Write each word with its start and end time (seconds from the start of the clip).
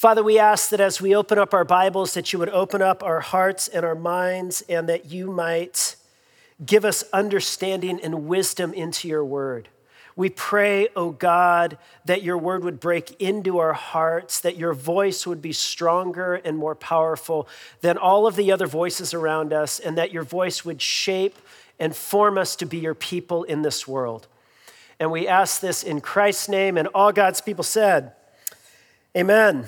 Father, 0.00 0.22
we 0.22 0.38
ask 0.38 0.70
that 0.70 0.80
as 0.80 0.98
we 0.98 1.14
open 1.14 1.36
up 1.36 1.52
our 1.52 1.62
Bibles, 1.62 2.14
that 2.14 2.32
you 2.32 2.38
would 2.38 2.48
open 2.48 2.80
up 2.80 3.02
our 3.02 3.20
hearts 3.20 3.68
and 3.68 3.84
our 3.84 3.94
minds, 3.94 4.62
and 4.66 4.88
that 4.88 5.10
you 5.10 5.30
might 5.30 5.94
give 6.64 6.86
us 6.86 7.04
understanding 7.12 8.00
and 8.02 8.26
wisdom 8.26 8.72
into 8.72 9.08
your 9.08 9.22
word. 9.22 9.68
We 10.16 10.30
pray, 10.30 10.88
oh 10.96 11.10
God, 11.10 11.76
that 12.06 12.22
your 12.22 12.38
word 12.38 12.64
would 12.64 12.80
break 12.80 13.20
into 13.20 13.58
our 13.58 13.74
hearts, 13.74 14.40
that 14.40 14.56
your 14.56 14.72
voice 14.72 15.26
would 15.26 15.42
be 15.42 15.52
stronger 15.52 16.36
and 16.36 16.56
more 16.56 16.74
powerful 16.74 17.46
than 17.82 17.98
all 17.98 18.26
of 18.26 18.36
the 18.36 18.50
other 18.50 18.66
voices 18.66 19.12
around 19.12 19.52
us, 19.52 19.78
and 19.78 19.98
that 19.98 20.12
your 20.12 20.22
voice 20.22 20.64
would 20.64 20.80
shape 20.80 21.36
and 21.78 21.94
form 21.94 22.38
us 22.38 22.56
to 22.56 22.64
be 22.64 22.78
your 22.78 22.94
people 22.94 23.44
in 23.44 23.60
this 23.60 23.86
world. 23.86 24.28
And 24.98 25.12
we 25.12 25.28
ask 25.28 25.60
this 25.60 25.82
in 25.82 26.00
Christ's 26.00 26.48
name, 26.48 26.78
and 26.78 26.88
all 26.94 27.12
God's 27.12 27.42
people 27.42 27.64
said, 27.64 28.14
Amen. 29.14 29.66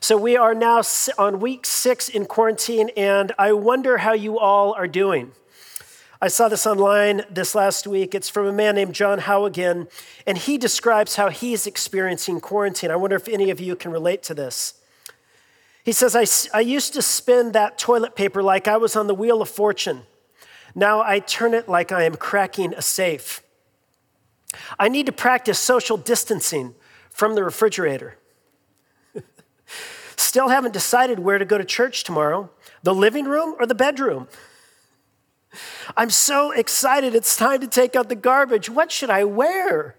So 0.00 0.16
we 0.16 0.36
are 0.36 0.54
now 0.54 0.82
on 1.18 1.40
week 1.40 1.66
six 1.66 2.08
in 2.08 2.26
quarantine, 2.26 2.90
and 2.96 3.32
I 3.36 3.52
wonder 3.52 3.98
how 3.98 4.12
you 4.12 4.38
all 4.38 4.72
are 4.74 4.86
doing. 4.86 5.32
I 6.22 6.28
saw 6.28 6.48
this 6.48 6.66
online 6.66 7.22
this 7.28 7.54
last 7.54 7.86
week. 7.86 8.14
It's 8.14 8.28
from 8.28 8.46
a 8.46 8.52
man 8.52 8.76
named 8.76 8.94
John 8.94 9.18
Howigan, 9.18 9.88
and 10.24 10.38
he 10.38 10.56
describes 10.56 11.16
how 11.16 11.30
he's 11.30 11.66
experiencing 11.66 12.40
quarantine. 12.40 12.92
I 12.92 12.96
wonder 12.96 13.16
if 13.16 13.26
any 13.26 13.50
of 13.50 13.60
you 13.60 13.74
can 13.74 13.90
relate 13.90 14.22
to 14.24 14.34
this. 14.34 14.74
He 15.84 15.92
says, 15.92 16.14
I, 16.14 16.56
I 16.56 16.60
used 16.60 16.94
to 16.94 17.02
spin 17.02 17.52
that 17.52 17.76
toilet 17.76 18.14
paper 18.14 18.42
like 18.42 18.68
I 18.68 18.76
was 18.76 18.94
on 18.94 19.08
the 19.08 19.14
wheel 19.14 19.42
of 19.42 19.48
fortune. 19.48 20.02
Now 20.74 21.00
I 21.00 21.18
turn 21.18 21.54
it 21.54 21.68
like 21.68 21.90
I 21.90 22.04
am 22.04 22.14
cracking 22.14 22.72
a 22.72 22.82
safe. 22.82 23.42
I 24.78 24.88
need 24.88 25.06
to 25.06 25.12
practice 25.12 25.58
social 25.58 25.96
distancing 25.96 26.76
from 27.10 27.34
the 27.34 27.42
refrigerator. 27.42 28.16
Still 30.28 30.48
haven't 30.48 30.74
decided 30.74 31.20
where 31.20 31.38
to 31.38 31.46
go 31.46 31.56
to 31.56 31.64
church 31.64 32.04
tomorrow 32.04 32.50
the 32.82 32.94
living 32.94 33.24
room 33.24 33.56
or 33.58 33.64
the 33.64 33.74
bedroom. 33.74 34.28
I'm 35.96 36.10
so 36.10 36.50
excited. 36.50 37.14
It's 37.14 37.34
time 37.34 37.62
to 37.62 37.66
take 37.66 37.96
out 37.96 38.10
the 38.10 38.14
garbage. 38.14 38.68
What 38.68 38.92
should 38.92 39.08
I 39.08 39.24
wear? 39.24 39.96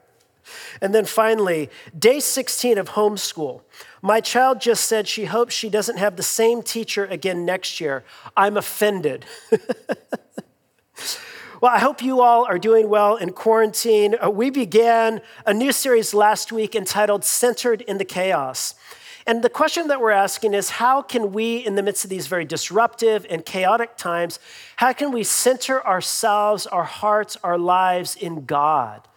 And 0.82 0.94
then 0.94 1.06
finally, 1.06 1.72
day 1.98 2.20
16 2.20 2.78
of 2.78 2.90
homeschool. 2.90 3.62
My 4.04 4.22
child 4.22 4.62
just 4.62 4.86
said 4.86 5.08
she 5.08 5.26
hopes 5.26 5.56
she 5.56 5.68
doesn't 5.68 5.98
have 5.98 6.16
the 6.16 6.22
same 6.22 6.62
teacher 6.62 7.06
again 7.06 7.44
next 7.44 7.82
year. 7.82 8.04
I'm 8.38 8.56
offended. 8.56 9.26
well, 11.60 11.72
I 11.72 11.80
hope 11.80 12.04
you 12.04 12.22
all 12.22 12.46
are 12.46 12.60
doing 12.60 12.88
well 12.88 13.16
in 13.16 13.32
quarantine. 13.32 14.16
Uh, 14.24 14.30
we 14.30 14.52
began 14.52 15.22
a 15.48 15.56
new 15.56 15.72
series 15.72 16.14
last 16.14 16.52
week 16.52 16.76
entitled 16.76 17.26
Centered 17.26 17.82
in 17.82 17.98
the 17.98 18.06
Chaos. 18.06 18.76
And 19.28 19.44
the 19.44 19.50
question 19.50 19.88
that 19.90 20.00
we're 20.00 20.12
asking 20.12 20.54
is 20.54 20.70
how 20.70 21.02
can 21.02 21.34
we, 21.34 21.58
in 21.58 21.76
the 21.76 21.84
midst 21.84 22.04
of 22.04 22.10
these 22.10 22.28
very 22.28 22.46
disruptive 22.46 23.26
and 23.30 23.46
chaotic 23.46 23.98
times, 23.98 24.40
how 24.78 24.94
can 24.94 25.12
we 25.12 25.24
center 25.24 25.86
ourselves, 25.86 26.66
our 26.68 26.84
hearts, 26.84 27.38
our 27.44 27.58
lives 27.58 28.16
in 28.16 28.46
God? 28.46 29.08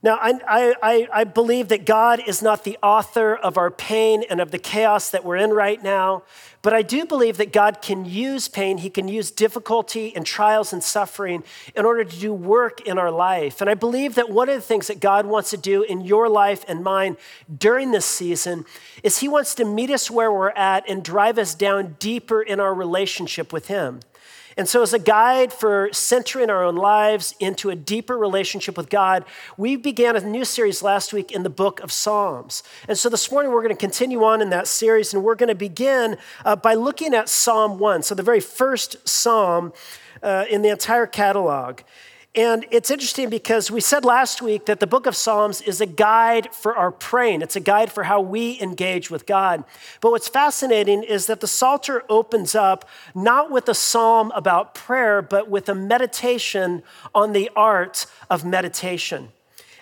Now, 0.00 0.16
I, 0.20 0.38
I, 0.80 1.08
I, 1.12 1.24
believe 1.24 1.68
that 1.68 1.84
God 1.84 2.22
is 2.24 2.40
not 2.40 2.62
the 2.62 2.78
author 2.84 3.34
of 3.34 3.58
our 3.58 3.68
pain 3.68 4.22
and 4.30 4.40
of 4.40 4.52
the 4.52 4.58
chaos 4.58 5.10
that 5.10 5.24
we're 5.24 5.38
in 5.38 5.50
right 5.50 5.82
now, 5.82 6.22
but 6.62 6.72
I 6.72 6.82
do 6.82 7.04
believe 7.04 7.36
that 7.38 7.52
God 7.52 7.82
can 7.82 8.04
use 8.04 8.46
pain, 8.46 8.78
He 8.78 8.90
can 8.90 9.08
use 9.08 9.32
difficulty 9.32 10.14
and 10.14 10.24
trials 10.24 10.72
and 10.72 10.84
suffering 10.84 11.42
in 11.74 11.84
order 11.84 12.04
to 12.04 12.16
do 12.16 12.32
work 12.32 12.80
in 12.82 12.96
our 12.96 13.10
life. 13.10 13.60
And 13.60 13.68
I 13.68 13.74
believe 13.74 14.14
that 14.14 14.30
one 14.30 14.48
of 14.48 14.54
the 14.54 14.60
things 14.60 14.86
that 14.86 15.00
God 15.00 15.26
wants 15.26 15.50
to 15.50 15.56
do 15.56 15.82
in 15.82 16.02
your 16.02 16.28
life 16.28 16.64
and 16.68 16.84
mine 16.84 17.16
during 17.58 17.90
this 17.90 18.06
season 18.06 18.66
is 19.02 19.18
He 19.18 19.26
wants 19.26 19.56
to 19.56 19.64
meet 19.64 19.90
us 19.90 20.08
where 20.08 20.30
we're 20.30 20.50
at 20.50 20.88
and 20.88 21.02
drive 21.02 21.38
us 21.38 21.56
down 21.56 21.96
deeper 21.98 22.40
in 22.40 22.60
our 22.60 22.72
relationship 22.72 23.52
with 23.52 23.66
Him. 23.66 23.98
And 24.58 24.68
so, 24.68 24.82
as 24.82 24.92
a 24.92 24.98
guide 24.98 25.52
for 25.52 25.88
centering 25.92 26.50
our 26.50 26.64
own 26.64 26.74
lives 26.74 27.32
into 27.38 27.70
a 27.70 27.76
deeper 27.76 28.18
relationship 28.18 28.76
with 28.76 28.90
God, 28.90 29.24
we 29.56 29.76
began 29.76 30.16
a 30.16 30.20
new 30.20 30.44
series 30.44 30.82
last 30.82 31.12
week 31.12 31.30
in 31.30 31.44
the 31.44 31.50
book 31.50 31.78
of 31.78 31.92
Psalms. 31.92 32.64
And 32.88 32.98
so, 32.98 33.08
this 33.08 33.30
morning 33.30 33.52
we're 33.52 33.62
going 33.62 33.74
to 33.74 33.80
continue 33.80 34.24
on 34.24 34.42
in 34.42 34.50
that 34.50 34.66
series, 34.66 35.14
and 35.14 35.22
we're 35.22 35.36
going 35.36 35.48
to 35.48 35.54
begin 35.54 36.16
uh, 36.44 36.56
by 36.56 36.74
looking 36.74 37.14
at 37.14 37.28
Psalm 37.28 37.78
1. 37.78 38.02
So, 38.02 38.16
the 38.16 38.24
very 38.24 38.40
first 38.40 39.08
psalm 39.08 39.72
uh, 40.24 40.46
in 40.50 40.62
the 40.62 40.70
entire 40.70 41.06
catalog. 41.06 41.82
And 42.38 42.66
it's 42.70 42.92
interesting 42.92 43.30
because 43.30 43.68
we 43.68 43.80
said 43.80 44.04
last 44.04 44.40
week 44.40 44.66
that 44.66 44.78
the 44.78 44.86
book 44.86 45.06
of 45.06 45.16
Psalms 45.16 45.60
is 45.60 45.80
a 45.80 45.86
guide 45.86 46.54
for 46.54 46.76
our 46.76 46.92
praying. 46.92 47.42
It's 47.42 47.56
a 47.56 47.60
guide 47.60 47.90
for 47.90 48.04
how 48.04 48.20
we 48.20 48.60
engage 48.60 49.10
with 49.10 49.26
God. 49.26 49.64
But 50.00 50.12
what's 50.12 50.28
fascinating 50.28 51.02
is 51.02 51.26
that 51.26 51.40
the 51.40 51.48
Psalter 51.48 52.04
opens 52.08 52.54
up 52.54 52.88
not 53.12 53.50
with 53.50 53.68
a 53.68 53.74
psalm 53.74 54.30
about 54.36 54.72
prayer, 54.72 55.20
but 55.20 55.50
with 55.50 55.68
a 55.68 55.74
meditation 55.74 56.84
on 57.12 57.32
the 57.32 57.50
art 57.56 58.06
of 58.30 58.44
meditation. 58.44 59.32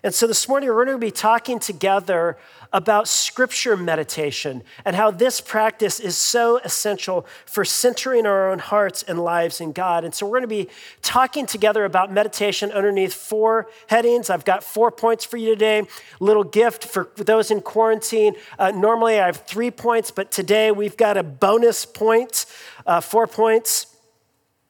And 0.06 0.14
so 0.14 0.28
this 0.28 0.48
morning 0.48 0.68
we're 0.68 0.84
going 0.84 1.00
to 1.00 1.04
be 1.04 1.10
talking 1.10 1.58
together 1.58 2.38
about 2.72 3.08
scripture 3.08 3.76
meditation 3.76 4.62
and 4.84 4.94
how 4.94 5.10
this 5.10 5.40
practice 5.40 5.98
is 5.98 6.16
so 6.16 6.58
essential 6.58 7.26
for 7.44 7.64
centering 7.64 8.24
our 8.24 8.48
own 8.48 8.60
hearts 8.60 9.02
and 9.02 9.18
lives 9.24 9.60
in 9.60 9.72
God. 9.72 10.04
And 10.04 10.14
so 10.14 10.24
we're 10.24 10.38
going 10.38 10.48
to 10.48 10.64
be 10.64 10.68
talking 11.02 11.44
together 11.44 11.84
about 11.84 12.12
meditation 12.12 12.70
underneath 12.70 13.14
four 13.14 13.68
headings. 13.88 14.30
I've 14.30 14.44
got 14.44 14.62
four 14.62 14.92
points 14.92 15.24
for 15.24 15.38
you 15.38 15.48
today. 15.48 15.82
Little 16.20 16.44
gift 16.44 16.84
for 16.84 17.08
those 17.16 17.50
in 17.50 17.60
quarantine. 17.60 18.36
Uh, 18.60 18.70
normally 18.70 19.18
I 19.18 19.26
have 19.26 19.38
three 19.38 19.72
points, 19.72 20.12
but 20.12 20.30
today 20.30 20.70
we've 20.70 20.96
got 20.96 21.16
a 21.16 21.24
bonus 21.24 21.84
point, 21.84 22.46
uh, 22.86 23.00
four 23.00 23.26
points. 23.26 23.95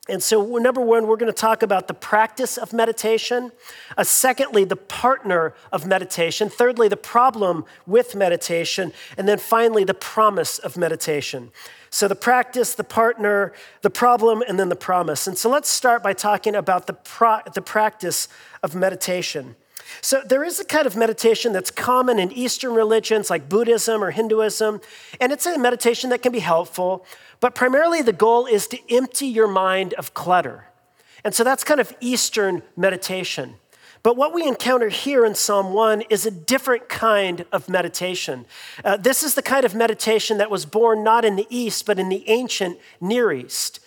And 0.09 0.23
so, 0.23 0.57
number 0.57 0.81
one, 0.81 1.05
we're 1.07 1.17
going 1.17 1.31
to 1.31 1.37
talk 1.37 1.61
about 1.61 1.87
the 1.87 1.93
practice 1.93 2.57
of 2.57 2.71
meditation. 2.71 3.51
Uh, 3.97 4.03
secondly, 4.03 4.63
the 4.63 4.75
partner 4.75 5.53
of 5.71 5.85
meditation. 5.85 6.49
Thirdly, 6.49 6.87
the 6.87 6.97
problem 6.97 7.65
with 7.85 8.15
meditation. 8.15 8.93
And 9.17 9.27
then 9.27 9.37
finally, 9.37 9.83
the 9.83 9.93
promise 9.93 10.59
of 10.59 10.77
meditation. 10.77 11.51
So, 11.89 12.07
the 12.07 12.15
practice, 12.15 12.73
the 12.73 12.83
partner, 12.83 13.53
the 13.81 13.89
problem, 13.89 14.41
and 14.47 14.59
then 14.59 14.69
the 14.69 14.75
promise. 14.75 15.27
And 15.27 15.37
so, 15.37 15.49
let's 15.49 15.69
start 15.69 16.03
by 16.03 16.13
talking 16.13 16.55
about 16.55 16.87
the, 16.87 16.93
pro- 16.93 17.41
the 17.53 17.61
practice 17.61 18.29
of 18.63 18.75
meditation. 18.75 19.55
So, 20.01 20.21
there 20.25 20.43
is 20.43 20.59
a 20.59 20.65
kind 20.65 20.87
of 20.87 20.95
meditation 20.95 21.53
that's 21.53 21.71
common 21.71 22.19
in 22.19 22.31
Eastern 22.31 22.73
religions 22.73 23.29
like 23.29 23.49
Buddhism 23.49 24.03
or 24.03 24.11
Hinduism, 24.11 24.81
and 25.19 25.31
it's 25.31 25.45
a 25.45 25.57
meditation 25.57 26.09
that 26.09 26.21
can 26.21 26.31
be 26.31 26.39
helpful. 26.39 27.05
But 27.39 27.55
primarily, 27.55 28.01
the 28.01 28.13
goal 28.13 28.45
is 28.45 28.67
to 28.67 28.93
empty 28.93 29.27
your 29.27 29.47
mind 29.47 29.93
of 29.93 30.13
clutter. 30.13 30.65
And 31.23 31.35
so 31.35 31.43
that's 31.43 31.63
kind 31.63 31.79
of 31.79 31.93
Eastern 31.99 32.63
meditation. 32.75 33.55
But 34.03 34.15
what 34.15 34.33
we 34.33 34.47
encounter 34.47 34.89
here 34.89 35.25
in 35.25 35.35
Psalm 35.35 35.73
1 35.73 36.03
is 36.09 36.25
a 36.25 36.31
different 36.31 36.87
kind 36.87 37.45
of 37.51 37.67
meditation. 37.67 38.45
Uh, 38.85 38.95
this 38.95 39.23
is 39.23 39.35
the 39.35 39.41
kind 39.41 39.65
of 39.65 39.75
meditation 39.75 40.37
that 40.37 40.49
was 40.49 40.65
born 40.65 41.03
not 41.03 41.25
in 41.25 41.35
the 41.35 41.47
East, 41.49 41.85
but 41.85 41.99
in 41.99 42.09
the 42.09 42.23
ancient 42.29 42.79
Near 43.01 43.31
East. 43.31 43.79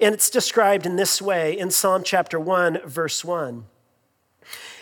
And 0.00 0.14
it's 0.14 0.30
described 0.30 0.86
in 0.86 0.96
this 0.96 1.20
way 1.20 1.58
in 1.58 1.70
Psalm 1.70 2.02
chapter 2.04 2.38
1, 2.38 2.80
verse 2.86 3.24
1. 3.24 3.64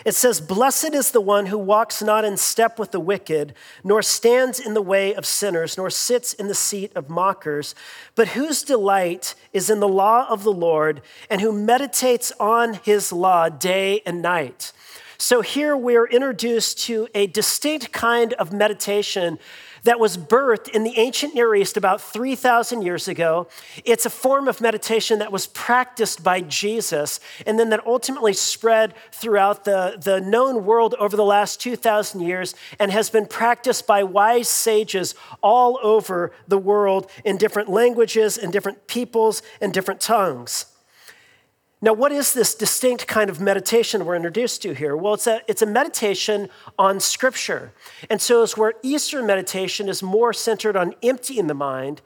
It 0.05 0.15
says, 0.15 0.41
Blessed 0.41 0.93
is 0.93 1.11
the 1.11 1.21
one 1.21 1.47
who 1.47 1.57
walks 1.57 2.01
not 2.01 2.25
in 2.25 2.37
step 2.37 2.77
with 2.79 2.91
the 2.91 2.99
wicked, 2.99 3.53
nor 3.83 4.01
stands 4.01 4.59
in 4.59 4.73
the 4.73 4.81
way 4.81 5.13
of 5.13 5.25
sinners, 5.25 5.77
nor 5.77 5.89
sits 5.89 6.33
in 6.33 6.47
the 6.47 6.55
seat 6.55 6.91
of 6.95 7.09
mockers, 7.09 7.75
but 8.15 8.29
whose 8.29 8.63
delight 8.63 9.35
is 9.53 9.69
in 9.69 9.79
the 9.79 9.87
law 9.87 10.27
of 10.29 10.43
the 10.43 10.51
Lord, 10.51 11.01
and 11.29 11.41
who 11.41 11.51
meditates 11.51 12.31
on 12.39 12.75
his 12.75 13.11
law 13.11 13.49
day 13.49 14.01
and 14.05 14.21
night. 14.21 14.71
So 15.19 15.41
here 15.41 15.75
we're 15.75 16.05
introduced 16.05 16.79
to 16.85 17.07
a 17.15 17.25
distinct 17.25 17.91
kind 17.91 18.33
of 18.33 18.53
meditation 18.53 19.39
that 19.87 20.01
was 20.01 20.17
birthed 20.17 20.67
in 20.67 20.83
the 20.83 20.97
ancient 20.97 21.33
Near 21.33 21.55
East 21.55 21.77
about 21.77 22.01
3,000 22.01 22.81
years 22.81 23.07
ago. 23.07 23.47
It's 23.85 24.05
a 24.05 24.09
form 24.09 24.49
of 24.49 24.59
meditation 24.59 25.19
that 25.19 25.31
was 25.31 25.47
practiced 25.47 26.23
by 26.23 26.41
Jesus 26.41 27.21
and 27.45 27.57
then 27.57 27.69
that 27.69 27.85
ultimately 27.85 28.33
spread 28.33 28.93
throughout 29.13 29.63
the, 29.63 29.97
the 29.97 30.19
known 30.19 30.65
world 30.65 30.93
over 30.99 31.15
the 31.15 31.23
last 31.23 31.61
2,000 31.61 32.19
years 32.19 32.53
and 32.79 32.91
has 32.91 33.09
been 33.09 33.25
practiced 33.25 33.87
by 33.87 34.03
wise 34.03 34.49
sages 34.49 35.15
all 35.41 35.79
over 35.81 36.33
the 36.49 36.57
world 36.57 37.09
in 37.23 37.37
different 37.37 37.69
languages 37.69 38.37
and 38.37 38.51
different 38.51 38.87
peoples 38.87 39.41
and 39.61 39.73
different 39.73 40.01
tongues. 40.01 40.65
Now, 41.79 41.93
what 41.93 42.11
is 42.11 42.33
this 42.33 42.55
distinct 42.55 43.05
kind 43.05 43.29
of 43.29 43.39
meditation 43.39 44.03
we're 44.03 44.15
introduced 44.15 44.63
to 44.63 44.73
here? 44.73 44.97
Well, 44.97 45.13
it's 45.13 45.27
a, 45.27 45.41
it's 45.47 45.61
a 45.61 45.67
meditation 45.67 46.49
on 46.79 46.99
Scripture. 46.99 47.71
And 48.09 48.19
so, 48.19 48.41
as 48.41 48.57
where 48.57 48.73
Eastern 48.81 49.27
meditation 49.27 49.87
is 49.87 50.01
more 50.01 50.33
centered 50.33 50.75
on 50.75 50.95
emptying 51.03 51.45
the 51.45 51.53
mind, 51.53 52.01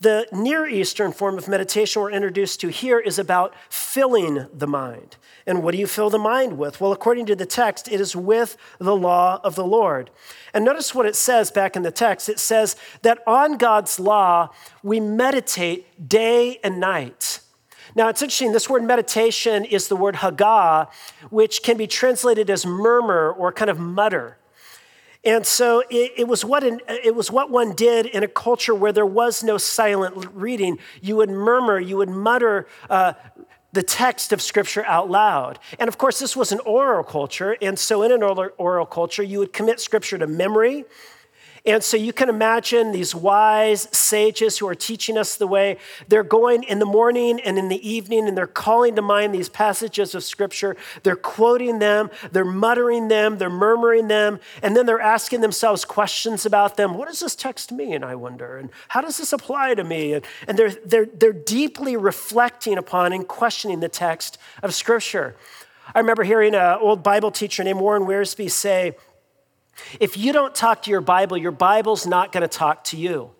The 0.00 0.26
Near 0.32 0.66
Eastern 0.66 1.12
form 1.12 1.38
of 1.38 1.46
meditation 1.46 2.02
we're 2.02 2.10
introduced 2.10 2.60
to 2.62 2.68
here 2.68 2.98
is 2.98 3.16
about 3.16 3.54
filling 3.68 4.48
the 4.52 4.66
mind. 4.66 5.16
And 5.46 5.62
what 5.62 5.70
do 5.70 5.78
you 5.78 5.86
fill 5.86 6.10
the 6.10 6.18
mind 6.18 6.58
with? 6.58 6.80
Well, 6.80 6.90
according 6.90 7.26
to 7.26 7.36
the 7.36 7.46
text, 7.46 7.86
it 7.86 8.00
is 8.00 8.16
with 8.16 8.56
the 8.80 8.96
law 8.96 9.40
of 9.44 9.54
the 9.54 9.64
Lord. 9.64 10.10
And 10.52 10.64
notice 10.64 10.96
what 10.96 11.06
it 11.06 11.14
says 11.14 11.52
back 11.52 11.76
in 11.76 11.84
the 11.84 11.92
text 11.92 12.28
it 12.28 12.40
says 12.40 12.74
that 13.02 13.20
on 13.24 13.56
God's 13.56 14.00
law, 14.00 14.48
we 14.82 14.98
meditate 14.98 16.08
day 16.08 16.58
and 16.64 16.80
night. 16.80 17.38
Now, 17.94 18.08
it's 18.08 18.22
interesting, 18.22 18.52
this 18.52 18.70
word 18.70 18.84
meditation 18.84 19.64
is 19.64 19.88
the 19.88 19.96
word 19.96 20.16
haggah, 20.16 20.90
which 21.30 21.62
can 21.62 21.76
be 21.76 21.86
translated 21.86 22.48
as 22.50 22.64
murmur 22.64 23.30
or 23.30 23.52
kind 23.52 23.70
of 23.70 23.78
mutter. 23.78 24.38
And 25.24 25.46
so 25.46 25.84
it, 25.88 26.12
it, 26.16 26.28
was 26.28 26.44
what 26.44 26.64
an, 26.64 26.80
it 26.88 27.14
was 27.14 27.30
what 27.30 27.48
one 27.50 27.74
did 27.74 28.06
in 28.06 28.24
a 28.24 28.28
culture 28.28 28.74
where 28.74 28.92
there 28.92 29.06
was 29.06 29.44
no 29.44 29.56
silent 29.56 30.26
reading. 30.32 30.78
You 31.00 31.16
would 31.16 31.30
murmur, 31.30 31.78
you 31.78 31.96
would 31.98 32.08
mutter 32.08 32.66
uh, 32.90 33.12
the 33.72 33.82
text 33.82 34.32
of 34.32 34.42
Scripture 34.42 34.84
out 34.84 35.10
loud. 35.10 35.58
And 35.78 35.86
of 35.86 35.96
course, 35.96 36.18
this 36.18 36.36
was 36.36 36.50
an 36.50 36.60
oral 36.60 37.04
culture. 37.04 37.56
And 37.62 37.78
so 37.78 38.02
in 38.02 38.10
an 38.10 38.22
oral, 38.22 38.50
oral 38.58 38.86
culture, 38.86 39.22
you 39.22 39.38
would 39.38 39.52
commit 39.52 39.80
Scripture 39.80 40.18
to 40.18 40.26
memory. 40.26 40.84
And 41.64 41.84
so 41.84 41.96
you 41.96 42.12
can 42.12 42.28
imagine 42.28 42.90
these 42.90 43.14
wise 43.14 43.88
sages 43.96 44.58
who 44.58 44.66
are 44.66 44.74
teaching 44.74 45.16
us 45.16 45.36
the 45.36 45.46
way. 45.46 45.76
They're 46.08 46.24
going 46.24 46.64
in 46.64 46.80
the 46.80 46.86
morning 46.86 47.40
and 47.40 47.56
in 47.56 47.68
the 47.68 47.88
evening 47.88 48.26
and 48.26 48.36
they're 48.36 48.48
calling 48.48 48.96
to 48.96 49.02
mind 49.02 49.32
these 49.32 49.48
passages 49.48 50.12
of 50.16 50.24
scripture. 50.24 50.76
They're 51.04 51.14
quoting 51.14 51.78
them, 51.78 52.10
they're 52.32 52.44
muttering 52.44 53.06
them, 53.06 53.38
they're 53.38 53.48
murmuring 53.48 54.08
them, 54.08 54.40
and 54.60 54.76
then 54.76 54.86
they're 54.86 55.00
asking 55.00 55.40
themselves 55.40 55.84
questions 55.84 56.44
about 56.44 56.76
them. 56.76 56.94
What 56.94 57.06
does 57.06 57.20
this 57.20 57.36
text 57.36 57.70
mean, 57.70 58.02
I 58.02 58.16
wonder? 58.16 58.56
And 58.56 58.70
how 58.88 59.00
does 59.00 59.18
this 59.18 59.32
apply 59.32 59.74
to 59.76 59.84
me? 59.84 60.14
And, 60.14 60.24
and 60.48 60.58
they're, 60.58 60.74
they're, 60.84 61.06
they're 61.06 61.32
deeply 61.32 61.96
reflecting 61.96 62.76
upon 62.76 63.12
and 63.12 63.26
questioning 63.28 63.78
the 63.78 63.88
text 63.88 64.36
of 64.64 64.74
scripture. 64.74 65.36
I 65.94 66.00
remember 66.00 66.24
hearing 66.24 66.56
an 66.56 66.78
old 66.80 67.04
Bible 67.04 67.30
teacher 67.30 67.62
named 67.62 67.78
Warren 67.78 68.02
Wiersbe 68.02 68.50
say, 68.50 68.96
if 70.00 70.16
you 70.16 70.32
don't 70.32 70.54
talk 70.54 70.82
to 70.82 70.90
your 70.90 71.00
Bible, 71.00 71.36
your 71.36 71.52
Bible's 71.52 72.06
not 72.06 72.32
going 72.32 72.42
to 72.42 72.48
talk 72.48 72.84
to 72.84 72.96
you. 72.96 73.30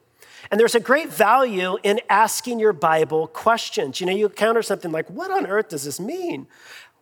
And 0.51 0.61
there's 0.61 0.75
a 0.75 0.81
great 0.81 1.09
value 1.09 1.79
in 1.83 2.01
asking 2.11 2.59
your 2.59 2.73
Bible 2.73 3.27
questions. 3.29 4.01
You 4.01 4.07
know, 4.07 4.13
you 4.13 4.27
encounter 4.27 4.63
something 4.63 4.93
like, 4.93 5.09
what 5.09 5.31
on 5.31 5.47
earth 5.47 5.69
does 5.71 5.85
this 5.85 5.99
mean? 5.99 6.47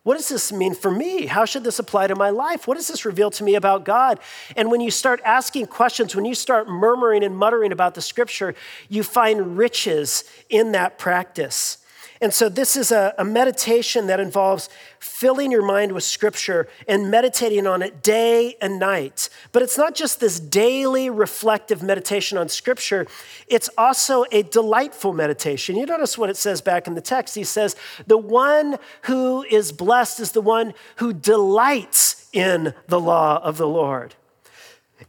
What 0.03 0.17
does 0.17 0.29
this 0.29 0.51
mean 0.51 0.73
for 0.73 0.89
me? 0.89 1.27
How 1.27 1.45
should 1.45 1.63
this 1.63 1.77
apply 1.77 2.07
to 2.07 2.15
my 2.15 2.31
life? 2.31 2.67
What 2.67 2.75
does 2.75 2.87
this 2.87 3.05
reveal 3.05 3.29
to 3.31 3.43
me 3.43 3.53
about 3.53 3.85
God? 3.85 4.19
And 4.55 4.71
when 4.71 4.81
you 4.81 4.89
start 4.89 5.21
asking 5.23 5.67
questions, 5.67 6.15
when 6.15 6.25
you 6.25 6.33
start 6.33 6.67
murmuring 6.67 7.23
and 7.23 7.37
muttering 7.37 7.71
about 7.71 7.93
the 7.93 8.01
scripture, 8.01 8.55
you 8.89 9.03
find 9.03 9.57
riches 9.57 10.23
in 10.49 10.71
that 10.71 10.97
practice. 10.97 11.77
And 12.21 12.31
so, 12.31 12.49
this 12.49 12.75
is 12.75 12.91
a, 12.91 13.15
a, 13.17 13.25
meditation 13.25 14.05
that 14.05 14.19
involves 14.19 14.69
filling 14.99 15.51
your 15.51 15.65
mind 15.65 15.93
with 15.93 16.03
scripture 16.03 16.67
and 16.87 17.09
meditating 17.09 17.65
on 17.65 17.81
it 17.81 18.03
day 18.03 18.57
and 18.61 18.79
night. 18.79 19.27
But 19.51 19.63
it's 19.63 19.75
not 19.75 19.95
just 19.95 20.19
this 20.19 20.39
daily 20.39 21.09
reflective 21.09 21.81
meditation 21.81 22.37
on 22.37 22.47
scripture, 22.47 23.07
it's 23.47 23.71
also 23.75 24.25
a 24.31 24.43
delightful 24.43 25.13
meditation. 25.13 25.75
You 25.75 25.87
notice 25.87 26.15
what 26.15 26.29
it 26.29 26.37
says 26.37 26.61
back 26.61 26.85
in 26.85 26.93
the 26.93 27.01
text. 27.01 27.33
He 27.33 27.43
says, 27.43 27.75
The 28.05 28.19
one 28.19 28.77
who 29.03 29.41
is 29.43 29.71
blessed 29.71 30.19
is 30.19 30.31
the 30.33 30.41
one 30.41 30.75
who 30.97 31.13
delights 31.13 32.29
in 32.31 32.75
the 32.87 32.99
law 32.99 33.41
of 33.43 33.57
the 33.57 33.67
Lord. 33.67 34.13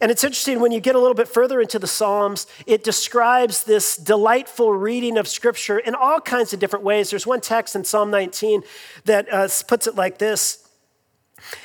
And 0.00 0.11
it's 0.11 0.25
interesting 0.25 0.61
when 0.61 0.73
you 0.73 0.81
get 0.81 0.94
a 0.94 0.99
little 0.99 1.15
bit 1.15 1.29
further 1.29 1.61
into 1.61 1.79
the 1.79 1.87
Psalms, 1.87 2.47
it 2.67 2.83
describes 2.83 3.65
this 3.65 3.97
delightful 3.97 4.73
reading 4.73 5.19
of 5.19 5.29
Scripture 5.29 5.79
in 5.79 5.94
all 5.94 6.21
kinds 6.21 6.53
of 6.53 6.61
different 6.61 6.85
ways. 6.85 7.11
There's 7.11 7.27
one 7.27 7.41
text 7.41 7.77
in 7.77 7.85
Psalm 7.85 8.11
19 8.11 8.62
that 9.05 9.33
uh, 9.33 9.49
puts 9.67 9.87
it 9.87 9.94
like 9.94 10.19
this 10.19 10.69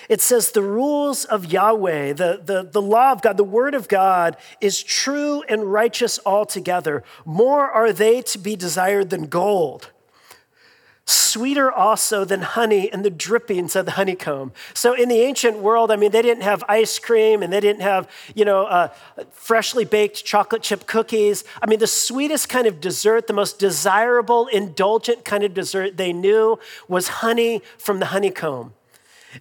It 0.10 0.22
says, 0.22 0.52
The 0.52 0.62
rules 0.62 1.26
of 1.26 1.46
Yahweh, 1.46 2.14
the, 2.14 2.42
the, 2.44 2.64
the 2.64 2.82
law 2.82 3.12
of 3.12 3.22
God, 3.22 3.38
the 3.38 3.44
word 3.44 3.74
of 3.74 3.88
God 3.88 4.38
is 4.60 4.84
true 4.84 5.44
and 5.44 5.72
righteous 5.72 6.20
altogether. 6.26 7.04
More 7.26 7.70
are 7.70 7.94
they 7.94 8.22
to 8.24 8.38
be 8.38 8.56
desired 8.56 9.10
than 9.10 9.28
gold 9.28 9.92
sweeter 11.08 11.72
also 11.72 12.26
than 12.26 12.42
honey 12.42 12.92
and 12.92 13.04
the 13.04 13.10
drippings 13.10 13.76
of 13.76 13.86
the 13.86 13.92
honeycomb. 13.92 14.52
So 14.74 14.94
in 14.94 15.08
the 15.08 15.22
ancient 15.22 15.58
world, 15.58 15.90
I 15.90 15.96
mean, 15.96 16.12
they 16.12 16.22
didn't 16.22 16.44
have 16.44 16.64
ice 16.68 17.00
cream 17.00 17.42
and 17.42 17.52
they 17.52 17.62
didn't 17.62 17.82
have, 17.82 18.10
you 18.36 18.44
know, 18.44 18.66
uh, 18.66 18.90
freshly 19.32 19.86
baked 19.86 20.26
chocolate 20.26 20.62
chip 20.62 20.86
cookies. 20.86 21.46
I 21.62 21.66
mean, 21.68 21.80
the 21.80 21.88
sweetest 21.88 22.50
kind 22.50 22.68
of 22.68 22.82
dessert, 22.82 23.28
the 23.28 23.34
most 23.34 23.58
desirable, 23.58 24.48
indulgent 24.48 25.24
kind 25.24 25.44
of 25.44 25.54
dessert 25.54 25.96
they 25.96 26.12
knew 26.12 26.60
was 26.90 27.08
honey 27.08 27.62
from 27.78 28.00
the 28.00 28.08
honeycomb. 28.08 28.74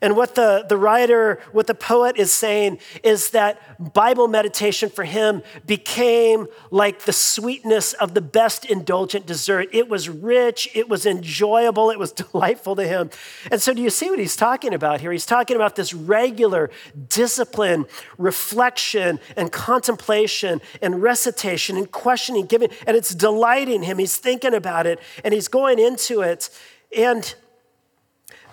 And 0.02 0.16
what 0.16 0.34
the, 0.34 0.66
the 0.68 0.76
writer, 0.76 1.40
what 1.52 1.66
the 1.66 1.74
poet 1.74 2.16
is 2.16 2.32
saying 2.32 2.78
is 3.02 3.30
that 3.30 3.94
Bible 3.94 4.28
meditation 4.28 4.90
for 4.90 5.04
him 5.04 5.42
became 5.64 6.46
like 6.70 7.02
the 7.02 7.12
sweetness 7.12 7.92
of 7.94 8.14
the 8.14 8.20
best 8.20 8.64
indulgent 8.64 9.26
dessert. 9.26 9.68
It 9.72 9.88
was 9.88 10.08
rich, 10.08 10.68
it 10.74 10.88
was 10.88 11.06
enjoyable, 11.06 11.90
it 11.90 11.98
was 11.98 12.12
delightful 12.32 12.76
to 12.76 12.86
him. 12.86 13.10
And 13.50 13.62
so, 13.62 13.72
do 13.72 13.80
you 13.80 13.90
see 13.90 14.10
what 14.10 14.18
he's 14.18 14.36
talking 14.36 14.74
about 14.74 15.00
here? 15.00 15.12
He's 15.12 15.26
talking 15.26 15.56
about 15.56 15.76
this 15.76 15.94
regular 15.94 16.70
discipline, 17.08 17.86
reflection, 18.18 19.20
and 19.36 19.50
contemplation, 19.52 20.60
and 20.82 21.02
recitation, 21.02 21.76
and 21.76 21.90
questioning, 21.90 22.46
giving, 22.46 22.70
and 22.86 22.96
it's 22.96 23.14
delighting 23.14 23.82
him. 23.82 23.98
He's 23.98 24.16
thinking 24.16 24.54
about 24.54 24.86
it, 24.86 25.00
and 25.24 25.32
he's 25.32 25.48
going 25.48 25.78
into 25.78 26.20
it. 26.20 26.50
And 26.96 27.34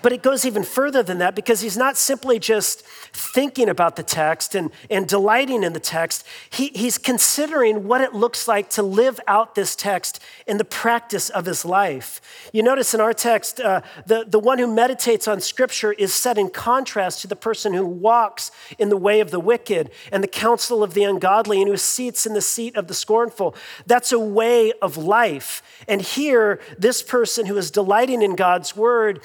but 0.04 0.12
it 0.12 0.22
goes 0.22 0.46
even 0.46 0.64
further 0.64 1.02
than 1.02 1.18
that 1.20 1.34
because 1.34 1.62
he's 1.62 1.78
not 1.78 1.98
simply 1.98 2.38
just 2.38 2.82
thinking 3.14 3.70
about 3.70 3.96
the 3.96 4.04
text 4.04 4.54
and, 4.54 4.70
and 4.90 5.08
delighting 5.08 5.64
in 5.64 5.72
the 5.72 5.80
text. 5.80 6.28
He, 6.50 6.68
he's 6.76 6.98
considering 6.98 7.88
what 7.88 8.02
it 8.02 8.14
looks 8.14 8.46
like 8.46 8.70
to 8.72 8.84
live 8.84 9.20
out 9.28 9.56
this 9.56 9.78
text 9.78 10.20
in 10.46 10.58
the 10.58 10.66
practice 10.66 11.30
of 11.30 11.46
his 11.46 11.64
life. 11.64 12.20
You 12.52 12.64
notice 12.64 12.94
in 12.94 13.00
our 13.00 13.14
text, 13.14 13.62
uh, 13.62 13.80
the, 14.06 14.26
the 14.28 14.40
one 14.40 14.60
who 14.60 14.68
meditates 14.68 15.26
on 15.26 15.40
Scripture 15.40 15.94
is 15.94 16.14
set 16.14 16.38
in 16.38 16.50
contrast 16.50 17.22
to 17.22 17.28
the 17.28 17.38
person 17.38 17.74
who 17.74 17.86
walks 17.86 18.52
in 18.78 18.90
the 18.90 18.98
way 18.98 19.22
of 19.22 19.32
the 19.32 19.40
wicked 19.40 19.90
and 20.12 20.22
the 20.22 20.28
counsel 20.28 20.84
of 20.84 20.96
the 20.96 21.06
ungodly 21.06 21.62
and 21.62 21.72
who 21.72 21.78
sits 21.78 22.26
in 22.26 22.34
the 22.34 22.42
seat 22.42 22.76
of 22.76 22.88
the 22.90 22.94
scornful. 22.94 23.56
That's 23.88 24.12
a 24.12 24.20
way 24.20 24.74
of 24.82 24.98
life. 24.98 25.64
And 25.88 26.02
here, 26.02 26.60
this 26.78 27.02
person 27.02 27.46
who 27.46 27.56
is 27.56 27.72
delighting 27.72 28.22
in 28.22 28.36
God's 28.36 28.76
word 28.76 29.22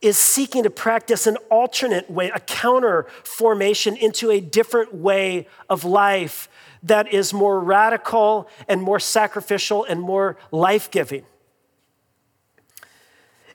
is 0.00 0.16
seeking 0.16 0.62
to 0.62 0.70
practice 0.70 1.26
an 1.26 1.36
alternate 1.50 2.10
way, 2.10 2.30
a 2.34 2.40
counter 2.40 3.06
formation 3.24 3.96
into 3.96 4.30
a 4.30 4.40
different 4.40 4.94
way 4.94 5.46
of 5.68 5.84
life 5.84 6.48
that 6.82 7.12
is 7.12 7.32
more 7.32 7.58
radical 7.58 8.48
and 8.68 8.80
more 8.82 9.00
sacrificial 9.00 9.84
and 9.84 10.00
more 10.00 10.36
life 10.52 10.90
giving. 10.90 11.24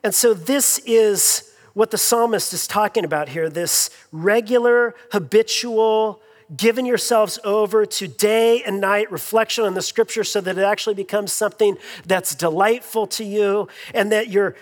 And 0.02 0.14
so, 0.14 0.34
this 0.34 0.78
is 0.80 1.50
what 1.72 1.90
the 1.90 1.98
psalmist 1.98 2.52
is 2.52 2.66
talking 2.66 3.04
about 3.04 3.30
here 3.30 3.48
this 3.48 3.90
regular, 4.12 4.94
habitual, 5.12 6.20
giving 6.54 6.86
yourselves 6.86 7.38
over 7.42 7.86
to 7.86 8.06
day 8.06 8.62
and 8.62 8.80
night 8.80 9.10
reflection 9.10 9.64
on 9.64 9.74
the 9.74 9.82
scripture 9.82 10.24
so 10.24 10.40
that 10.40 10.58
it 10.58 10.62
actually 10.62 10.94
becomes 10.94 11.32
something 11.32 11.76
that's 12.06 12.34
delightful 12.34 13.06
to 13.06 13.24
you 13.24 13.66
and 13.94 14.12
that 14.12 14.28
you're 14.28 14.54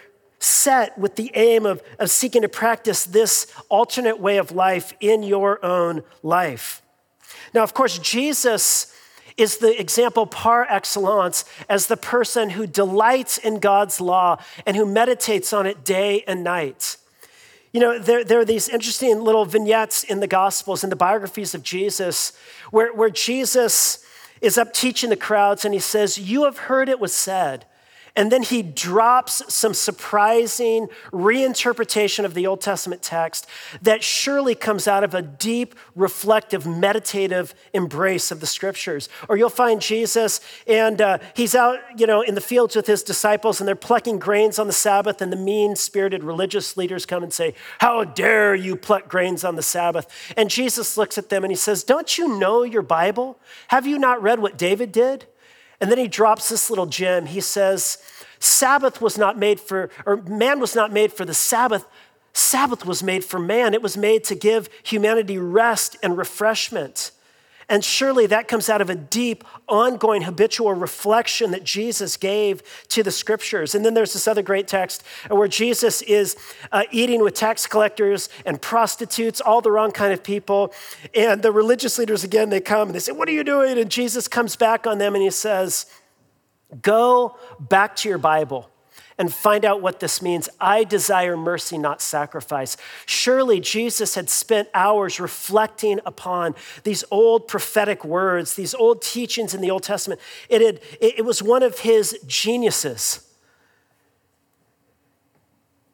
set 0.42 0.98
with 0.98 1.16
the 1.16 1.30
aim 1.34 1.66
of, 1.66 1.82
of 1.98 2.10
seeking 2.10 2.42
to 2.42 2.48
practice 2.48 3.04
this 3.04 3.46
alternate 3.68 4.18
way 4.18 4.38
of 4.38 4.52
life 4.52 4.92
in 5.00 5.22
your 5.22 5.64
own 5.64 6.02
life. 6.22 6.82
Now, 7.54 7.62
of 7.62 7.74
course, 7.74 7.98
Jesus 7.98 8.94
is 9.36 9.58
the 9.58 9.78
example 9.80 10.26
par 10.26 10.66
excellence 10.68 11.44
as 11.68 11.86
the 11.86 11.96
person 11.96 12.50
who 12.50 12.66
delights 12.66 13.38
in 13.38 13.58
God's 13.58 14.00
law 14.00 14.38
and 14.66 14.76
who 14.76 14.84
meditates 14.84 15.52
on 15.52 15.66
it 15.66 15.84
day 15.84 16.24
and 16.26 16.44
night. 16.44 16.96
You 17.72 17.80
know, 17.80 17.98
there, 17.98 18.22
there 18.22 18.40
are 18.40 18.44
these 18.44 18.68
interesting 18.68 19.22
little 19.22 19.46
vignettes 19.46 20.04
in 20.04 20.20
the 20.20 20.26
Gospels, 20.26 20.84
in 20.84 20.90
the 20.90 20.96
biographies 20.96 21.54
of 21.54 21.62
Jesus, 21.62 22.32
where, 22.70 22.92
where 22.92 23.10
Jesus 23.10 24.04
is 24.42 24.58
up 24.58 24.74
teaching 24.74 25.08
the 25.08 25.16
crowds 25.16 25.64
and 25.64 25.72
he 25.72 25.80
says, 25.80 26.18
You 26.18 26.44
have 26.44 26.58
heard 26.58 26.88
it 26.90 27.00
was 27.00 27.14
said, 27.14 27.64
and 28.14 28.30
then 28.30 28.42
he 28.42 28.62
drops 28.62 29.42
some 29.52 29.72
surprising 29.72 30.88
reinterpretation 31.12 32.24
of 32.24 32.34
the 32.34 32.46
Old 32.46 32.60
Testament 32.60 33.02
text 33.02 33.46
that 33.80 34.02
surely 34.02 34.54
comes 34.54 34.86
out 34.86 35.02
of 35.02 35.14
a 35.14 35.22
deep, 35.22 35.74
reflective, 35.94 36.66
meditative 36.66 37.54
embrace 37.72 38.30
of 38.30 38.40
the 38.40 38.46
scriptures. 38.46 39.08
Or 39.28 39.36
you'll 39.36 39.48
find 39.48 39.80
Jesus 39.80 40.40
and 40.66 41.00
uh, 41.00 41.18
he's 41.34 41.54
out, 41.54 41.78
you 41.96 42.06
know, 42.06 42.20
in 42.20 42.34
the 42.34 42.42
fields 42.42 42.76
with 42.76 42.86
his 42.86 43.02
disciples 43.02 43.60
and 43.60 43.68
they're 43.68 43.74
plucking 43.74 44.18
grains 44.18 44.58
on 44.58 44.66
the 44.66 44.72
Sabbath, 44.72 45.22
and 45.22 45.32
the 45.32 45.36
mean 45.36 45.74
spirited 45.76 46.22
religious 46.22 46.76
leaders 46.76 47.06
come 47.06 47.22
and 47.22 47.32
say, 47.32 47.54
How 47.78 48.04
dare 48.04 48.54
you 48.54 48.76
pluck 48.76 49.08
grains 49.08 49.44
on 49.44 49.56
the 49.56 49.62
Sabbath? 49.62 50.06
And 50.36 50.50
Jesus 50.50 50.96
looks 50.96 51.16
at 51.16 51.30
them 51.30 51.44
and 51.44 51.50
he 51.50 51.56
says, 51.56 51.82
Don't 51.82 52.18
you 52.18 52.38
know 52.38 52.62
your 52.62 52.82
Bible? 52.82 53.38
Have 53.68 53.86
you 53.86 53.98
not 53.98 54.22
read 54.22 54.40
what 54.40 54.58
David 54.58 54.92
did? 54.92 55.26
And 55.82 55.90
then 55.90 55.98
he 55.98 56.06
drops 56.06 56.48
this 56.48 56.70
little 56.70 56.86
gem. 56.86 57.26
He 57.26 57.40
says, 57.40 57.98
Sabbath 58.38 59.02
was 59.02 59.18
not 59.18 59.36
made 59.36 59.58
for, 59.58 59.90
or 60.06 60.16
man 60.18 60.60
was 60.60 60.76
not 60.76 60.92
made 60.92 61.12
for 61.12 61.24
the 61.24 61.34
Sabbath. 61.34 61.84
Sabbath 62.32 62.86
was 62.86 63.02
made 63.02 63.24
for 63.24 63.40
man. 63.40 63.74
It 63.74 63.82
was 63.82 63.96
made 63.96 64.22
to 64.24 64.36
give 64.36 64.68
humanity 64.84 65.38
rest 65.38 65.96
and 66.00 66.16
refreshment. 66.16 67.10
And 67.68 67.84
surely 67.84 68.26
that 68.26 68.48
comes 68.48 68.68
out 68.68 68.80
of 68.80 68.90
a 68.90 68.94
deep, 68.94 69.44
ongoing, 69.68 70.22
habitual 70.22 70.74
reflection 70.74 71.50
that 71.52 71.64
Jesus 71.64 72.16
gave 72.16 72.62
to 72.88 73.02
the 73.02 73.10
scriptures. 73.10 73.74
And 73.74 73.84
then 73.84 73.94
there's 73.94 74.12
this 74.12 74.26
other 74.26 74.42
great 74.42 74.66
text 74.66 75.04
where 75.28 75.48
Jesus 75.48 76.02
is 76.02 76.36
uh, 76.72 76.84
eating 76.90 77.22
with 77.22 77.34
tax 77.34 77.66
collectors 77.66 78.28
and 78.44 78.60
prostitutes, 78.60 79.40
all 79.40 79.60
the 79.60 79.70
wrong 79.70 79.92
kind 79.92 80.12
of 80.12 80.22
people. 80.22 80.72
And 81.14 81.42
the 81.42 81.52
religious 81.52 81.98
leaders, 81.98 82.24
again, 82.24 82.50
they 82.50 82.60
come 82.60 82.88
and 82.88 82.94
they 82.94 83.00
say, 83.00 83.12
What 83.12 83.28
are 83.28 83.32
you 83.32 83.44
doing? 83.44 83.78
And 83.78 83.90
Jesus 83.90 84.28
comes 84.28 84.56
back 84.56 84.86
on 84.86 84.98
them 84.98 85.14
and 85.14 85.22
he 85.22 85.30
says, 85.30 85.86
Go 86.80 87.36
back 87.60 87.96
to 87.96 88.08
your 88.08 88.18
Bible 88.18 88.71
and 89.22 89.32
find 89.32 89.64
out 89.64 89.80
what 89.80 90.00
this 90.00 90.20
means. 90.20 90.48
I 90.60 90.82
desire 90.82 91.36
mercy, 91.36 91.78
not 91.78 92.02
sacrifice. 92.02 92.76
Surely 93.06 93.60
Jesus 93.60 94.16
had 94.16 94.28
spent 94.28 94.68
hours 94.74 95.20
reflecting 95.20 96.00
upon 96.04 96.56
these 96.82 97.04
old 97.08 97.46
prophetic 97.46 98.04
words, 98.04 98.56
these 98.56 98.74
old 98.74 99.00
teachings 99.00 99.54
in 99.54 99.60
the 99.60 99.70
Old 99.70 99.84
Testament. 99.84 100.20
It, 100.48 100.60
had, 100.60 100.80
it 101.00 101.24
was 101.24 101.40
one 101.40 101.62
of 101.62 101.78
his 101.78 102.18
geniuses. 102.26 103.31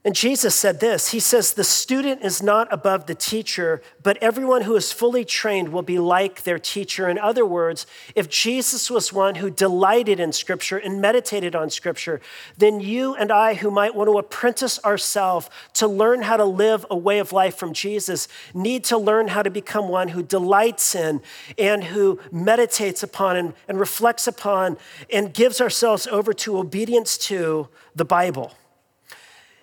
And 0.08 0.16
Jesus 0.16 0.54
said 0.54 0.80
this 0.80 1.10
He 1.10 1.20
says, 1.20 1.52
The 1.52 1.62
student 1.62 2.24
is 2.24 2.42
not 2.42 2.72
above 2.72 3.04
the 3.04 3.14
teacher, 3.14 3.82
but 4.02 4.16
everyone 4.22 4.62
who 4.62 4.74
is 4.74 4.90
fully 4.90 5.22
trained 5.22 5.68
will 5.68 5.82
be 5.82 5.98
like 5.98 6.44
their 6.44 6.58
teacher. 6.58 7.10
In 7.10 7.18
other 7.18 7.44
words, 7.44 7.86
if 8.14 8.26
Jesus 8.30 8.90
was 8.90 9.12
one 9.12 9.34
who 9.34 9.50
delighted 9.50 10.18
in 10.18 10.32
Scripture 10.32 10.78
and 10.78 11.02
meditated 11.02 11.54
on 11.54 11.68
Scripture, 11.68 12.22
then 12.56 12.80
you 12.80 13.16
and 13.16 13.30
I, 13.30 13.52
who 13.52 13.70
might 13.70 13.94
want 13.94 14.08
to 14.08 14.16
apprentice 14.16 14.82
ourselves 14.82 15.50
to 15.74 15.86
learn 15.86 16.22
how 16.22 16.38
to 16.38 16.44
live 16.46 16.86
a 16.88 16.96
way 16.96 17.18
of 17.18 17.34
life 17.34 17.56
from 17.56 17.74
Jesus, 17.74 18.28
need 18.54 18.84
to 18.84 18.96
learn 18.96 19.28
how 19.28 19.42
to 19.42 19.50
become 19.50 19.90
one 19.90 20.08
who 20.08 20.22
delights 20.22 20.94
in 20.94 21.20
and 21.58 21.84
who 21.84 22.18
meditates 22.32 23.02
upon 23.02 23.36
and, 23.36 23.52
and 23.68 23.78
reflects 23.78 24.26
upon 24.26 24.78
and 25.12 25.34
gives 25.34 25.60
ourselves 25.60 26.06
over 26.06 26.32
to 26.32 26.56
obedience 26.56 27.18
to 27.18 27.68
the 27.94 28.06
Bible. 28.06 28.54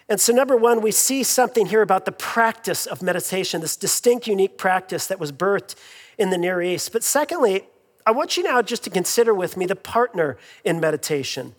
And 0.08 0.22
so, 0.22 0.34
number 0.34 0.56
one, 0.56 0.82
we 0.82 0.92
see 0.92 1.24
something 1.24 1.66
here 1.66 1.82
about 1.82 2.06
the 2.06 2.12
practice 2.12 2.86
of 2.86 3.02
meditation, 3.02 3.62
this 3.62 3.76
distinct, 3.76 4.28
unique 4.28 4.58
practice 4.58 5.08
that 5.08 5.20
was 5.20 5.32
birthed 5.32 5.76
in 6.18 6.30
the 6.30 6.38
Near 6.38 6.62
East. 6.62 6.92
But 6.94 7.04
secondly, 7.04 7.64
I 8.06 8.12
want 8.12 8.38
you 8.38 8.44
now 8.44 8.62
just 8.62 8.84
to 8.84 8.92
consider 8.92 9.34
with 9.34 9.58
me 9.58 9.66
the 9.66 9.76
partner 9.76 10.38
in 10.64 10.80
meditation. 10.80 11.56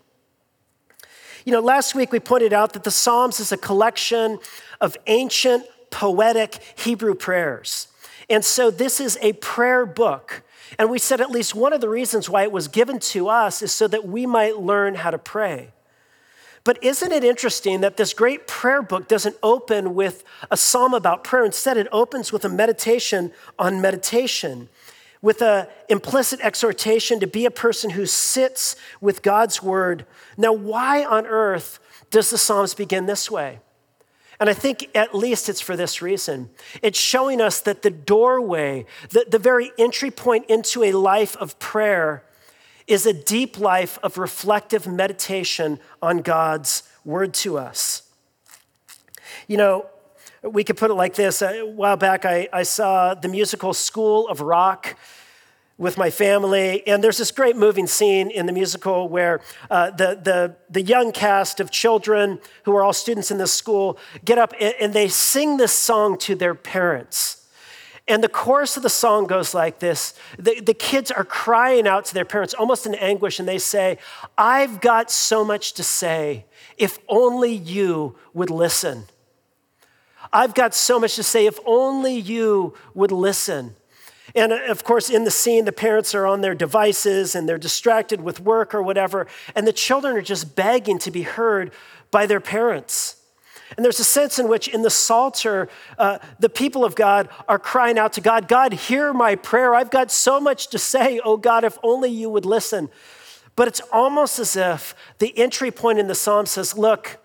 You 1.44 1.52
know, 1.52 1.60
last 1.60 1.94
week 1.94 2.12
we 2.12 2.20
pointed 2.20 2.52
out 2.52 2.72
that 2.74 2.84
the 2.84 2.90
Psalms 2.90 3.40
is 3.40 3.50
a 3.50 3.56
collection 3.56 4.38
of 4.80 4.96
ancient, 5.06 5.64
poetic 5.90 6.60
Hebrew 6.76 7.14
prayers. 7.14 7.88
And 8.30 8.44
so 8.44 8.70
this 8.70 9.00
is 9.00 9.18
a 9.22 9.32
prayer 9.34 9.86
book. 9.86 10.42
And 10.78 10.90
we 10.90 10.98
said 10.98 11.20
at 11.20 11.30
least 11.30 11.54
one 11.54 11.72
of 11.72 11.80
the 11.80 11.88
reasons 11.88 12.28
why 12.28 12.42
it 12.42 12.52
was 12.52 12.68
given 12.68 12.98
to 12.98 13.28
us 13.28 13.62
is 13.62 13.72
so 13.72 13.88
that 13.88 14.06
we 14.06 14.26
might 14.26 14.56
learn 14.56 14.96
how 14.96 15.10
to 15.10 15.18
pray. 15.18 15.72
But 16.66 16.82
isn't 16.82 17.12
it 17.12 17.22
interesting 17.22 17.82
that 17.82 17.96
this 17.96 18.12
great 18.12 18.48
prayer 18.48 18.82
book 18.82 19.06
doesn't 19.06 19.36
open 19.40 19.94
with 19.94 20.24
a 20.50 20.56
psalm 20.56 20.94
about 20.94 21.22
prayer? 21.22 21.44
Instead, 21.44 21.76
it 21.76 21.86
opens 21.92 22.32
with 22.32 22.44
a 22.44 22.48
meditation 22.48 23.30
on 23.56 23.80
meditation, 23.80 24.68
with 25.22 25.42
an 25.42 25.68
implicit 25.88 26.40
exhortation 26.40 27.20
to 27.20 27.26
be 27.28 27.46
a 27.46 27.52
person 27.52 27.90
who 27.90 28.04
sits 28.04 28.74
with 29.00 29.22
God's 29.22 29.62
word. 29.62 30.06
Now, 30.36 30.52
why 30.52 31.04
on 31.04 31.24
earth 31.24 31.78
does 32.10 32.30
the 32.30 32.38
Psalms 32.38 32.74
begin 32.74 33.06
this 33.06 33.30
way? 33.30 33.60
And 34.40 34.50
I 34.50 34.52
think 34.52 34.90
at 34.92 35.14
least 35.14 35.48
it's 35.48 35.60
for 35.60 35.76
this 35.76 36.02
reason. 36.02 36.50
It's 36.82 36.98
showing 36.98 37.40
us 37.40 37.60
that 37.60 37.82
the 37.82 37.90
doorway, 37.90 38.86
the, 39.10 39.24
the 39.30 39.38
very 39.38 39.70
entry 39.78 40.10
point 40.10 40.46
into 40.46 40.82
a 40.82 40.90
life 40.90 41.36
of 41.36 41.60
prayer, 41.60 42.24
is 42.86 43.06
a 43.06 43.12
deep 43.12 43.58
life 43.58 43.98
of 44.02 44.18
reflective 44.18 44.86
meditation 44.86 45.80
on 46.00 46.18
God's 46.18 46.82
word 47.04 47.34
to 47.34 47.58
us. 47.58 48.02
You 49.48 49.56
know, 49.56 49.86
we 50.42 50.64
could 50.64 50.76
put 50.76 50.90
it 50.90 50.94
like 50.94 51.14
this. 51.14 51.42
A 51.42 51.62
while 51.62 51.96
back, 51.96 52.24
I, 52.24 52.48
I 52.52 52.62
saw 52.62 53.14
the 53.14 53.28
musical 53.28 53.74
School 53.74 54.28
of 54.28 54.40
Rock 54.40 54.96
with 55.78 55.98
my 55.98 56.10
family. 56.10 56.86
And 56.86 57.02
there's 57.02 57.18
this 57.18 57.30
great 57.30 57.56
moving 57.56 57.86
scene 57.86 58.30
in 58.30 58.46
the 58.46 58.52
musical 58.52 59.08
where 59.08 59.40
uh, 59.70 59.90
the, 59.90 60.18
the, 60.22 60.56
the 60.70 60.82
young 60.82 61.12
cast 61.12 61.60
of 61.60 61.70
children 61.70 62.38
who 62.64 62.74
are 62.74 62.82
all 62.82 62.92
students 62.92 63.30
in 63.30 63.38
this 63.38 63.52
school 63.52 63.98
get 64.24 64.38
up 64.38 64.54
and, 64.58 64.74
and 64.80 64.92
they 64.94 65.08
sing 65.08 65.58
this 65.58 65.72
song 65.72 66.16
to 66.18 66.34
their 66.34 66.54
parents. 66.54 67.45
And 68.08 68.22
the 68.22 68.28
chorus 68.28 68.76
of 68.76 68.84
the 68.84 68.88
song 68.88 69.26
goes 69.26 69.52
like 69.52 69.80
this 69.80 70.14
the, 70.38 70.60
the 70.60 70.74
kids 70.74 71.10
are 71.10 71.24
crying 71.24 71.86
out 71.86 72.04
to 72.06 72.14
their 72.14 72.24
parents, 72.24 72.54
almost 72.54 72.86
in 72.86 72.94
anguish, 72.94 73.40
and 73.40 73.48
they 73.48 73.58
say, 73.58 73.98
I've 74.38 74.80
got 74.80 75.10
so 75.10 75.44
much 75.44 75.72
to 75.74 75.82
say. 75.82 76.44
If 76.78 76.98
only 77.08 77.52
you 77.52 78.16
would 78.32 78.50
listen. 78.50 79.04
I've 80.32 80.54
got 80.54 80.74
so 80.74 80.98
much 80.98 81.16
to 81.16 81.22
say. 81.22 81.46
If 81.46 81.58
only 81.64 82.14
you 82.14 82.74
would 82.94 83.12
listen. 83.12 83.74
And 84.34 84.52
uh, 84.52 84.58
of 84.68 84.84
course, 84.84 85.10
in 85.10 85.24
the 85.24 85.30
scene, 85.30 85.64
the 85.64 85.72
parents 85.72 86.14
are 86.14 86.26
on 86.26 86.42
their 86.42 86.54
devices 86.54 87.34
and 87.34 87.48
they're 87.48 87.58
distracted 87.58 88.20
with 88.20 88.40
work 88.40 88.74
or 88.74 88.82
whatever, 88.82 89.26
and 89.54 89.66
the 89.66 89.72
children 89.72 90.16
are 90.16 90.22
just 90.22 90.54
begging 90.54 90.98
to 91.00 91.10
be 91.10 91.22
heard 91.22 91.72
by 92.10 92.26
their 92.26 92.40
parents. 92.40 93.16
And 93.76 93.84
there's 93.84 94.00
a 94.00 94.04
sense 94.04 94.38
in 94.38 94.48
which, 94.48 94.68
in 94.68 94.82
the 94.82 94.90
Psalter, 94.90 95.68
uh, 95.98 96.18
the 96.38 96.48
people 96.48 96.84
of 96.84 96.94
God 96.94 97.28
are 97.48 97.58
crying 97.58 97.98
out 97.98 98.12
to 98.14 98.20
God, 98.20 98.48
God, 98.48 98.72
hear 98.72 99.12
my 99.12 99.34
prayer. 99.34 99.74
I've 99.74 99.90
got 99.90 100.10
so 100.10 100.40
much 100.40 100.68
to 100.68 100.78
say. 100.78 101.20
Oh, 101.24 101.36
God, 101.36 101.64
if 101.64 101.78
only 101.82 102.10
you 102.10 102.30
would 102.30 102.46
listen. 102.46 102.88
But 103.56 103.68
it's 103.68 103.80
almost 103.92 104.38
as 104.38 104.54
if 104.54 104.94
the 105.18 105.36
entry 105.38 105.70
point 105.70 105.98
in 105.98 106.06
the 106.06 106.14
psalm 106.14 106.46
says, 106.46 106.76
Look, 106.76 107.18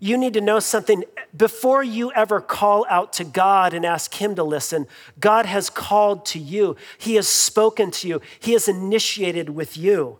you 0.00 0.16
need 0.16 0.34
to 0.34 0.40
know 0.40 0.60
something. 0.60 1.04
Before 1.36 1.82
you 1.82 2.12
ever 2.12 2.40
call 2.40 2.86
out 2.88 3.12
to 3.14 3.24
God 3.24 3.74
and 3.74 3.84
ask 3.84 4.14
Him 4.14 4.34
to 4.36 4.42
listen, 4.42 4.86
God 5.20 5.46
has 5.46 5.70
called 5.70 6.24
to 6.26 6.38
you. 6.38 6.76
He 6.96 7.16
has 7.16 7.28
spoken 7.28 7.90
to 7.92 8.08
you, 8.08 8.20
He 8.40 8.52
has 8.52 8.68
initiated 8.68 9.50
with 9.50 9.76
you. 9.76 10.18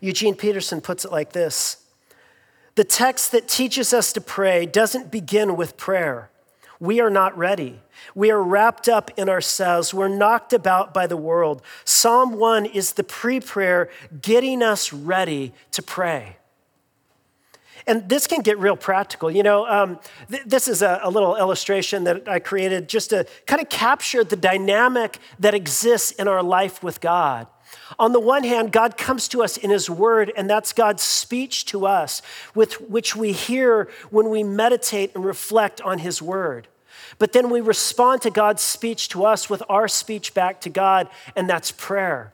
Eugene 0.00 0.34
Peterson 0.34 0.80
puts 0.80 1.04
it 1.04 1.12
like 1.12 1.32
this 1.32 1.83
the 2.74 2.84
text 2.84 3.32
that 3.32 3.48
teaches 3.48 3.92
us 3.92 4.12
to 4.12 4.20
pray 4.20 4.66
doesn't 4.66 5.10
begin 5.10 5.56
with 5.56 5.76
prayer. 5.76 6.30
We 6.80 7.00
are 7.00 7.10
not 7.10 7.36
ready. 7.38 7.80
We 8.14 8.30
are 8.30 8.42
wrapped 8.42 8.88
up 8.88 9.10
in 9.16 9.28
ourselves. 9.28 9.94
We're 9.94 10.08
knocked 10.08 10.52
about 10.52 10.92
by 10.92 11.06
the 11.06 11.16
world. 11.16 11.62
Psalm 11.84 12.36
1 12.36 12.66
is 12.66 12.92
the 12.92 13.04
pre 13.04 13.40
prayer 13.40 13.88
getting 14.20 14.62
us 14.62 14.92
ready 14.92 15.52
to 15.72 15.82
pray. 15.82 16.36
And 17.86 18.08
this 18.08 18.26
can 18.26 18.40
get 18.40 18.58
real 18.58 18.76
practical. 18.76 19.30
You 19.30 19.42
know, 19.42 19.66
um, 19.66 20.00
th- 20.30 20.44
this 20.46 20.68
is 20.68 20.82
a, 20.82 21.00
a 21.02 21.10
little 21.10 21.36
illustration 21.36 22.04
that 22.04 22.28
I 22.28 22.38
created 22.38 22.88
just 22.88 23.10
to 23.10 23.26
kind 23.46 23.60
of 23.60 23.68
capture 23.68 24.24
the 24.24 24.36
dynamic 24.36 25.18
that 25.38 25.54
exists 25.54 26.10
in 26.12 26.26
our 26.26 26.42
life 26.42 26.82
with 26.82 27.00
God. 27.00 27.46
On 27.98 28.12
the 28.12 28.20
one 28.20 28.44
hand, 28.44 28.72
God 28.72 28.96
comes 28.96 29.28
to 29.28 29.42
us 29.42 29.56
in 29.56 29.70
His 29.70 29.88
Word, 29.88 30.32
and 30.36 30.48
that's 30.50 30.72
God's 30.72 31.02
speech 31.02 31.64
to 31.66 31.86
us, 31.86 32.22
with 32.54 32.80
which 32.80 33.14
we 33.16 33.32
hear 33.32 33.88
when 34.10 34.30
we 34.30 34.42
meditate 34.42 35.14
and 35.14 35.24
reflect 35.24 35.80
on 35.80 35.98
His 35.98 36.20
Word. 36.20 36.68
But 37.18 37.32
then 37.32 37.50
we 37.50 37.60
respond 37.60 38.22
to 38.22 38.30
God's 38.30 38.62
speech 38.62 39.08
to 39.10 39.24
us 39.24 39.48
with 39.48 39.62
our 39.68 39.88
speech 39.88 40.34
back 40.34 40.60
to 40.62 40.70
God, 40.70 41.08
and 41.36 41.48
that's 41.48 41.70
prayer. 41.70 42.33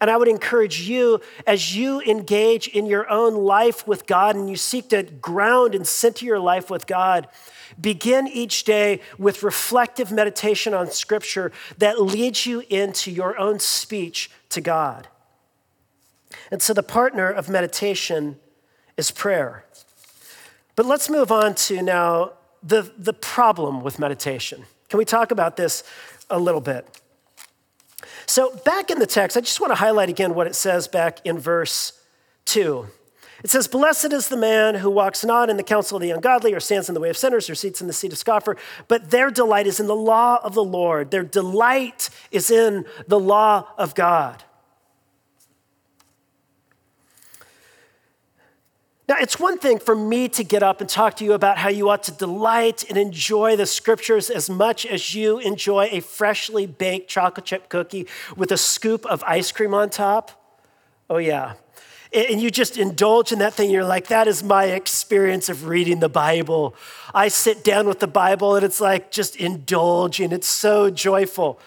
And 0.00 0.10
I 0.10 0.16
would 0.16 0.28
encourage 0.28 0.80
you, 0.82 1.20
as 1.46 1.74
you 1.74 2.00
engage 2.02 2.68
in 2.68 2.86
your 2.86 3.08
own 3.10 3.34
life 3.34 3.86
with 3.86 4.06
God 4.06 4.36
and 4.36 4.48
you 4.48 4.56
seek 4.56 4.90
to 4.90 5.02
ground 5.02 5.74
and 5.74 5.86
center 5.86 6.24
your 6.24 6.38
life 6.38 6.70
with 6.70 6.86
God, 6.86 7.28
begin 7.80 8.28
each 8.28 8.64
day 8.64 9.00
with 9.18 9.42
reflective 9.42 10.12
meditation 10.12 10.74
on 10.74 10.90
Scripture 10.90 11.50
that 11.78 12.00
leads 12.00 12.46
you 12.46 12.62
into 12.68 13.10
your 13.10 13.38
own 13.38 13.58
speech 13.58 14.30
to 14.50 14.60
God. 14.60 15.08
And 16.50 16.62
so 16.62 16.72
the 16.72 16.82
partner 16.82 17.30
of 17.30 17.48
meditation 17.48 18.36
is 18.96 19.10
prayer. 19.10 19.64
But 20.76 20.86
let's 20.86 21.08
move 21.10 21.32
on 21.32 21.54
to 21.54 21.82
now 21.82 22.32
the, 22.62 22.92
the 22.96 23.12
problem 23.12 23.82
with 23.82 23.98
meditation. 23.98 24.64
Can 24.88 24.98
we 24.98 25.04
talk 25.04 25.30
about 25.30 25.56
this 25.56 25.82
a 26.28 26.38
little 26.38 26.60
bit? 26.60 26.86
So, 28.30 28.54
back 28.64 28.92
in 28.92 29.00
the 29.00 29.08
text, 29.08 29.36
I 29.36 29.40
just 29.40 29.60
want 29.60 29.72
to 29.72 29.74
highlight 29.74 30.08
again 30.08 30.36
what 30.36 30.46
it 30.46 30.54
says 30.54 30.86
back 30.86 31.18
in 31.26 31.36
verse 31.36 32.00
2. 32.44 32.86
It 33.42 33.50
says, 33.50 33.66
Blessed 33.66 34.12
is 34.12 34.28
the 34.28 34.36
man 34.36 34.76
who 34.76 34.88
walks 34.88 35.24
not 35.24 35.50
in 35.50 35.56
the 35.56 35.64
counsel 35.64 35.96
of 35.96 36.02
the 36.02 36.12
ungodly, 36.12 36.54
or 36.54 36.60
stands 36.60 36.88
in 36.88 36.94
the 36.94 37.00
way 37.00 37.10
of 37.10 37.16
sinners, 37.16 37.50
or 37.50 37.56
seats 37.56 37.80
in 37.80 37.88
the 37.88 37.92
seat 37.92 38.12
of 38.12 38.18
scoffer, 38.18 38.56
but 38.86 39.10
their 39.10 39.32
delight 39.32 39.66
is 39.66 39.80
in 39.80 39.88
the 39.88 39.96
law 39.96 40.38
of 40.44 40.54
the 40.54 40.62
Lord. 40.62 41.10
Their 41.10 41.24
delight 41.24 42.08
is 42.30 42.52
in 42.52 42.84
the 43.08 43.18
law 43.18 43.66
of 43.76 43.96
God. 43.96 44.44
Now, 49.10 49.16
it's 49.18 49.40
one 49.40 49.58
thing 49.58 49.80
for 49.80 49.96
me 49.96 50.28
to 50.28 50.44
get 50.44 50.62
up 50.62 50.80
and 50.80 50.88
talk 50.88 51.16
to 51.16 51.24
you 51.24 51.32
about 51.32 51.58
how 51.58 51.68
you 51.68 51.88
ought 51.88 52.04
to 52.04 52.12
delight 52.12 52.84
and 52.88 52.96
enjoy 52.96 53.56
the 53.56 53.66
scriptures 53.66 54.30
as 54.30 54.48
much 54.48 54.86
as 54.86 55.16
you 55.16 55.40
enjoy 55.40 55.88
a 55.90 55.98
freshly 55.98 56.64
baked 56.64 57.10
chocolate 57.10 57.44
chip 57.44 57.68
cookie 57.68 58.06
with 58.36 58.52
a 58.52 58.56
scoop 58.56 59.04
of 59.06 59.24
ice 59.24 59.50
cream 59.50 59.74
on 59.74 59.90
top. 59.90 60.62
Oh, 61.10 61.16
yeah. 61.16 61.54
And 62.12 62.40
you 62.40 62.52
just 62.52 62.78
indulge 62.78 63.32
in 63.32 63.40
that 63.40 63.52
thing. 63.52 63.68
You're 63.70 63.82
like, 63.82 64.06
that 64.06 64.28
is 64.28 64.44
my 64.44 64.66
experience 64.66 65.48
of 65.48 65.66
reading 65.66 65.98
the 65.98 66.08
Bible. 66.08 66.76
I 67.12 67.26
sit 67.26 67.64
down 67.64 67.88
with 67.88 67.98
the 67.98 68.06
Bible 68.06 68.54
and 68.54 68.64
it's 68.64 68.80
like 68.80 69.10
just 69.10 69.34
indulging. 69.34 70.30
It's 70.30 70.46
so 70.46 70.88
joyful. 70.88 71.58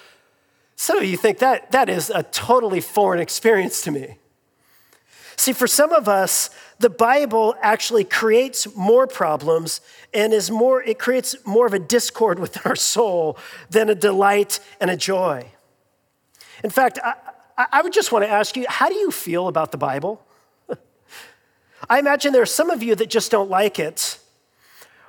Some 0.78 0.98
of 0.98 1.04
you 1.04 1.18
think 1.18 1.40
that 1.40 1.74
that 1.74 1.90
is 1.90 2.10
a 2.10 2.24
totally 2.24 2.80
foreign 2.80 3.20
experience 3.20 3.82
to 3.82 3.92
me. 3.92 4.16
See, 5.36 5.54
for 5.54 5.68
some 5.68 5.92
of 5.92 6.08
us, 6.08 6.50
the 6.80 6.90
Bible 6.90 7.56
actually 7.62 8.04
creates 8.04 8.68
more 8.76 9.08
problems 9.08 9.82
and 10.14 10.34
is 10.34 10.52
more, 10.52 10.82
it 10.84 11.00
creates 11.00 11.36
more 11.46 11.66
of 11.66 11.74
a 11.74 11.80
discord 11.80 12.40
within 12.46 12.64
our 12.66 12.76
soul 12.76 13.38
than 13.70 13.90
a 13.90 13.96
delight 13.96 14.60
and 14.80 14.90
a 14.90 14.98
joy. 14.98 15.48
In 16.64 16.70
fact, 16.70 17.00
I, 17.04 17.16
I 17.58 17.82
would 17.82 17.94
just 17.94 18.12
want 18.12 18.26
to 18.26 18.30
ask 18.30 18.56
you 18.56 18.66
how 18.68 18.90
do 18.90 18.96
you 18.96 19.12
feel 19.12 19.48
about 19.48 19.72
the 19.72 19.78
Bible? 19.78 20.26
I 21.90 22.00
imagine 22.00 22.34
there 22.34 22.42
are 22.42 22.48
some 22.48 22.70
of 22.70 22.82
you 22.82 22.96
that 22.96 23.10
just 23.10 23.32
don't 23.32 23.50
like 23.50 23.80
it, 23.80 24.20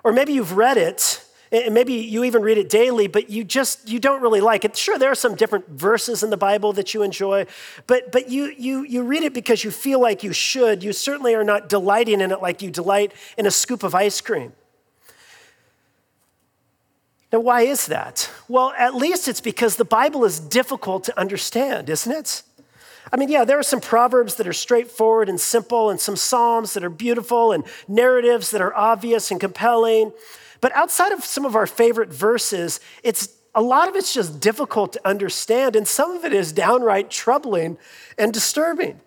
or 0.03 0.13
maybe 0.13 0.33
you've 0.33 0.57
read 0.57 0.77
it 0.77 1.24
and 1.55 1.75
maybe 1.75 1.95
you 1.95 2.25
even 2.25 2.43
read 2.43 2.59
it 2.59 2.69
daily 2.69 3.07
but 3.07 3.31
you 3.31 3.45
just 3.45 3.89
you 3.89 3.99
don't 3.99 4.21
really 4.21 4.41
like 4.41 4.65
it. 4.65 4.77
Sure 4.77 4.99
there 4.99 5.11
are 5.11 5.15
some 5.15 5.35
different 5.35 5.69
verses 5.69 6.23
in 6.23 6.31
the 6.31 6.37
bible 6.37 6.73
that 6.73 6.95
you 6.95 7.03
enjoy 7.03 7.47
but 7.87 8.13
but 8.13 8.29
you 8.29 8.53
you 8.59 8.83
you 8.83 9.03
read 9.03 9.23
it 9.23 9.35
because 9.35 9.65
you 9.65 9.71
feel 9.71 10.01
like 10.01 10.23
you 10.23 10.33
should. 10.33 10.83
You 10.83 10.93
certainly 10.93 11.35
are 11.35 11.45
not 11.45 11.69
delighting 11.69 12.21
in 12.21 12.31
it 12.33 12.43
like 12.43 12.63
you 12.63 12.71
delight 12.71 13.13
in 13.39 13.47
a 13.47 13.51
scoop 13.51 13.83
of 13.83 13.95
ice 13.95 14.21
cream. 14.21 14.53
Now 17.33 17.41
why 17.41 17.63
is 17.63 17.87
that? 17.87 18.31
Well 18.49 18.73
at 18.77 18.95
least 18.95 19.29
it's 19.29 19.41
because 19.41 19.77
the 19.77 19.85
bible 19.85 20.25
is 20.25 20.41
difficult 20.41 21.05
to 21.05 21.19
understand 21.19 21.89
isn't 21.89 22.13
it? 22.13 22.43
I 23.13 23.17
mean, 23.17 23.29
yeah, 23.29 23.45
there 23.45 23.59
are 23.59 23.63
some 23.63 23.81
proverbs 23.81 24.37
that 24.37 24.49
are 24.49 24.53
straightforward 24.53 25.29
and 25.29 25.41
simple, 25.41 25.91
and 25.91 26.01
some 26.01 26.17
psalms 26.17 26.75
that 26.75 26.83
are 26.83 26.91
beautiful, 26.91 27.53
and 27.53 27.63
narratives 27.87 28.51
that 28.51 28.61
are 28.61 28.75
obvious 28.75 29.31
and 29.31 29.39
compelling. 29.39 30.13
But 30.61 30.73
outside 30.73 31.13
of 31.13 31.25
some 31.25 31.45
of 31.45 31.57
our 31.57 31.67
favorite 31.67 32.13
verses, 32.13 32.81
it's 33.03 33.29
a 33.55 33.63
lot 33.63 33.89
of 33.89 33.95
it's 33.95 34.13
just 34.13 34.41
difficult 34.41 34.93
to 34.95 35.09
understand, 35.09 35.77
and 35.77 35.87
some 35.87 36.17
of 36.17 36.25
it 36.25 36.33
is 36.33 36.53
downright 36.53 37.11
troubling 37.11 37.79
and 38.19 38.33
disturbing. 38.33 39.01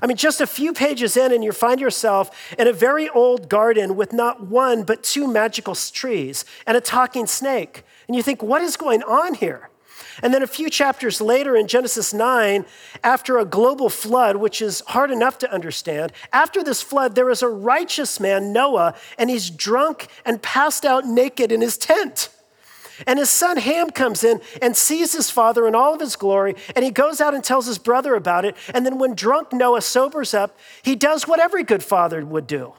I 0.00 0.06
mean, 0.06 0.16
just 0.16 0.40
a 0.40 0.46
few 0.46 0.72
pages 0.72 1.16
in, 1.16 1.32
and 1.32 1.42
you 1.42 1.52
find 1.52 1.80
yourself 1.80 2.54
in 2.58 2.68
a 2.68 2.72
very 2.72 3.08
old 3.08 3.48
garden 3.48 3.96
with 3.96 4.12
not 4.12 4.46
one, 4.46 4.84
but 4.84 5.02
two 5.02 5.26
magical 5.26 5.74
trees 5.74 6.44
and 6.66 6.76
a 6.76 6.80
talking 6.80 7.26
snake. 7.26 7.84
And 8.06 8.16
you 8.16 8.22
think, 8.22 8.42
what 8.42 8.62
is 8.62 8.76
going 8.76 9.02
on 9.02 9.34
here? 9.34 9.68
And 10.22 10.32
then 10.32 10.42
a 10.42 10.46
few 10.46 10.70
chapters 10.70 11.20
later 11.20 11.56
in 11.56 11.66
Genesis 11.66 12.12
9, 12.12 12.64
after 13.02 13.38
a 13.38 13.44
global 13.44 13.88
flood, 13.88 14.36
which 14.36 14.60
is 14.60 14.82
hard 14.88 15.10
enough 15.10 15.38
to 15.38 15.52
understand, 15.52 16.12
after 16.32 16.62
this 16.62 16.82
flood, 16.82 17.14
there 17.14 17.30
is 17.30 17.42
a 17.42 17.48
righteous 17.48 18.20
man, 18.20 18.52
Noah, 18.52 18.94
and 19.18 19.30
he's 19.30 19.50
drunk 19.50 20.08
and 20.24 20.42
passed 20.42 20.84
out 20.84 21.06
naked 21.06 21.52
in 21.52 21.60
his 21.60 21.76
tent. 21.76 22.28
And 23.06 23.18
his 23.18 23.30
son 23.30 23.56
Ham 23.56 23.90
comes 23.90 24.22
in 24.22 24.42
and 24.60 24.76
sees 24.76 25.14
his 25.14 25.30
father 25.30 25.66
in 25.66 25.74
all 25.74 25.94
of 25.94 26.00
his 26.00 26.16
glory, 26.16 26.54
and 26.76 26.84
he 26.84 26.90
goes 26.90 27.20
out 27.20 27.34
and 27.34 27.42
tells 27.42 27.66
his 27.66 27.78
brother 27.78 28.14
about 28.14 28.44
it. 28.44 28.54
And 28.74 28.84
then, 28.84 28.98
when 28.98 29.14
drunk 29.14 29.54
Noah 29.54 29.80
sobers 29.80 30.34
up, 30.34 30.58
he 30.82 30.94
does 30.94 31.26
what 31.26 31.40
every 31.40 31.62
good 31.62 31.82
father 31.82 32.24
would 32.24 32.46
do 32.46 32.74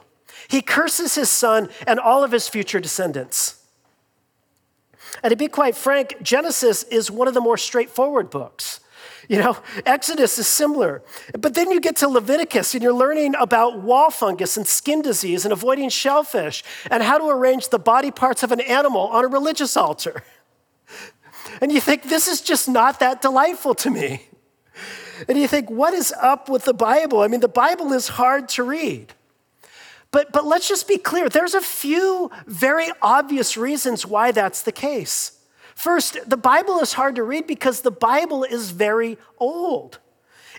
he 0.48 0.62
curses 0.62 1.14
his 1.14 1.30
son 1.30 1.68
and 1.86 1.98
all 1.98 2.24
of 2.24 2.32
his 2.32 2.48
future 2.48 2.80
descendants. 2.80 3.61
And 5.22 5.30
to 5.30 5.36
be 5.36 5.48
quite 5.48 5.76
frank, 5.76 6.16
Genesis 6.22 6.84
is 6.84 7.10
one 7.10 7.28
of 7.28 7.34
the 7.34 7.40
more 7.40 7.56
straightforward 7.56 8.30
books. 8.30 8.80
You 9.28 9.38
know, 9.38 9.56
Exodus 9.86 10.38
is 10.38 10.46
similar. 10.46 11.02
But 11.38 11.54
then 11.54 11.70
you 11.70 11.80
get 11.80 11.96
to 11.96 12.08
Leviticus 12.08 12.74
and 12.74 12.82
you're 12.82 12.92
learning 12.92 13.34
about 13.38 13.80
wall 13.80 14.10
fungus 14.10 14.56
and 14.56 14.66
skin 14.66 15.00
disease 15.02 15.44
and 15.44 15.52
avoiding 15.52 15.88
shellfish 15.88 16.64
and 16.90 17.02
how 17.02 17.18
to 17.18 17.28
arrange 17.28 17.68
the 17.68 17.78
body 17.78 18.10
parts 18.10 18.42
of 18.42 18.52
an 18.52 18.60
animal 18.60 19.02
on 19.08 19.24
a 19.24 19.28
religious 19.28 19.76
altar. 19.76 20.22
And 21.60 21.70
you 21.70 21.80
think, 21.80 22.04
this 22.04 22.28
is 22.28 22.40
just 22.40 22.68
not 22.68 23.00
that 23.00 23.20
delightful 23.20 23.74
to 23.74 23.90
me. 23.90 24.28
And 25.28 25.38
you 25.38 25.46
think, 25.46 25.70
what 25.70 25.92
is 25.92 26.12
up 26.20 26.48
with 26.48 26.64
the 26.64 26.72
Bible? 26.72 27.20
I 27.20 27.28
mean, 27.28 27.40
the 27.40 27.48
Bible 27.48 27.92
is 27.92 28.08
hard 28.08 28.48
to 28.50 28.62
read. 28.62 29.12
But, 30.12 30.30
but 30.30 30.46
let's 30.46 30.68
just 30.68 30.86
be 30.86 30.98
clear 30.98 31.28
there's 31.28 31.54
a 31.54 31.60
few 31.60 32.30
very 32.46 32.88
obvious 33.00 33.56
reasons 33.56 34.06
why 34.06 34.30
that's 34.30 34.62
the 34.62 34.72
case. 34.72 35.38
First, 35.74 36.28
the 36.28 36.36
Bible 36.36 36.78
is 36.78 36.92
hard 36.92 37.16
to 37.16 37.22
read 37.24 37.46
because 37.46 37.80
the 37.80 37.90
Bible 37.90 38.44
is 38.44 38.70
very 38.70 39.18
old. 39.38 39.98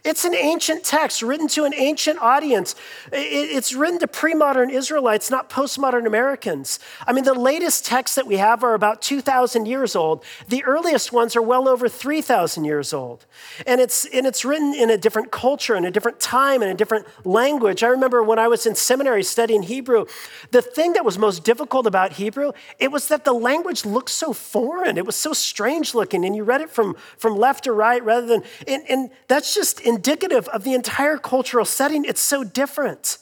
It's 0.04 0.26
an 0.26 0.36
ancient 0.36 0.84
text 0.84 1.22
written 1.22 1.48
to 1.50 1.64
an 1.64 1.74
ancient 1.74 2.20
audience. 2.20 2.76
It's 3.14 3.74
written 3.74 4.00
to 4.00 4.08
pre 4.08 4.34
modern 4.34 4.70
Israelites, 4.70 5.32
not 5.32 5.50
postmodern 5.50 6.06
Americans. 6.06 6.78
I 7.08 7.14
mean, 7.14 7.24
the 7.24 7.34
latest 7.34 7.86
texts 7.86 8.16
that 8.16 8.28
we 8.28 8.36
have 8.36 8.66
are 8.66 8.74
about 8.74 9.02
2,000 9.02 9.66
years 9.66 9.96
old. 9.96 10.26
The 10.50 10.62
earliest 10.66 11.14
ones 11.14 11.38
are 11.38 11.42
well 11.42 11.70
over 11.70 11.88
3,000 11.88 12.66
years 12.66 12.92
old. 12.92 13.26
And 13.66 13.80
it's, 13.80 14.04
and 14.08 14.28
it's 14.28 14.44
written 14.44 14.74
in 14.74 14.90
a 14.90 14.98
different 14.98 15.32
culture, 15.32 15.74
in 15.74 15.86
a 15.86 15.92
different 15.92 16.20
time, 16.20 16.62
in 16.62 16.68
a 16.68 16.74
different 16.74 17.08
language. 17.26 17.82
I 17.82 17.88
remember 17.88 18.22
when 18.22 18.40
I 18.40 18.50
was 18.50 18.66
in 18.66 18.76
seminary 18.76 19.24
studying 19.24 19.64
Hebrew, 19.64 20.06
the 20.52 20.62
thing 20.62 20.94
that 20.94 21.06
was 21.06 21.18
most 21.18 21.46
difficult 21.46 21.88
about 21.88 22.14
Hebrew, 22.14 22.52
it 22.78 22.92
was 22.92 23.08
that 23.08 23.24
the 23.24 23.34
language 23.34 23.86
looked 23.86 24.10
so 24.10 24.34
foreign. 24.34 24.98
It 24.98 25.06
was 25.06 25.16
so 25.16 25.32
strange 25.32 25.96
looking, 25.96 26.26
and 26.26 26.36
you 26.36 26.44
read 26.44 26.60
it 26.60 26.70
from, 26.70 26.98
from 27.18 27.38
left 27.38 27.64
to 27.64 27.72
right 27.72 28.04
rather 28.04 28.28
than, 28.28 28.44
and, 28.68 28.84
and 28.90 29.10
that's 29.30 29.56
just 29.56 29.80
indicative 29.94 30.48
of 30.50 30.64
the 30.64 30.74
entire 30.74 31.18
cultural 31.18 31.66
setting. 31.66 32.06
It's 32.06 32.22
so 32.22 32.44
different. 32.44 33.18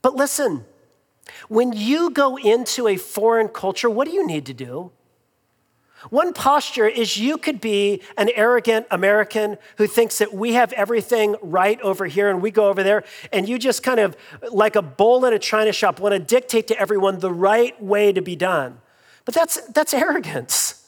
But 0.00 0.14
listen, 0.16 0.64
when 1.48 1.72
you 1.72 2.10
go 2.10 2.36
into 2.36 2.88
a 2.88 2.96
foreign 2.96 3.48
culture, 3.48 3.90
what 3.90 4.08
do 4.08 4.14
you 4.14 4.26
need 4.26 4.46
to 4.46 4.54
do? 4.54 4.90
One 6.10 6.32
posture 6.32 6.88
is 6.88 7.16
you 7.16 7.38
could 7.38 7.60
be 7.60 8.02
an 8.16 8.28
arrogant 8.34 8.86
American 8.90 9.56
who 9.76 9.86
thinks 9.86 10.18
that 10.18 10.34
we 10.34 10.54
have 10.54 10.72
everything 10.72 11.36
right 11.40 11.80
over 11.80 12.06
here 12.06 12.28
and 12.28 12.42
we 12.42 12.50
go 12.50 12.68
over 12.68 12.82
there, 12.82 13.04
and 13.32 13.48
you 13.48 13.56
just 13.56 13.84
kind 13.84 14.00
of, 14.00 14.16
like 14.50 14.74
a 14.74 14.82
bull 14.82 15.24
in 15.24 15.32
a 15.32 15.38
china 15.38 15.72
shop, 15.72 16.00
want 16.00 16.12
to 16.12 16.18
dictate 16.18 16.66
to 16.68 16.78
everyone 16.78 17.20
the 17.20 17.30
right 17.30 17.80
way 17.80 18.12
to 18.12 18.20
be 18.20 18.34
done. 18.34 18.80
But 19.24 19.34
that's, 19.34 19.60
that's 19.68 19.94
arrogance. 19.94 20.81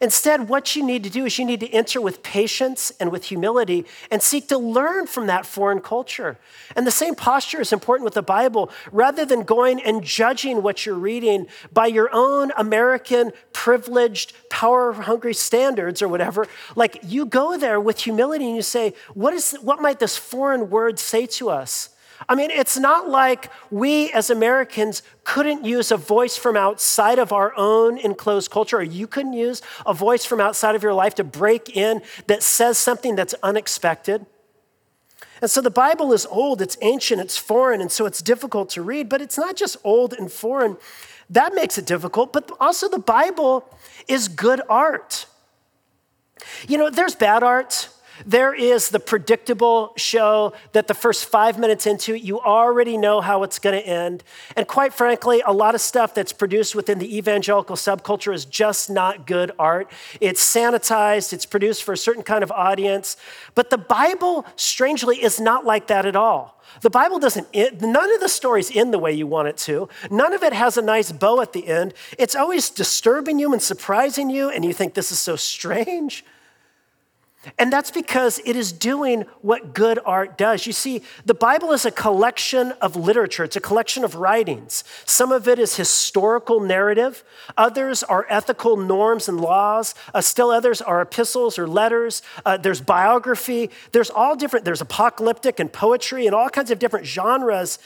Instead, 0.00 0.48
what 0.48 0.76
you 0.76 0.84
need 0.84 1.02
to 1.04 1.10
do 1.10 1.26
is 1.26 1.38
you 1.38 1.44
need 1.44 1.60
to 1.60 1.68
enter 1.70 2.00
with 2.00 2.22
patience 2.22 2.92
and 3.00 3.10
with 3.10 3.24
humility 3.24 3.84
and 4.10 4.22
seek 4.22 4.48
to 4.48 4.58
learn 4.58 5.06
from 5.06 5.26
that 5.26 5.44
foreign 5.44 5.80
culture. 5.80 6.38
And 6.76 6.86
the 6.86 6.90
same 6.90 7.14
posture 7.14 7.60
is 7.60 7.72
important 7.72 8.04
with 8.04 8.14
the 8.14 8.22
Bible. 8.22 8.70
Rather 8.92 9.24
than 9.24 9.42
going 9.42 9.80
and 9.82 10.04
judging 10.04 10.62
what 10.62 10.86
you're 10.86 10.94
reading 10.94 11.46
by 11.72 11.86
your 11.86 12.10
own 12.12 12.52
American 12.56 13.32
privileged, 13.52 14.32
power 14.50 14.92
hungry 14.92 15.34
standards 15.34 16.00
or 16.00 16.08
whatever, 16.08 16.46
like 16.76 17.00
you 17.02 17.26
go 17.26 17.56
there 17.58 17.80
with 17.80 18.00
humility 18.00 18.46
and 18.46 18.56
you 18.56 18.62
say, 18.62 18.94
what, 19.14 19.34
is, 19.34 19.54
what 19.62 19.80
might 19.80 19.98
this 19.98 20.16
foreign 20.16 20.70
word 20.70 20.98
say 20.98 21.26
to 21.26 21.50
us? 21.50 21.90
I 22.26 22.34
mean, 22.34 22.50
it's 22.50 22.78
not 22.78 23.08
like 23.08 23.50
we 23.70 24.10
as 24.12 24.30
Americans 24.30 25.02
couldn't 25.24 25.64
use 25.64 25.90
a 25.90 25.96
voice 25.96 26.36
from 26.36 26.56
outside 26.56 27.18
of 27.18 27.32
our 27.32 27.52
own 27.56 27.98
enclosed 27.98 28.50
culture, 28.50 28.78
or 28.78 28.82
you 28.82 29.06
couldn't 29.06 29.34
use 29.34 29.60
a 29.86 29.92
voice 29.92 30.24
from 30.24 30.40
outside 30.40 30.74
of 30.74 30.82
your 30.82 30.94
life 30.94 31.14
to 31.16 31.24
break 31.24 31.76
in 31.76 32.02
that 32.26 32.42
says 32.42 32.78
something 32.78 33.14
that's 33.14 33.34
unexpected. 33.42 34.26
And 35.40 35.50
so 35.50 35.60
the 35.60 35.70
Bible 35.70 36.12
is 36.12 36.26
old, 36.26 36.60
it's 36.60 36.76
ancient, 36.80 37.20
it's 37.20 37.36
foreign, 37.36 37.80
and 37.80 37.92
so 37.92 38.06
it's 38.06 38.22
difficult 38.22 38.70
to 38.70 38.82
read, 38.82 39.08
but 39.08 39.20
it's 39.20 39.38
not 39.38 39.54
just 39.56 39.76
old 39.84 40.12
and 40.12 40.30
foreign. 40.30 40.76
That 41.30 41.54
makes 41.54 41.78
it 41.78 41.86
difficult, 41.86 42.32
but 42.32 42.50
also 42.58 42.88
the 42.88 42.98
Bible 42.98 43.68
is 44.08 44.28
good 44.28 44.60
art. 44.68 45.26
You 46.66 46.78
know, 46.78 46.90
there's 46.90 47.14
bad 47.14 47.42
art. 47.42 47.88
There 48.26 48.54
is 48.54 48.90
the 48.90 49.00
predictable 49.00 49.92
show 49.96 50.52
that 50.72 50.88
the 50.88 50.94
first 50.94 51.26
five 51.26 51.58
minutes 51.58 51.86
into 51.86 52.14
you 52.14 52.40
already 52.40 52.96
know 52.96 53.20
how 53.20 53.42
it's 53.42 53.58
going 53.58 53.80
to 53.80 53.86
end. 53.86 54.24
And 54.56 54.66
quite 54.66 54.92
frankly, 54.92 55.42
a 55.46 55.52
lot 55.52 55.74
of 55.74 55.80
stuff 55.80 56.14
that's 56.14 56.32
produced 56.32 56.74
within 56.74 56.98
the 56.98 57.16
evangelical 57.16 57.76
subculture 57.76 58.34
is 58.34 58.44
just 58.44 58.90
not 58.90 59.26
good 59.26 59.52
art. 59.58 59.90
It's 60.20 60.42
sanitized, 60.42 61.32
it's 61.32 61.46
produced 61.46 61.82
for 61.82 61.92
a 61.92 61.96
certain 61.96 62.22
kind 62.22 62.42
of 62.42 62.50
audience. 62.52 63.16
But 63.54 63.70
the 63.70 63.78
Bible, 63.78 64.46
strangely, 64.56 65.22
is 65.22 65.40
not 65.40 65.64
like 65.64 65.86
that 65.88 66.06
at 66.06 66.16
all. 66.16 66.60
The 66.82 66.90
Bible 66.90 67.18
doesn't, 67.18 67.52
none 67.54 68.14
of 68.14 68.20
the 68.20 68.28
stories 68.28 68.74
end 68.76 68.92
the 68.92 68.98
way 68.98 69.12
you 69.12 69.26
want 69.26 69.48
it 69.48 69.56
to. 69.58 69.88
None 70.10 70.34
of 70.34 70.42
it 70.42 70.52
has 70.52 70.76
a 70.76 70.82
nice 70.82 71.10
bow 71.12 71.40
at 71.40 71.52
the 71.52 71.66
end. 71.66 71.94
It's 72.18 72.36
always 72.36 72.70
disturbing 72.70 73.38
you 73.38 73.52
and 73.52 73.62
surprising 73.62 74.28
you, 74.28 74.50
and 74.50 74.64
you 74.64 74.72
think 74.72 74.94
this 74.94 75.10
is 75.10 75.18
so 75.18 75.34
strange. 75.36 76.24
And 77.56 77.72
that's 77.72 77.92
because 77.92 78.40
it 78.44 78.56
is 78.56 78.72
doing 78.72 79.22
what 79.42 79.72
good 79.72 80.00
art 80.04 80.36
does. 80.36 80.66
You 80.66 80.72
see, 80.72 81.02
the 81.24 81.34
Bible 81.34 81.72
is 81.72 81.86
a 81.86 81.90
collection 81.90 82.72
of 82.82 82.96
literature, 82.96 83.44
it's 83.44 83.54
a 83.54 83.60
collection 83.60 84.02
of 84.02 84.16
writings. 84.16 84.82
Some 85.04 85.30
of 85.30 85.46
it 85.46 85.58
is 85.58 85.76
historical 85.76 86.58
narrative, 86.60 87.22
others 87.56 88.02
are 88.02 88.26
ethical 88.28 88.76
norms 88.76 89.28
and 89.28 89.40
laws, 89.40 89.94
uh, 90.12 90.20
still 90.20 90.50
others 90.50 90.82
are 90.82 91.00
epistles 91.00 91.58
or 91.58 91.68
letters. 91.68 92.22
Uh, 92.44 92.56
there's 92.56 92.80
biography, 92.80 93.70
there's 93.92 94.10
all 94.10 94.34
different, 94.34 94.64
there's 94.64 94.80
apocalyptic 94.80 95.60
and 95.60 95.72
poetry 95.72 96.26
and 96.26 96.34
all 96.34 96.50
kinds 96.50 96.72
of 96.72 96.80
different 96.80 97.06
genres. 97.06 97.78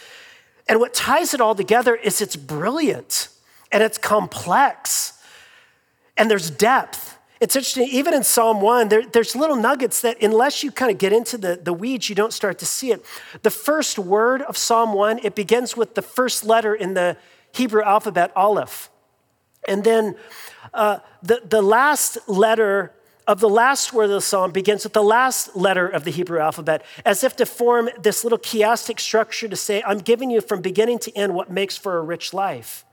And 0.67 0.81
what 0.81 0.95
ties 0.95 1.35
it 1.35 1.43
all 1.43 1.55
together 1.55 1.95
is 1.95 2.23
it's 2.23 2.37
brilliant 2.37 3.29
and 3.71 3.83
it's 3.83 3.99
complex 3.99 5.13
and 6.17 6.31
there's 6.31 6.51
depth 6.51 7.12
it's 7.43 7.57
interesting, 7.57 7.89
even 7.89 8.15
in 8.15 8.23
Psalm 8.23 8.61
1, 8.61 8.89
there, 8.89 9.05
there's 9.05 9.35
little 9.35 9.57
nuggets 9.57 10.01
that, 10.03 10.23
unless 10.23 10.63
you 10.63 10.71
kind 10.71 10.93
of 10.93 10.99
get 10.99 11.13
into 11.13 11.37
the, 11.37 11.59
the 11.61 11.73
weeds, 11.73 12.09
you 12.09 12.15
don't 12.15 12.33
start 12.33 12.61
to 12.61 12.67
see 12.67 12.93
it. 12.93 13.05
The 13.43 13.51
first 13.51 13.99
word 13.99 14.43
of 14.43 14.57
Psalm 14.57 14.93
1, 14.93 15.19
it 15.25 15.35
begins 15.35 15.77
with 15.77 15.97
the 15.97 16.03
first 16.03 16.45
letter 16.45 16.73
in 16.73 16.95
the 16.95 17.17
Hebrew 17.51 17.83
alphabet, 17.83 18.31
Aleph. 18.37 18.91
And 19.67 19.83
then 19.83 20.15
uh, 20.73 21.01
the, 21.21 21.43
the 21.45 21.63
last 21.63 22.17
letter 22.29 22.93
of 23.27 23.41
the 23.41 23.49
last 23.49 23.93
word 23.93 24.05
of 24.05 24.11
the 24.11 24.21
psalm 24.21 24.53
begins 24.53 24.85
with 24.85 24.93
the 24.93 25.03
last 25.03 25.57
letter 25.57 25.89
of 25.89 26.05
the 26.05 26.13
Hebrew 26.13 26.39
alphabet, 26.39 26.85
as 27.05 27.25
if 27.25 27.35
to 27.37 27.47
form 27.47 27.91
this 28.01 28.23
little 28.23 28.39
chiastic 28.39 29.01
structure 29.01 29.49
to 29.49 29.57
say, 29.57 29.83
I'm 29.85 29.99
giving 29.99 30.31
you 30.31 30.41
from 30.41 30.61
beginning 30.61 31.01
to 31.01 31.17
end 31.17 31.35
what 31.35 31.51
makes 31.51 31.77
for 31.77 31.99
a 31.99 32.03
rich 32.03 32.33
life. 32.33 32.85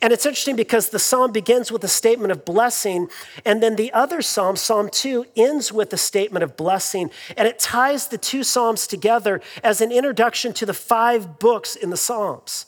And 0.00 0.12
it's 0.12 0.26
interesting 0.26 0.56
because 0.56 0.90
the 0.90 0.98
psalm 0.98 1.32
begins 1.32 1.72
with 1.72 1.82
a 1.84 1.88
statement 1.88 2.32
of 2.32 2.44
blessing, 2.44 3.08
and 3.44 3.62
then 3.62 3.76
the 3.76 3.92
other 3.92 4.22
psalm, 4.22 4.56
Psalm 4.56 4.88
2, 4.90 5.26
ends 5.36 5.72
with 5.72 5.92
a 5.92 5.96
statement 5.96 6.42
of 6.42 6.56
blessing. 6.56 7.10
And 7.36 7.48
it 7.48 7.58
ties 7.58 8.08
the 8.08 8.18
two 8.18 8.42
psalms 8.42 8.86
together 8.86 9.40
as 9.62 9.80
an 9.80 9.92
introduction 9.92 10.52
to 10.54 10.66
the 10.66 10.74
five 10.74 11.38
books 11.38 11.76
in 11.76 11.90
the 11.90 11.96
Psalms. 11.96 12.66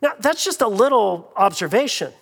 Now, 0.00 0.12
that's 0.18 0.44
just 0.44 0.60
a 0.60 0.68
little 0.68 1.32
observation. 1.36 2.12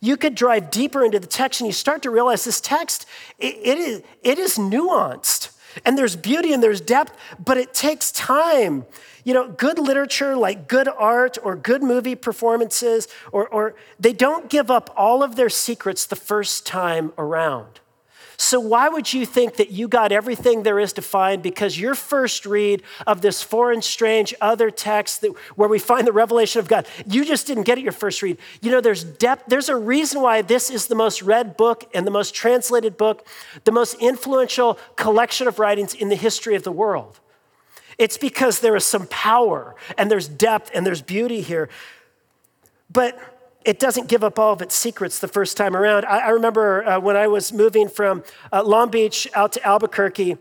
You 0.00 0.16
could 0.16 0.34
drive 0.34 0.70
deeper 0.70 1.04
into 1.04 1.20
the 1.20 1.26
text 1.28 1.60
and 1.60 1.68
you 1.68 1.72
start 1.72 2.02
to 2.02 2.10
realize 2.10 2.44
this 2.44 2.60
text, 2.60 3.06
it, 3.38 3.54
it, 3.62 3.78
is, 3.78 4.02
it 4.22 4.38
is 4.38 4.58
nuanced. 4.58 5.51
And 5.84 5.96
there's 5.96 6.16
beauty 6.16 6.52
and 6.52 6.62
there's 6.62 6.80
depth, 6.80 7.16
but 7.38 7.56
it 7.56 7.74
takes 7.74 8.10
time. 8.12 8.86
You 9.24 9.34
know, 9.34 9.48
good 9.48 9.78
literature 9.78 10.36
like 10.36 10.68
good 10.68 10.88
art 10.88 11.38
or 11.42 11.54
good 11.54 11.82
movie 11.82 12.14
performances, 12.14 13.08
or, 13.30 13.46
or 13.48 13.74
they 14.00 14.12
don't 14.12 14.48
give 14.48 14.70
up 14.70 14.92
all 14.96 15.22
of 15.22 15.36
their 15.36 15.48
secrets 15.48 16.06
the 16.06 16.16
first 16.16 16.66
time 16.66 17.12
around. 17.16 17.80
So, 18.42 18.58
why 18.58 18.88
would 18.88 19.12
you 19.12 19.24
think 19.24 19.54
that 19.58 19.70
you 19.70 19.86
got 19.86 20.10
everything 20.10 20.64
there 20.64 20.80
is 20.80 20.92
to 20.94 21.00
find 21.00 21.40
because 21.44 21.78
your 21.78 21.94
first 21.94 22.44
read 22.44 22.82
of 23.06 23.20
this 23.20 23.40
foreign, 23.40 23.82
strange, 23.82 24.34
other 24.40 24.68
text 24.68 25.20
that, 25.20 25.30
where 25.54 25.68
we 25.68 25.78
find 25.78 26.08
the 26.08 26.12
revelation 26.12 26.58
of 26.58 26.66
God, 26.66 26.88
you 27.06 27.24
just 27.24 27.46
didn't 27.46 27.62
get 27.62 27.78
it 27.78 27.82
your 27.82 27.92
first 27.92 28.20
read? 28.20 28.38
You 28.60 28.72
know, 28.72 28.80
there's 28.80 29.04
depth. 29.04 29.44
There's 29.46 29.68
a 29.68 29.76
reason 29.76 30.22
why 30.22 30.42
this 30.42 30.70
is 30.70 30.88
the 30.88 30.96
most 30.96 31.22
read 31.22 31.56
book 31.56 31.88
and 31.94 32.04
the 32.04 32.10
most 32.10 32.34
translated 32.34 32.96
book, 32.96 33.24
the 33.62 33.70
most 33.70 33.94
influential 34.00 34.76
collection 34.96 35.46
of 35.46 35.60
writings 35.60 35.94
in 35.94 36.08
the 36.08 36.16
history 36.16 36.56
of 36.56 36.64
the 36.64 36.72
world. 36.72 37.20
It's 37.96 38.18
because 38.18 38.58
there 38.58 38.74
is 38.74 38.84
some 38.84 39.06
power 39.06 39.76
and 39.96 40.10
there's 40.10 40.26
depth 40.26 40.72
and 40.74 40.84
there's 40.84 41.00
beauty 41.00 41.42
here. 41.42 41.68
But 42.90 43.16
it 43.64 43.78
doesn't 43.78 44.08
give 44.08 44.24
up 44.24 44.38
all 44.38 44.52
of 44.52 44.62
its 44.62 44.74
secrets 44.74 45.18
the 45.18 45.28
first 45.28 45.56
time 45.56 45.76
around. 45.76 46.04
I, 46.04 46.18
I 46.18 46.28
remember 46.30 46.84
uh, 46.84 47.00
when 47.00 47.16
I 47.16 47.26
was 47.26 47.52
moving 47.52 47.88
from 47.88 48.24
uh, 48.52 48.62
Long 48.62 48.90
Beach 48.90 49.28
out 49.34 49.52
to 49.52 49.66
Albuquerque. 49.66 50.36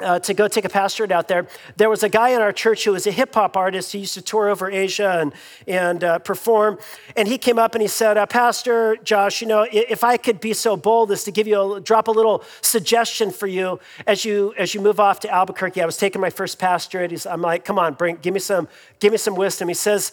Uh, 0.00 0.18
to 0.18 0.34
go 0.34 0.48
take 0.48 0.64
a 0.64 0.68
pastorate 0.68 1.12
out 1.12 1.28
there, 1.28 1.46
there 1.76 1.88
was 1.88 2.02
a 2.02 2.08
guy 2.08 2.30
in 2.30 2.40
our 2.40 2.50
church 2.52 2.82
who 2.82 2.90
was 2.90 3.06
a 3.06 3.12
hip 3.12 3.32
hop 3.32 3.56
artist. 3.56 3.92
He 3.92 4.00
used 4.00 4.14
to 4.14 4.22
tour 4.22 4.48
over 4.48 4.68
Asia 4.68 5.20
and, 5.20 5.32
and 5.68 6.02
uh, 6.02 6.18
perform. 6.18 6.80
And 7.16 7.28
he 7.28 7.38
came 7.38 7.60
up 7.60 7.76
and 7.76 7.80
he 7.80 7.86
said, 7.86 8.16
uh, 8.16 8.26
Pastor 8.26 8.96
Josh, 9.04 9.40
you 9.40 9.46
know, 9.46 9.64
if 9.70 10.02
I 10.02 10.16
could 10.16 10.40
be 10.40 10.52
so 10.52 10.76
bold 10.76 11.12
as 11.12 11.22
to 11.22 11.30
give 11.30 11.46
you 11.46 11.76
a, 11.76 11.80
drop 11.80 12.08
a 12.08 12.10
little 12.10 12.42
suggestion 12.60 13.30
for 13.30 13.46
you 13.46 13.78
as 14.04 14.24
you 14.24 14.52
as 14.58 14.74
you 14.74 14.80
move 14.80 14.98
off 14.98 15.20
to 15.20 15.30
Albuquerque. 15.30 15.80
I 15.80 15.86
was 15.86 15.96
taking 15.96 16.20
my 16.20 16.30
first 16.30 16.58
pastorate. 16.58 17.12
He's, 17.12 17.24
I'm 17.24 17.40
like, 17.40 17.64
come 17.64 17.78
on, 17.78 17.94
bring, 17.94 18.16
give 18.16 18.34
me 18.34 18.40
some, 18.40 18.66
give 18.98 19.12
me 19.12 19.18
some 19.18 19.36
wisdom. 19.36 19.68
He 19.68 19.74
says, 19.74 20.10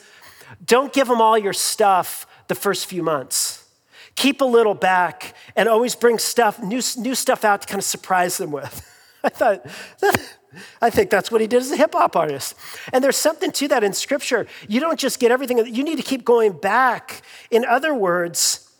don't 0.63 0.93
give 0.93 1.07
them 1.07 1.21
all 1.21 1.37
your 1.37 1.53
stuff 1.53 2.27
the 2.47 2.55
first 2.55 2.85
few 2.85 3.03
months. 3.03 3.67
Keep 4.15 4.41
a 4.41 4.45
little 4.45 4.73
back 4.73 5.35
and 5.55 5.69
always 5.69 5.95
bring 5.95 6.19
stuff, 6.19 6.61
new, 6.61 6.81
new 6.97 7.15
stuff 7.15 7.45
out 7.45 7.61
to 7.61 7.67
kind 7.67 7.79
of 7.79 7.85
surprise 7.85 8.37
them 8.37 8.51
with. 8.51 8.87
I 9.23 9.29
thought, 9.29 9.65
I 10.81 10.89
think 10.89 11.09
that's 11.09 11.31
what 11.31 11.41
he 11.41 11.47
did 11.47 11.61
as 11.61 11.71
a 11.71 11.77
hip 11.77 11.93
hop 11.93 12.15
artist. 12.15 12.55
And 12.91 13.03
there's 13.03 13.17
something 13.17 13.51
to 13.51 13.67
that 13.69 13.83
in 13.83 13.93
scripture. 13.93 14.47
You 14.67 14.79
don't 14.79 14.99
just 14.99 15.19
get 15.19 15.31
everything, 15.31 15.57
you 15.73 15.83
need 15.83 15.97
to 15.97 16.03
keep 16.03 16.25
going 16.25 16.53
back. 16.53 17.21
In 17.49 17.63
other 17.65 17.93
words, 17.93 18.70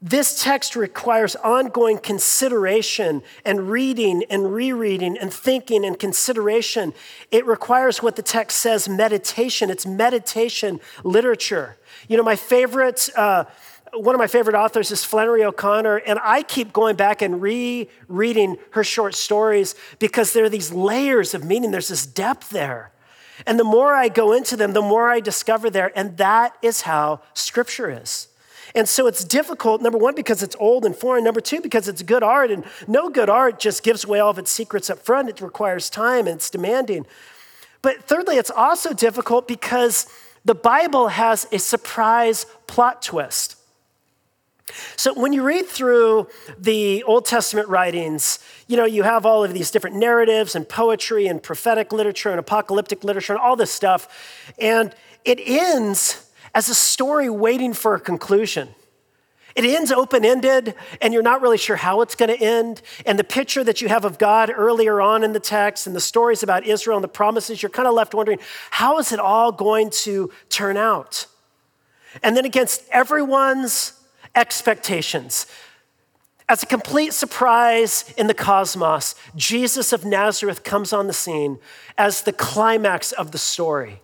this 0.00 0.40
text 0.40 0.76
requires 0.76 1.34
ongoing 1.36 1.98
consideration 1.98 3.20
and 3.44 3.68
reading 3.68 4.22
and 4.30 4.54
rereading 4.54 5.18
and 5.18 5.32
thinking 5.32 5.84
and 5.84 5.98
consideration. 5.98 6.94
It 7.32 7.44
requires 7.46 8.00
what 8.00 8.14
the 8.14 8.22
text 8.22 8.60
says 8.60 8.88
meditation. 8.88 9.70
It's 9.70 9.84
meditation 9.84 10.78
literature. 11.02 11.78
You 12.06 12.16
know, 12.16 12.22
my 12.22 12.36
favorite, 12.36 13.08
uh, 13.16 13.46
one 13.92 14.14
of 14.14 14.20
my 14.20 14.28
favorite 14.28 14.54
authors 14.54 14.92
is 14.92 15.04
Flannery 15.04 15.42
O'Connor, 15.42 15.96
and 15.96 16.20
I 16.22 16.42
keep 16.44 16.72
going 16.72 16.94
back 16.94 17.20
and 17.20 17.42
rereading 17.42 18.56
her 18.70 18.84
short 18.84 19.16
stories 19.16 19.74
because 19.98 20.32
there 20.32 20.44
are 20.44 20.48
these 20.48 20.72
layers 20.72 21.34
of 21.34 21.44
meaning, 21.44 21.72
there's 21.72 21.88
this 21.88 22.06
depth 22.06 22.50
there. 22.50 22.92
And 23.46 23.58
the 23.58 23.64
more 23.64 23.94
I 23.94 24.08
go 24.08 24.32
into 24.32 24.56
them, 24.56 24.74
the 24.74 24.82
more 24.82 25.08
I 25.08 25.18
discover 25.18 25.70
there, 25.70 25.90
and 25.96 26.16
that 26.18 26.56
is 26.62 26.82
how 26.82 27.20
scripture 27.34 27.90
is. 27.90 28.27
And 28.78 28.88
so 28.88 29.08
it's 29.08 29.24
difficult, 29.24 29.82
number 29.82 29.98
one, 29.98 30.14
because 30.14 30.40
it's 30.40 30.54
old 30.60 30.84
and 30.84 30.94
foreign. 30.94 31.24
Number 31.24 31.40
two, 31.40 31.60
because 31.60 31.88
it's 31.88 32.00
good 32.00 32.22
art. 32.22 32.52
And 32.52 32.64
no 32.86 33.10
good 33.10 33.28
art 33.28 33.58
just 33.58 33.82
gives 33.82 34.04
away 34.04 34.20
all 34.20 34.30
of 34.30 34.38
its 34.38 34.52
secrets 34.52 34.88
up 34.88 35.00
front. 35.00 35.28
It 35.28 35.40
requires 35.40 35.90
time 35.90 36.28
and 36.28 36.36
it's 36.36 36.48
demanding. 36.48 37.04
But 37.82 38.04
thirdly, 38.04 38.36
it's 38.36 38.52
also 38.52 38.92
difficult 38.92 39.48
because 39.48 40.06
the 40.44 40.54
Bible 40.54 41.08
has 41.08 41.48
a 41.50 41.58
surprise 41.58 42.46
plot 42.68 43.02
twist. 43.02 43.56
So 44.94 45.12
when 45.12 45.32
you 45.32 45.42
read 45.42 45.66
through 45.66 46.28
the 46.56 47.02
Old 47.02 47.24
Testament 47.24 47.66
writings, 47.66 48.38
you 48.68 48.76
know, 48.76 48.84
you 48.84 49.02
have 49.02 49.26
all 49.26 49.42
of 49.42 49.54
these 49.54 49.72
different 49.72 49.96
narratives 49.96 50.54
and 50.54 50.68
poetry 50.68 51.26
and 51.26 51.42
prophetic 51.42 51.92
literature 51.92 52.30
and 52.30 52.38
apocalyptic 52.38 53.02
literature 53.02 53.32
and 53.32 53.42
all 53.42 53.56
this 53.56 53.72
stuff. 53.72 54.52
And 54.56 54.94
it 55.24 55.40
ends 55.44 56.27
as 56.54 56.68
a 56.68 56.74
story 56.74 57.28
waiting 57.28 57.72
for 57.72 57.94
a 57.94 58.00
conclusion. 58.00 58.68
It 59.54 59.64
ends 59.64 59.90
open 59.90 60.24
ended, 60.24 60.74
and 61.00 61.12
you're 61.12 61.22
not 61.22 61.40
really 61.40 61.58
sure 61.58 61.74
how 61.74 62.00
it's 62.02 62.14
going 62.14 62.28
to 62.28 62.40
end. 62.40 62.80
And 63.04 63.18
the 63.18 63.24
picture 63.24 63.64
that 63.64 63.80
you 63.80 63.88
have 63.88 64.04
of 64.04 64.18
God 64.18 64.52
earlier 64.54 65.00
on 65.00 65.24
in 65.24 65.32
the 65.32 65.40
text 65.40 65.86
and 65.86 65.96
the 65.96 66.00
stories 66.00 66.44
about 66.44 66.64
Israel 66.64 66.96
and 66.96 67.02
the 67.02 67.08
promises, 67.08 67.60
you're 67.60 67.70
kind 67.70 67.88
of 67.88 67.94
left 67.94 68.14
wondering, 68.14 68.38
how 68.70 68.98
is 68.98 69.10
it 69.10 69.18
all 69.18 69.50
going 69.50 69.90
to 69.90 70.30
turn 70.48 70.76
out? 70.76 71.26
And 72.22 72.36
then, 72.36 72.44
against 72.44 72.84
everyone's 72.90 73.94
expectations, 74.34 75.46
as 76.48 76.62
a 76.62 76.66
complete 76.66 77.12
surprise 77.12 78.12
in 78.16 78.26
the 78.26 78.34
cosmos, 78.34 79.14
Jesus 79.36 79.92
of 79.92 80.04
Nazareth 80.04 80.62
comes 80.62 80.92
on 80.92 81.06
the 81.06 81.12
scene 81.12 81.58
as 81.98 82.22
the 82.22 82.32
climax 82.32 83.12
of 83.12 83.32
the 83.32 83.38
story. 83.38 84.00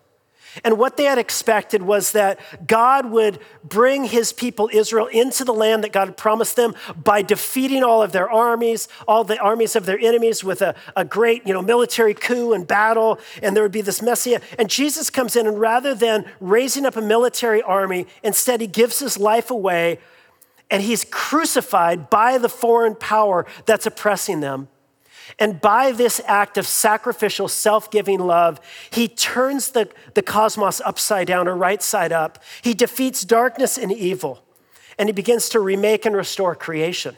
And 0.62 0.78
what 0.78 0.96
they 0.96 1.04
had 1.04 1.18
expected 1.18 1.82
was 1.82 2.12
that 2.12 2.38
God 2.66 3.10
would 3.10 3.40
bring 3.64 4.04
his 4.04 4.32
people 4.32 4.70
Israel 4.72 5.06
into 5.06 5.44
the 5.44 5.52
land 5.52 5.82
that 5.82 5.92
God 5.92 6.08
had 6.08 6.16
promised 6.16 6.56
them 6.56 6.74
by 7.02 7.22
defeating 7.22 7.82
all 7.82 8.02
of 8.02 8.12
their 8.12 8.30
armies, 8.30 8.88
all 9.08 9.24
the 9.24 9.38
armies 9.38 9.74
of 9.74 9.86
their 9.86 9.98
enemies 9.98 10.44
with 10.44 10.62
a, 10.62 10.74
a 10.96 11.04
great, 11.04 11.46
you 11.46 11.52
know, 11.52 11.62
military 11.62 12.14
coup 12.14 12.52
and 12.52 12.66
battle, 12.66 13.18
and 13.42 13.56
there 13.56 13.62
would 13.62 13.72
be 13.72 13.80
this 13.80 14.02
messiah. 14.02 14.40
And 14.58 14.70
Jesus 14.70 15.10
comes 15.10 15.34
in, 15.34 15.46
and 15.46 15.58
rather 15.58 15.94
than 15.94 16.24
raising 16.40 16.86
up 16.86 16.96
a 16.96 17.02
military 17.02 17.62
army, 17.62 18.06
instead 18.22 18.60
he 18.60 18.66
gives 18.66 18.98
his 18.98 19.18
life 19.18 19.50
away 19.50 19.98
and 20.70 20.82
he's 20.82 21.04
crucified 21.10 22.10
by 22.10 22.38
the 22.38 22.48
foreign 22.48 22.94
power 22.94 23.46
that's 23.66 23.86
oppressing 23.86 24.40
them. 24.40 24.68
And 25.38 25.60
by 25.60 25.92
this 25.92 26.20
act 26.26 26.58
of 26.58 26.66
sacrificial, 26.66 27.48
self 27.48 27.90
giving 27.90 28.20
love, 28.20 28.60
he 28.90 29.08
turns 29.08 29.70
the, 29.70 29.88
the 30.14 30.22
cosmos 30.22 30.80
upside 30.80 31.26
down 31.26 31.48
or 31.48 31.56
right 31.56 31.82
side 31.82 32.12
up. 32.12 32.42
He 32.62 32.74
defeats 32.74 33.24
darkness 33.24 33.78
and 33.78 33.92
evil, 33.92 34.44
and 34.98 35.08
he 35.08 35.12
begins 35.12 35.48
to 35.50 35.60
remake 35.60 36.04
and 36.04 36.16
restore 36.16 36.54
creation. 36.54 37.16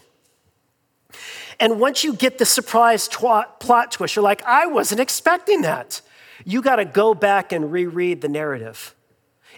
And 1.58 1.80
once 1.80 2.04
you 2.04 2.14
get 2.14 2.38
the 2.38 2.44
surprise 2.44 3.08
plot 3.08 3.92
twist, 3.92 4.16
you're 4.16 4.22
like, 4.22 4.42
I 4.44 4.66
wasn't 4.66 5.00
expecting 5.00 5.62
that. 5.62 6.00
You 6.44 6.60
got 6.60 6.76
to 6.76 6.84
go 6.84 7.14
back 7.14 7.52
and 7.52 7.72
reread 7.72 8.20
the 8.20 8.28
narrative 8.28 8.94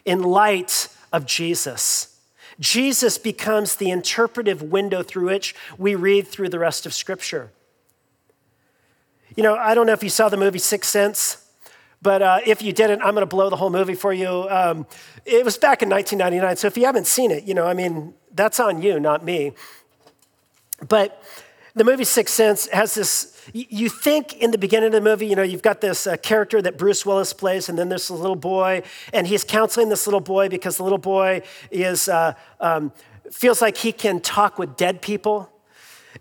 in 0.04 0.22
light 0.22 0.88
of 1.12 1.26
Jesus. 1.26 2.16
Jesus 2.61 3.18
becomes 3.18 3.76
the 3.76 3.90
interpretive 3.90 4.62
window 4.62 5.02
through 5.02 5.26
which 5.26 5.54
we 5.76 5.94
read 5.94 6.26
through 6.26 6.48
the 6.48 6.58
rest 6.58 6.87
of 6.87 6.94
Scripture. 6.94 7.50
You 9.38 9.44
know, 9.44 9.55
I 9.55 9.77
don't 9.77 9.87
know 9.87 9.92
if 9.92 10.03
you 10.03 10.11
saw 10.11 10.29
the 10.29 10.37
movie 10.37 10.59
Sixth 10.59 10.90
Sense. 10.90 11.48
But 12.03 12.22
uh, 12.22 12.40
if 12.44 12.61
you 12.61 12.72
didn't, 12.72 13.03
I'm 13.03 13.14
going 13.14 13.22
to 13.22 13.27
blow 13.27 13.48
the 13.51 13.55
whole 13.55 13.70
movie 13.70 13.94
for 13.94 14.12
you. 14.12 14.48
Um, 14.51 14.85
it 15.24 15.44
was 15.44 15.57
back 15.57 15.81
in 15.81 15.88
1999, 15.88 16.57
so 16.57 16.66
if 16.66 16.77
you 16.77 16.87
haven't 16.87 17.07
seen 17.07 17.31
it, 17.31 17.44
you 17.44 17.55
know, 17.55 17.64
I 17.64 17.72
mean, 17.72 18.14
that's 18.35 18.59
on 18.59 18.83
you, 18.83 18.98
not 18.98 19.24
me. 19.24 19.53
But 20.88 21.22
the 21.77 21.85
movie 21.85 22.03
Sixth 22.03 22.35
Sense 22.35 22.68
has 22.70 22.94
this. 22.94 23.40
You 23.53 23.88
think 23.88 24.35
in 24.38 24.51
the 24.51 24.59
beginning 24.59 24.88
of 24.88 24.92
the 24.92 25.01
movie, 25.01 25.29
you 25.29 25.37
know, 25.37 25.44
you've 25.44 25.62
got 25.62 25.81
this 25.81 26.09
uh, 26.09 26.16
character 26.16 26.61
that 26.61 26.77
Bruce 26.77 27.07
Willis 27.07 27.33
plays, 27.33 27.68
and 27.68 27.79
then 27.79 27.90
there's 27.90 28.11
a 28.11 28.14
little 28.14 28.35
boy, 28.35 28.83
and 29.12 29.29
he's 29.29 29.44
counseling 29.44 29.88
this 29.88 30.09
little 30.09 30.20
boy 30.20 30.48
because 30.48 30.79
the 30.79 30.83
little 30.83 30.98
boy 30.98 31.42
is 31.70 32.09
uh, 32.09 32.35
um, 32.59 32.90
feels 33.31 33.62
like 33.62 33.77
he 33.77 33.92
can 33.92 34.18
talk 34.20 34.59
with 34.59 34.77
dead 34.77 35.01
people. 35.01 35.48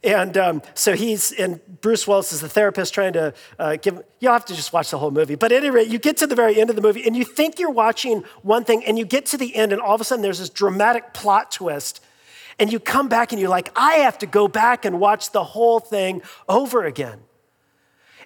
And 0.03 0.37
um, 0.37 0.61
so 0.73 0.93
he's, 0.95 1.31
and 1.31 1.59
Bruce 1.81 2.07
Willis 2.07 2.31
is 2.31 2.41
the 2.41 2.49
therapist 2.49 2.93
trying 2.93 3.13
to 3.13 3.33
uh, 3.57 3.77
give, 3.77 4.01
you'll 4.19 4.33
have 4.33 4.45
to 4.45 4.55
just 4.55 4.71
watch 4.73 4.91
the 4.91 4.97
whole 4.97 5.11
movie. 5.11 5.35
But 5.35 5.51
at 5.51 5.63
any 5.63 5.71
rate, 5.71 5.87
you 5.87 5.99
get 5.99 6.17
to 6.17 6.27
the 6.27 6.35
very 6.35 6.59
end 6.59 6.69
of 6.69 6.75
the 6.75 6.81
movie 6.81 7.05
and 7.05 7.15
you 7.15 7.23
think 7.23 7.59
you're 7.59 7.69
watching 7.71 8.23
one 8.41 8.63
thing, 8.63 8.85
and 8.85 8.97
you 8.97 9.05
get 9.05 9.25
to 9.27 9.37
the 9.37 9.55
end, 9.55 9.73
and 9.73 9.81
all 9.81 9.95
of 9.95 10.01
a 10.01 10.03
sudden 10.03 10.21
there's 10.21 10.39
this 10.39 10.49
dramatic 10.49 11.13
plot 11.13 11.51
twist. 11.51 12.03
And 12.59 12.71
you 12.71 12.79
come 12.79 13.07
back 13.07 13.31
and 13.31 13.39
you're 13.39 13.51
like, 13.51 13.71
I 13.75 13.97
have 13.97 14.17
to 14.19 14.25
go 14.25 14.47
back 14.47 14.83
and 14.83 14.99
watch 14.99 15.31
the 15.31 15.43
whole 15.43 15.79
thing 15.79 16.23
over 16.49 16.85
again. 16.85 17.19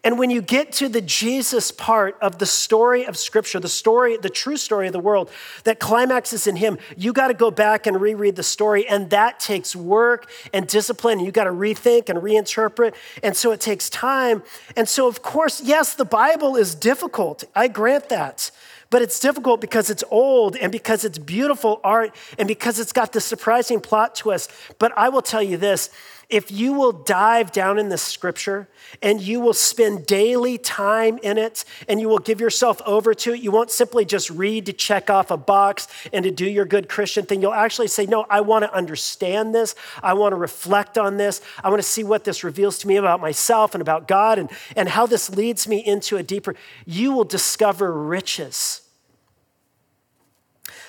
And 0.03 0.17
when 0.17 0.31
you 0.31 0.41
get 0.41 0.71
to 0.73 0.89
the 0.89 1.01
Jesus 1.01 1.69
part 1.71 2.17
of 2.21 2.39
the 2.39 2.47
story 2.47 3.05
of 3.05 3.17
Scripture, 3.17 3.59
the 3.59 3.69
story, 3.69 4.17
the 4.17 4.31
true 4.31 4.57
story 4.57 4.87
of 4.87 4.93
the 4.93 4.99
world 4.99 5.29
that 5.63 5.79
climaxes 5.79 6.47
in 6.47 6.55
Him, 6.55 6.79
you 6.97 7.13
got 7.13 7.27
to 7.27 7.35
go 7.35 7.51
back 7.51 7.85
and 7.85 8.01
reread 8.01 8.35
the 8.35 8.43
story. 8.43 8.87
And 8.87 9.11
that 9.11 9.39
takes 9.39 9.75
work 9.75 10.27
and 10.53 10.65
discipline. 10.65 11.19
And 11.19 11.25
you 11.25 11.31
got 11.31 11.43
to 11.43 11.51
rethink 11.51 12.09
and 12.09 12.17
reinterpret. 12.19 12.95
And 13.21 13.35
so 13.35 13.51
it 13.51 13.61
takes 13.61 13.91
time. 13.91 14.41
And 14.75 14.89
so, 14.89 15.07
of 15.07 15.21
course, 15.21 15.61
yes, 15.61 15.93
the 15.93 16.05
Bible 16.05 16.55
is 16.55 16.73
difficult. 16.73 17.43
I 17.55 17.67
grant 17.67 18.09
that. 18.09 18.49
But 18.89 19.01
it's 19.01 19.19
difficult 19.19 19.61
because 19.61 19.89
it's 19.89 20.03
old 20.11 20.57
and 20.57 20.69
because 20.71 21.05
it's 21.05 21.17
beautiful 21.17 21.79
art 21.81 22.13
and 22.37 22.45
because 22.47 22.77
it's 22.77 22.91
got 22.91 23.13
this 23.13 23.23
surprising 23.23 23.79
plot 23.79 24.15
twist. 24.15 24.51
But 24.79 24.91
I 24.97 25.09
will 25.09 25.21
tell 25.21 25.41
you 25.41 25.57
this 25.57 25.91
if 26.31 26.49
you 26.49 26.71
will 26.71 26.93
dive 26.93 27.51
down 27.51 27.77
in 27.77 27.89
the 27.89 27.97
scripture 27.97 28.69
and 29.01 29.21
you 29.21 29.41
will 29.41 29.53
spend 29.53 30.05
daily 30.05 30.57
time 30.57 31.19
in 31.21 31.37
it 31.37 31.65
and 31.89 31.99
you 31.99 32.07
will 32.07 32.19
give 32.19 32.39
yourself 32.39 32.81
over 32.85 33.13
to 33.13 33.33
it, 33.33 33.41
you 33.41 33.51
won't 33.51 33.69
simply 33.69 34.05
just 34.05 34.29
read 34.29 34.65
to 34.65 34.73
check 34.73 35.09
off 35.09 35.29
a 35.29 35.35
box 35.35 35.89
and 36.13 36.23
to 36.23 36.31
do 36.31 36.49
your 36.49 36.63
good 36.63 36.87
Christian 36.87 37.25
thing. 37.25 37.41
You'll 37.41 37.53
actually 37.53 37.89
say, 37.89 38.05
No, 38.05 38.25
I 38.29 38.39
want 38.39 38.63
to 38.63 38.73
understand 38.73 39.53
this. 39.53 39.75
I 40.01 40.13
want 40.13 40.31
to 40.31 40.37
reflect 40.37 40.97
on 40.97 41.17
this. 41.17 41.41
I 41.61 41.69
want 41.69 41.81
to 41.81 41.87
see 41.87 42.03
what 42.03 42.23
this 42.23 42.45
reveals 42.45 42.77
to 42.79 42.87
me 42.87 42.95
about 42.95 43.19
myself 43.19 43.75
and 43.75 43.81
about 43.81 44.07
God 44.07 44.39
and, 44.39 44.49
and 44.77 44.87
how 44.87 45.05
this 45.05 45.29
leads 45.29 45.67
me 45.67 45.85
into 45.85 46.15
a 46.15 46.23
deeper. 46.23 46.55
You 46.85 47.11
will 47.11 47.25
discover 47.25 47.91
riches. 47.91 48.81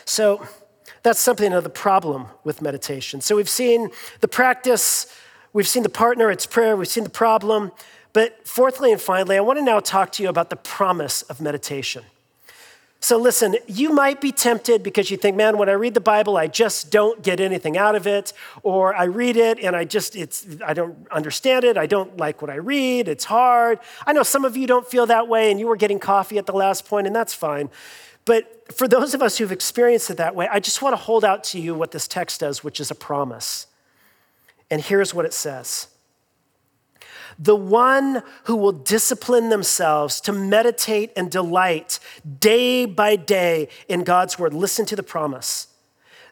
So, 0.04 0.46
that's 1.02 1.18
something 1.18 1.52
of 1.52 1.64
the 1.64 1.70
problem 1.70 2.26
with 2.44 2.62
meditation. 2.62 3.20
So, 3.20 3.34
we've 3.34 3.48
seen 3.48 3.90
the 4.20 4.28
practice 4.28 5.06
We've 5.52 5.68
seen 5.68 5.82
the 5.82 5.88
partner, 5.88 6.30
it's 6.30 6.46
prayer, 6.46 6.76
we've 6.76 6.88
seen 6.88 7.04
the 7.04 7.10
problem. 7.10 7.72
But 8.12 8.46
fourthly 8.46 8.92
and 8.92 9.00
finally, 9.00 9.36
I 9.36 9.40
want 9.40 9.58
to 9.58 9.64
now 9.64 9.80
talk 9.80 10.12
to 10.12 10.22
you 10.22 10.28
about 10.28 10.50
the 10.50 10.56
promise 10.56 11.22
of 11.22 11.40
meditation. 11.40 12.04
So, 13.00 13.18
listen, 13.18 13.56
you 13.66 13.92
might 13.92 14.20
be 14.20 14.30
tempted 14.30 14.84
because 14.84 15.10
you 15.10 15.16
think, 15.16 15.36
man, 15.36 15.58
when 15.58 15.68
I 15.68 15.72
read 15.72 15.94
the 15.94 16.00
Bible, 16.00 16.36
I 16.36 16.46
just 16.46 16.92
don't 16.92 17.20
get 17.20 17.40
anything 17.40 17.76
out 17.76 17.96
of 17.96 18.06
it. 18.06 18.32
Or 18.62 18.94
I 18.94 19.04
read 19.04 19.36
it 19.36 19.58
and 19.58 19.74
I 19.74 19.84
just, 19.84 20.14
it's, 20.14 20.46
I 20.64 20.72
don't 20.72 21.08
understand 21.10 21.64
it. 21.64 21.76
I 21.76 21.86
don't 21.86 22.16
like 22.16 22.40
what 22.40 22.48
I 22.48 22.56
read. 22.56 23.08
It's 23.08 23.24
hard. 23.24 23.80
I 24.06 24.12
know 24.12 24.22
some 24.22 24.44
of 24.44 24.56
you 24.56 24.68
don't 24.68 24.86
feel 24.86 25.06
that 25.06 25.26
way 25.26 25.50
and 25.50 25.58
you 25.58 25.66
were 25.66 25.74
getting 25.74 25.98
coffee 25.98 26.38
at 26.38 26.46
the 26.46 26.52
last 26.52 26.86
point, 26.86 27.08
and 27.08 27.16
that's 27.16 27.34
fine. 27.34 27.70
But 28.24 28.72
for 28.72 28.86
those 28.86 29.14
of 29.14 29.22
us 29.22 29.36
who've 29.36 29.50
experienced 29.50 30.08
it 30.08 30.18
that 30.18 30.36
way, 30.36 30.46
I 30.46 30.60
just 30.60 30.80
want 30.80 30.92
to 30.92 30.96
hold 30.96 31.24
out 31.24 31.42
to 31.44 31.60
you 31.60 31.74
what 31.74 31.90
this 31.90 32.06
text 32.06 32.38
does, 32.38 32.62
which 32.62 32.78
is 32.78 32.92
a 32.92 32.94
promise. 32.94 33.66
And 34.72 34.80
here's 34.80 35.12
what 35.12 35.26
it 35.26 35.34
says 35.34 35.88
The 37.38 37.54
one 37.54 38.22
who 38.44 38.56
will 38.56 38.72
discipline 38.72 39.50
themselves 39.50 40.18
to 40.22 40.32
meditate 40.32 41.12
and 41.14 41.30
delight 41.30 42.00
day 42.40 42.86
by 42.86 43.16
day 43.16 43.68
in 43.86 44.02
God's 44.02 44.38
word, 44.38 44.54
listen 44.54 44.86
to 44.86 44.96
the 44.96 45.02
promise. 45.02 45.68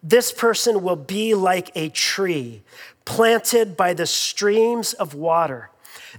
This 0.03 0.33
person 0.33 0.83
will 0.83 0.96
be 0.96 1.35
like 1.35 1.70
a 1.74 1.90
tree 1.90 2.62
planted 3.05 3.76
by 3.76 3.92
the 3.92 4.07
streams 4.07 4.94
of 4.94 5.12
water 5.12 5.70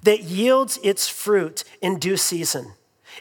that 0.04 0.22
yields 0.22 0.78
its 0.84 1.08
fruit 1.08 1.64
in 1.82 1.98
due 1.98 2.18
season. 2.18 2.74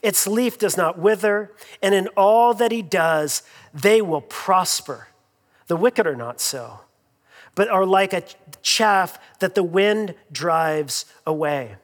Its 0.03 0.27
leaf 0.27 0.59
does 0.59 0.77
not 0.77 0.99
wither, 0.99 1.53
and 1.83 1.95
in 1.95 2.09
all 2.09 2.53
that 2.53 2.71
he 2.71 2.83
does, 2.83 3.43
they 3.73 4.03
will 4.03 4.21
prosper. 4.21 5.09
The 5.69 5.77
wicked 5.77 6.07
are 6.07 6.17
not 6.17 6.39
so 6.39 6.81
but 7.55 7.69
are 7.69 7.87
like 7.87 8.13
a 8.13 8.23
chaff 8.63 9.19
that 9.41 9.55
the 9.55 9.63
wind 9.63 10.15
drives 10.33 11.07
away. 11.27 11.77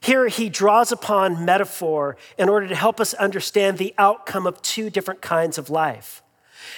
Here 0.00 0.28
he 0.28 0.50
draws 0.50 0.92
upon 0.92 1.46
metaphor 1.46 2.16
in 2.36 2.50
order 2.50 2.68
to 2.68 2.74
help 2.74 3.00
us 3.00 3.14
understand 3.14 3.78
the 3.78 3.94
outcome 3.96 4.46
of 4.46 4.60
two 4.60 4.90
different 4.90 5.22
kinds 5.22 5.56
of 5.56 5.70
life. 5.70 6.22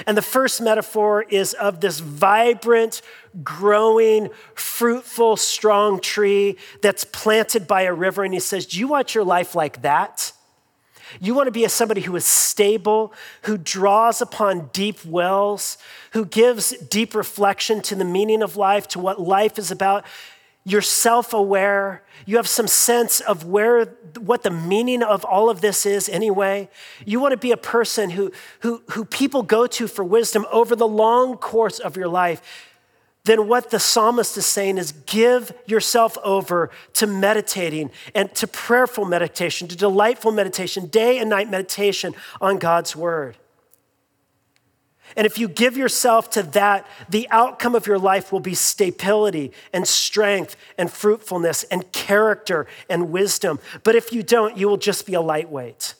And 0.06 0.16
the 0.16 0.22
first 0.22 0.60
metaphor 0.60 1.22
is 1.22 1.52
of 1.54 1.80
this 1.80 2.00
vibrant, 2.00 3.02
growing, 3.42 4.30
fruitful, 4.54 5.36
strong 5.36 6.00
tree 6.00 6.56
that's 6.82 7.04
planted 7.04 7.66
by 7.66 7.82
a 7.82 7.92
river. 7.92 8.22
And 8.22 8.34
he 8.34 8.40
says, 8.40 8.66
Do 8.66 8.78
you 8.78 8.88
want 8.88 9.14
your 9.14 9.24
life 9.24 9.54
like 9.54 9.82
that? 9.82 10.32
You 11.20 11.34
want 11.34 11.46
to 11.46 11.52
be 11.52 11.64
a 11.64 11.68
somebody 11.68 12.00
who 12.02 12.16
is 12.16 12.24
stable, 12.24 13.12
who 13.42 13.56
draws 13.56 14.20
upon 14.20 14.70
deep 14.72 15.04
wells, 15.04 15.78
who 16.12 16.24
gives 16.24 16.70
deep 16.70 17.14
reflection 17.14 17.80
to 17.82 17.94
the 17.94 18.04
meaning 18.04 18.42
of 18.42 18.56
life, 18.56 18.88
to 18.88 18.98
what 18.98 19.20
life 19.20 19.58
is 19.58 19.70
about. 19.70 20.04
You're 20.64 20.82
self 20.82 21.32
aware. 21.32 22.02
You 22.24 22.36
have 22.38 22.48
some 22.48 22.66
sense 22.66 23.20
of 23.20 23.44
where, 23.44 23.84
what 24.18 24.42
the 24.42 24.50
meaning 24.50 25.00
of 25.02 25.24
all 25.24 25.48
of 25.48 25.60
this 25.60 25.86
is 25.86 26.08
anyway. 26.08 26.68
You 27.04 27.20
want 27.20 27.32
to 27.32 27.36
be 27.36 27.52
a 27.52 27.56
person 27.56 28.10
who, 28.10 28.32
who, 28.60 28.82
who 28.90 29.04
people 29.04 29.44
go 29.44 29.68
to 29.68 29.86
for 29.86 30.04
wisdom 30.04 30.44
over 30.50 30.74
the 30.74 30.88
long 30.88 31.36
course 31.36 31.78
of 31.78 31.96
your 31.96 32.08
life 32.08 32.65
then 33.26 33.48
what 33.48 33.70
the 33.70 33.80
psalmist 33.80 34.36
is 34.36 34.46
saying 34.46 34.78
is 34.78 34.92
give 34.92 35.52
yourself 35.66 36.16
over 36.24 36.70
to 36.94 37.06
meditating 37.06 37.90
and 38.14 38.34
to 38.36 38.46
prayerful 38.46 39.04
meditation, 39.04 39.68
to 39.68 39.76
delightful 39.76 40.32
meditation, 40.32 40.86
day 40.86 41.18
and 41.18 41.28
night 41.28 41.50
meditation 41.50 42.14
on 42.40 42.58
God's 42.58 42.96
word. 42.96 43.36
And 45.16 45.26
if 45.26 45.38
you 45.38 45.48
give 45.48 45.76
yourself 45.76 46.30
to 46.30 46.42
that, 46.42 46.86
the 47.08 47.28
outcome 47.30 47.74
of 47.74 47.86
your 47.86 47.98
life 47.98 48.32
will 48.32 48.40
be 48.40 48.54
stability 48.54 49.52
and 49.72 49.86
strength 49.86 50.56
and 50.78 50.90
fruitfulness 50.90 51.64
and 51.64 51.90
character 51.92 52.66
and 52.88 53.10
wisdom. 53.10 53.58
But 53.82 53.94
if 53.94 54.12
you 54.12 54.22
don't, 54.22 54.56
you 54.56 54.68
will 54.68 54.76
just 54.76 55.06
be 55.06 55.14
a 55.14 55.20
lightweight. 55.20 55.94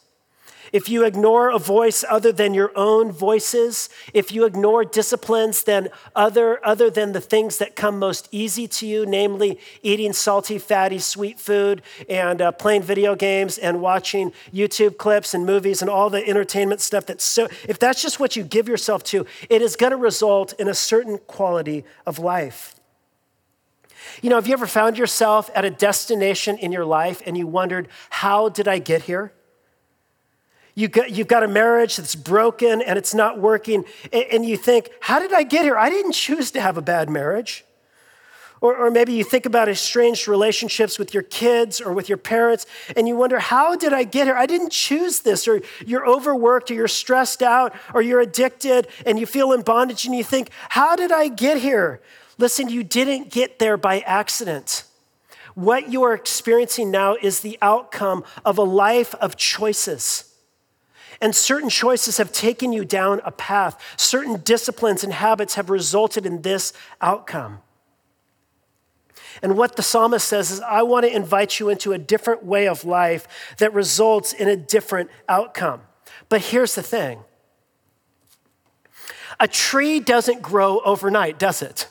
If 0.77 0.91
you 0.91 1.07
ignore 1.07 1.49
a 1.49 1.59
voice 1.59 2.05
other 2.07 2.33
than 2.33 2.53
your 2.53 2.71
own 2.77 3.11
voices, 3.11 3.89
if 4.13 4.31
you 4.31 4.45
ignore 4.45 4.85
disciplines 4.85 5.63
then 5.63 5.89
other, 6.15 6.61
other 6.63 6.91
than 6.91 7.13
the 7.13 7.21
things 7.23 7.57
that 7.57 7.77
come 7.77 7.99
most 7.99 8.29
easy 8.31 8.69
to 8.69 8.87
you, 8.87 9.07
namely 9.07 9.59
eating 9.83 10.13
salty, 10.13 10.59
fatty, 10.59 10.99
sweet 10.99 11.41
food 11.41 11.81
and 12.11 12.43
uh, 12.43 12.53
playing 12.53 12.83
video 12.83 13.15
games 13.15 13.57
and 13.57 13.81
watching 13.81 14.35
YouTube 14.53 14.99
clips 14.99 15.33
and 15.33 15.47
movies 15.47 15.81
and 15.81 15.91
all 15.91 16.11
the 16.11 16.29
entertainment 16.29 16.83
stuff 16.83 17.07
that's 17.07 17.25
so, 17.25 17.49
if 17.67 17.79
that's 17.79 18.03
just 18.03 18.21
what 18.21 18.37
you 18.37 18.43
give 18.43 18.69
yourself 18.69 19.03
to, 19.05 19.25
it 19.49 19.63
is 19.63 19.77
going 19.77 19.93
to 19.93 19.97
result 19.97 20.53
in 20.59 20.69
a 20.69 20.75
certain 20.75 21.17
quality 21.27 21.87
of 22.05 22.19
life. 22.19 22.75
You 24.21 24.29
know, 24.29 24.37
have 24.37 24.47
you 24.47 24.53
ever 24.53 24.67
found 24.67 24.99
yourself 24.99 25.49
at 25.55 25.65
a 25.65 25.71
destination 25.71 26.59
in 26.59 26.71
your 26.71 26.85
life 26.85 27.23
and 27.25 27.35
you 27.35 27.47
wondered, 27.47 27.89
how 28.11 28.51
did 28.51 28.69
I 28.69 28.79
get 28.79 29.05
here? 29.05 29.33
You 30.77 30.89
got, 30.89 31.11
you've 31.11 31.27
got 31.27 31.43
a 31.43 31.49
marriage 31.49 31.97
that's 31.97 32.15
broken 32.15 32.83
and 32.83 32.99
it's 32.99 33.15
not 33.15 33.41
working, 33.41 33.87
and 34.13 34.45
you 34.45 34.59
think, 34.59 34.91
How 35.01 35.19
did 35.19 35.33
I 35.33 35.43
get 35.43 35.63
here? 35.63 35.77
I 35.77 35.89
didn't 35.89 36.13
choose 36.13 36.51
to 36.53 36.61
have 36.61 36.77
a 36.77 36.83
bad 36.83 37.09
marriage. 37.11 37.65
Or, 38.61 38.75
or, 38.75 38.91
maybe 38.91 39.13
you 39.13 39.23
think 39.23 39.45
about 39.45 39.69
estranged 39.69 40.27
relationships 40.29 40.99
with 40.99 41.13
your 41.13 41.23
kids 41.23 41.81
or 41.81 41.93
with 41.93 42.09
your 42.09 42.17
parents, 42.17 42.65
and 42.97 43.07
you 43.07 43.15
wonder, 43.15 43.39
how 43.39 43.77
did 43.77 43.93
I 43.93 44.05
get 44.05 44.27
here? 44.27 44.35
I 44.35 44.47
didn't 44.47 44.73
choose 44.73 45.21
this. 45.21 45.47
Or 45.47 45.61
you're 45.85 46.07
overworked, 46.09 46.71
or 46.71 46.75
you're 46.75 46.89
stressed 46.89 47.43
out, 47.43 47.75
or 47.93 48.01
you're 48.01 48.21
addicted, 48.21 48.89
and 49.05 49.19
you 49.19 49.27
feel 49.27 49.53
in 49.53 49.61
bondage, 49.61 50.07
and 50.07 50.15
you 50.15 50.25
think, 50.25 50.49
how 50.71 50.97
did 50.97 51.13
I 51.13 51.29
get 51.29 51.59
here? 51.59 52.01
Listen, 52.39 52.71
you 52.71 52.83
didn't 52.83 53.31
get 53.31 53.59
there 53.59 53.77
by 53.77 54.01
accident. 54.01 54.85
What 55.55 55.93
you 55.93 56.03
are 56.05 56.15
experiencing 56.15 56.91
now 56.91 57.15
is 57.21 57.41
the 57.41 57.59
outcome 57.61 58.25
of 58.43 58.57
a 58.57 58.63
life 58.63 59.15
of 59.17 59.37
choices. 59.37 60.26
And 61.21 61.35
certain 61.35 61.71
choices 61.71 62.19
have 62.19 62.33
taken 62.33 62.73
you 62.73 62.85
down 62.85 63.21
a 63.25 63.31
path. 63.31 63.81
Certain 63.97 64.41
disciplines 64.41 65.03
and 65.03 65.13
habits 65.13 65.55
have 65.55 65.71
resulted 65.71 66.27
in 66.27 66.43
this 66.43 66.73
outcome. 67.01 67.61
And 69.43 69.57
what 69.57 69.77
the 69.77 69.83
psalmist 69.83 70.27
says 70.27 70.51
is, 70.51 70.61
I 70.61 70.83
want 70.83 71.05
to 71.05 71.15
invite 71.15 71.61
you 71.61 71.69
into 71.69 71.93
a 71.93 71.99
different 71.99 72.45
way 72.45 72.69
of 72.69 72.85
life 72.85 73.27
that 73.59 73.73
results 73.73 74.33
in 74.33 74.49
a 74.49 74.57
different 74.57 75.11
outcome. 75.29 75.83
But 76.29 76.41
here's 76.43 76.75
the 76.75 76.83
thing 76.83 77.21
a 79.39 79.49
tree 79.49 80.01
doesn't 80.01 80.41
grow 80.41 80.81
overnight, 80.81 81.39
does 81.39 81.63
it? 81.63 81.89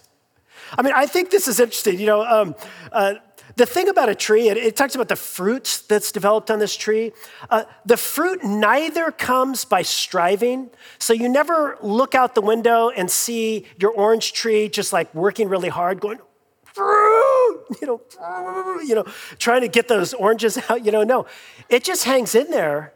I 0.78 0.82
mean, 0.82 0.94
I 0.96 1.06
think 1.06 1.30
this 1.30 1.48
is 1.48 1.60
interesting. 1.60 2.00
You 2.00 2.08
know, 2.08 2.26
um, 2.26 2.56
uh, 2.92 3.16
the 3.56 3.66
thing 3.66 3.88
about 3.88 4.10
a 4.10 4.16
tree, 4.16 4.50
it, 4.50 4.58
it, 4.58 4.76
talks 4.76 4.96
about 4.96 5.08
the 5.08 5.16
fruits 5.16 5.80
that's 5.80 6.12
developed 6.12 6.52
on 6.52 6.60
this 6.60 6.76
tree. 6.76 7.14
Uh, 7.50 7.64
the 7.86 7.98
fruit 7.98 8.44
neither 8.44 9.12
comes 9.12 9.64
by 9.64 9.82
striving. 9.82 10.70
So 11.00 11.14
you 11.14 11.30
never 11.30 11.78
look 11.82 12.16
out 12.16 12.36
the 12.36 12.42
window 12.42 12.90
and 12.90 13.10
see 13.10 13.66
your 13.78 13.92
orange 13.92 14.34
tree 14.34 14.68
just 14.68 14.92
like 14.92 15.14
working 15.16 15.48
really 15.48 15.70
hard, 15.70 16.02
going, 16.02 16.20
you 16.78 17.88
know, 17.88 18.02
you 18.86 18.96
know, 18.96 19.06
trying 19.40 19.62
to 19.62 19.70
get 19.70 19.88
those 19.88 20.14
oranges 20.14 20.58
out. 20.70 20.86
You 20.86 20.92
know, 20.92 21.04
no, 21.04 21.26
it 21.70 21.84
just 21.84 22.04
hangs 22.04 22.36
in 22.36 22.52
there. 22.52 22.94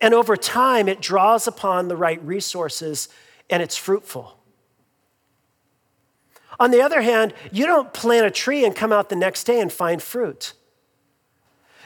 And 0.00 0.14
over 0.14 0.36
time, 0.36 0.88
it 0.88 1.00
draws 1.00 1.46
upon 1.46 1.88
the 1.88 1.96
right 1.96 2.22
resources 2.24 3.08
and 3.48 3.62
it's 3.62 3.76
fruitful. 3.76 4.39
On 6.60 6.70
the 6.70 6.82
other 6.82 7.00
hand, 7.00 7.32
you 7.50 7.66
don't 7.66 7.92
plant 7.92 8.26
a 8.26 8.30
tree 8.30 8.66
and 8.66 8.76
come 8.76 8.92
out 8.92 9.08
the 9.08 9.16
next 9.16 9.44
day 9.44 9.60
and 9.60 9.72
find 9.72 10.02
fruit. 10.02 10.52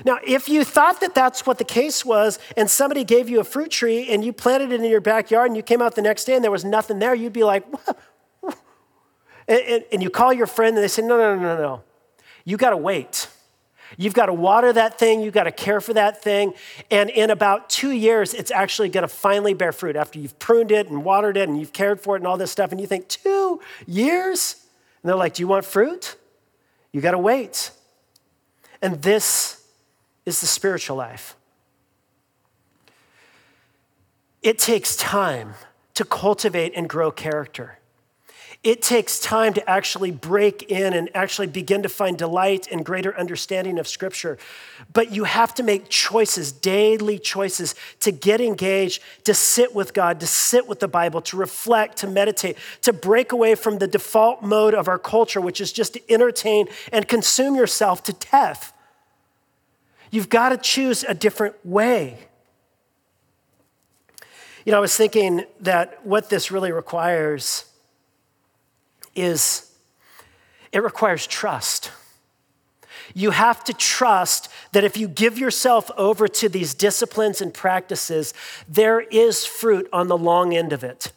Now, 0.04 0.18
if 0.26 0.48
you 0.48 0.64
thought 0.64 1.00
that 1.00 1.14
that's 1.14 1.46
what 1.46 1.58
the 1.58 1.64
case 1.64 2.04
was, 2.04 2.40
and 2.56 2.68
somebody 2.68 3.04
gave 3.04 3.28
you 3.28 3.38
a 3.38 3.44
fruit 3.44 3.70
tree 3.70 4.08
and 4.08 4.24
you 4.24 4.32
planted 4.32 4.72
it 4.72 4.80
in 4.80 4.90
your 4.90 5.00
backyard 5.00 5.46
and 5.46 5.56
you 5.56 5.62
came 5.62 5.80
out 5.80 5.94
the 5.94 6.02
next 6.02 6.24
day 6.24 6.34
and 6.34 6.42
there 6.42 6.50
was 6.50 6.64
nothing 6.64 6.98
there, 6.98 7.14
you'd 7.14 7.32
be 7.32 7.44
like, 7.44 7.64
and, 9.46 9.84
and, 9.92 10.02
you 10.02 10.10
call 10.10 10.32
your 10.32 10.48
friend 10.48 10.74
and 10.76 10.82
they 10.82 10.88
say, 10.88 11.02
no, 11.02 11.16
no, 11.16 11.36
no, 11.36 11.42
no, 11.42 11.56
no. 11.62 11.82
You 12.44 12.56
got 12.56 12.70
to 12.70 12.76
wait. 12.76 13.28
You've 13.96 14.14
got 14.14 14.26
to 14.26 14.32
water 14.32 14.72
that 14.72 14.98
thing, 14.98 15.20
you've 15.20 15.34
got 15.34 15.44
to 15.44 15.52
care 15.52 15.80
for 15.80 15.92
that 15.92 16.20
thing. 16.20 16.54
And 16.90 17.10
in 17.10 17.30
about 17.30 17.70
two 17.70 17.92
years, 17.92 18.34
it's 18.34 18.50
actually 18.50 18.88
going 18.88 19.02
to 19.02 19.08
finally 19.08 19.54
bear 19.54 19.70
fruit 19.70 19.94
after 19.94 20.18
you've 20.18 20.36
pruned 20.40 20.72
it 20.72 20.88
and 20.88 21.04
watered 21.04 21.36
it 21.36 21.48
and 21.48 21.60
you've 21.60 21.72
cared 21.72 22.00
for 22.00 22.16
it 22.16 22.20
and 22.20 22.26
all 22.26 22.36
this 22.36 22.50
stuff. 22.50 22.72
And 22.72 22.80
you 22.80 22.88
think, 22.88 23.06
two 23.06 23.60
years? 23.86 24.63
And 25.04 25.10
they're 25.10 25.16
like, 25.16 25.34
Do 25.34 25.42
you 25.42 25.46
want 25.46 25.66
fruit? 25.66 26.16
You 26.90 27.02
got 27.02 27.10
to 27.10 27.18
wait. 27.18 27.72
And 28.80 29.02
this 29.02 29.62
is 30.24 30.40
the 30.40 30.46
spiritual 30.46 30.96
life. 30.96 31.36
It 34.42 34.58
takes 34.58 34.96
time 34.96 35.54
to 35.92 36.06
cultivate 36.06 36.72
and 36.74 36.88
grow 36.88 37.10
character 37.10 37.80
it 38.64 38.80
takes 38.80 39.20
time 39.20 39.52
to 39.52 39.70
actually 39.70 40.10
break 40.10 40.70
in 40.70 40.94
and 40.94 41.10
actually 41.14 41.46
begin 41.46 41.82
to 41.82 41.88
find 41.90 42.16
delight 42.16 42.66
and 42.72 42.82
greater 42.82 43.16
understanding 43.16 43.78
of 43.78 43.86
Scripture. 43.86 44.38
But 44.94 45.12
you 45.12 45.24
have 45.24 45.54
to 45.56 45.62
make 45.62 45.90
choices, 45.90 46.50
daily 46.50 47.18
choices, 47.18 47.74
to 48.00 48.10
get 48.10 48.40
engaged, 48.40 49.02
to 49.24 49.34
sit 49.34 49.74
with 49.74 49.92
God, 49.92 50.18
to 50.20 50.26
sit 50.26 50.66
with 50.66 50.80
the 50.80 50.88
Bible, 50.88 51.20
to 51.22 51.36
reflect, 51.36 51.98
to 51.98 52.06
meditate, 52.06 52.56
to 52.80 52.94
break 52.94 53.32
away 53.32 53.54
from 53.54 53.78
the 53.78 53.86
default 53.86 54.42
mode 54.42 54.72
of 54.72 54.88
our 54.88 54.98
culture, 54.98 55.42
which 55.42 55.60
is 55.60 55.70
just 55.70 55.92
to 55.92 56.12
entertain 56.12 56.66
and 56.90 57.06
consume 57.06 57.54
yourself 57.54 58.02
to 58.04 58.14
death. 58.14 58.72
You've 60.10 60.30
got 60.30 60.48
to 60.50 60.56
choose 60.56 61.04
a 61.04 61.12
different 61.12 61.54
way. 61.66 62.28
You 64.64 64.72
know, 64.72 64.78
I 64.78 64.80
was 64.80 64.96
thinking 64.96 65.44
that 65.60 66.06
what 66.06 66.30
this 66.30 66.50
really 66.50 66.72
requires 66.72 67.66
is 69.14 69.70
it 70.72 70.82
requires 70.82 71.26
trust. 71.26 71.92
You 73.14 73.30
have 73.30 73.62
to 73.64 73.72
trust 73.72 74.48
that 74.72 74.82
if 74.82 74.96
you 74.96 75.06
give 75.06 75.38
yourself 75.38 75.88
over 75.96 76.26
to 76.26 76.48
these 76.48 76.74
disciplines 76.74 77.40
and 77.40 77.54
practices, 77.54 78.34
there 78.68 79.00
is 79.00 79.44
fruit 79.44 79.88
on 79.92 80.08
the 80.08 80.18
long 80.18 80.54
end 80.54 80.72
of 80.72 80.82
it. 80.82 81.12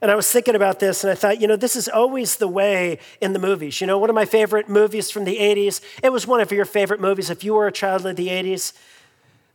And 0.00 0.12
I 0.12 0.14
was 0.14 0.30
thinking 0.30 0.54
about 0.54 0.78
this 0.78 1.02
and 1.02 1.10
I 1.10 1.16
thought, 1.16 1.40
you 1.40 1.48
know, 1.48 1.56
this 1.56 1.74
is 1.74 1.88
always 1.88 2.36
the 2.36 2.46
way 2.46 3.00
in 3.20 3.32
the 3.32 3.40
movies. 3.40 3.80
You 3.80 3.88
know, 3.88 3.98
one 3.98 4.10
of 4.10 4.14
my 4.14 4.26
favorite 4.26 4.68
movies 4.68 5.10
from 5.10 5.24
the 5.24 5.38
80s, 5.38 5.80
it 6.02 6.12
was 6.12 6.24
one 6.24 6.40
of 6.40 6.52
your 6.52 6.64
favorite 6.64 7.00
movies 7.00 7.30
if 7.30 7.42
you 7.42 7.54
were 7.54 7.66
a 7.66 7.72
child 7.72 8.06
of 8.06 8.14
the 8.14 8.28
80s, 8.28 8.74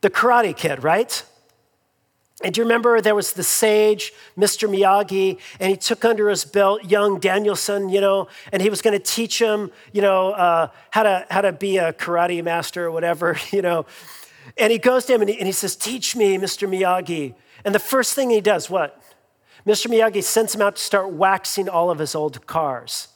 The 0.01 0.09
Karate 0.09 0.55
Kid, 0.55 0.83
right? 0.83 1.23
And 2.43 2.53
do 2.53 2.59
you 2.59 2.65
remember 2.65 2.99
there 2.99 3.15
was 3.15 3.33
the 3.33 3.43
sage, 3.43 4.11
Mr. 4.37 4.69
Miyagi, 4.69 5.39
and 5.61 5.69
he 5.69 5.77
took 5.77 6.03
under 6.03 6.29
his 6.29 6.43
belt 6.43 6.83
young 6.83 7.17
Daniel-san, 7.17 7.87
you 7.87 8.01
know, 8.01 8.27
and 8.51 8.61
he 8.61 8.69
was 8.69 8.81
going 8.81 8.97
to 8.97 9.03
teach 9.03 9.41
him, 9.41 9.71
you 9.93 10.01
know, 10.01 10.31
uh, 10.31 10.67
how, 10.91 11.03
to, 11.03 11.25
how 11.31 11.39
to 11.39 11.53
be 11.53 11.77
a 11.77 11.93
karate 11.93 12.43
master 12.43 12.85
or 12.85 12.91
whatever, 12.91 13.37
you 13.51 13.61
know. 13.61 13.85
And 14.57 14.73
he 14.73 14.77
goes 14.77 15.05
to 15.05 15.13
him 15.13 15.21
and 15.21 15.29
he, 15.29 15.37
and 15.37 15.47
he 15.47 15.53
says, 15.53 15.77
Teach 15.77 16.17
me, 16.17 16.37
Mr. 16.37 16.67
Miyagi. 16.67 17.33
And 17.63 17.73
the 17.73 17.79
first 17.79 18.13
thing 18.13 18.29
he 18.29 18.41
does, 18.41 18.69
what? 18.69 19.01
Mr. 19.65 19.87
Miyagi 19.87 20.21
sends 20.21 20.53
him 20.53 20.61
out 20.61 20.75
to 20.75 20.81
start 20.81 21.11
waxing 21.13 21.69
all 21.69 21.89
of 21.89 21.99
his 21.99 22.13
old 22.13 22.45
cars. 22.45 23.07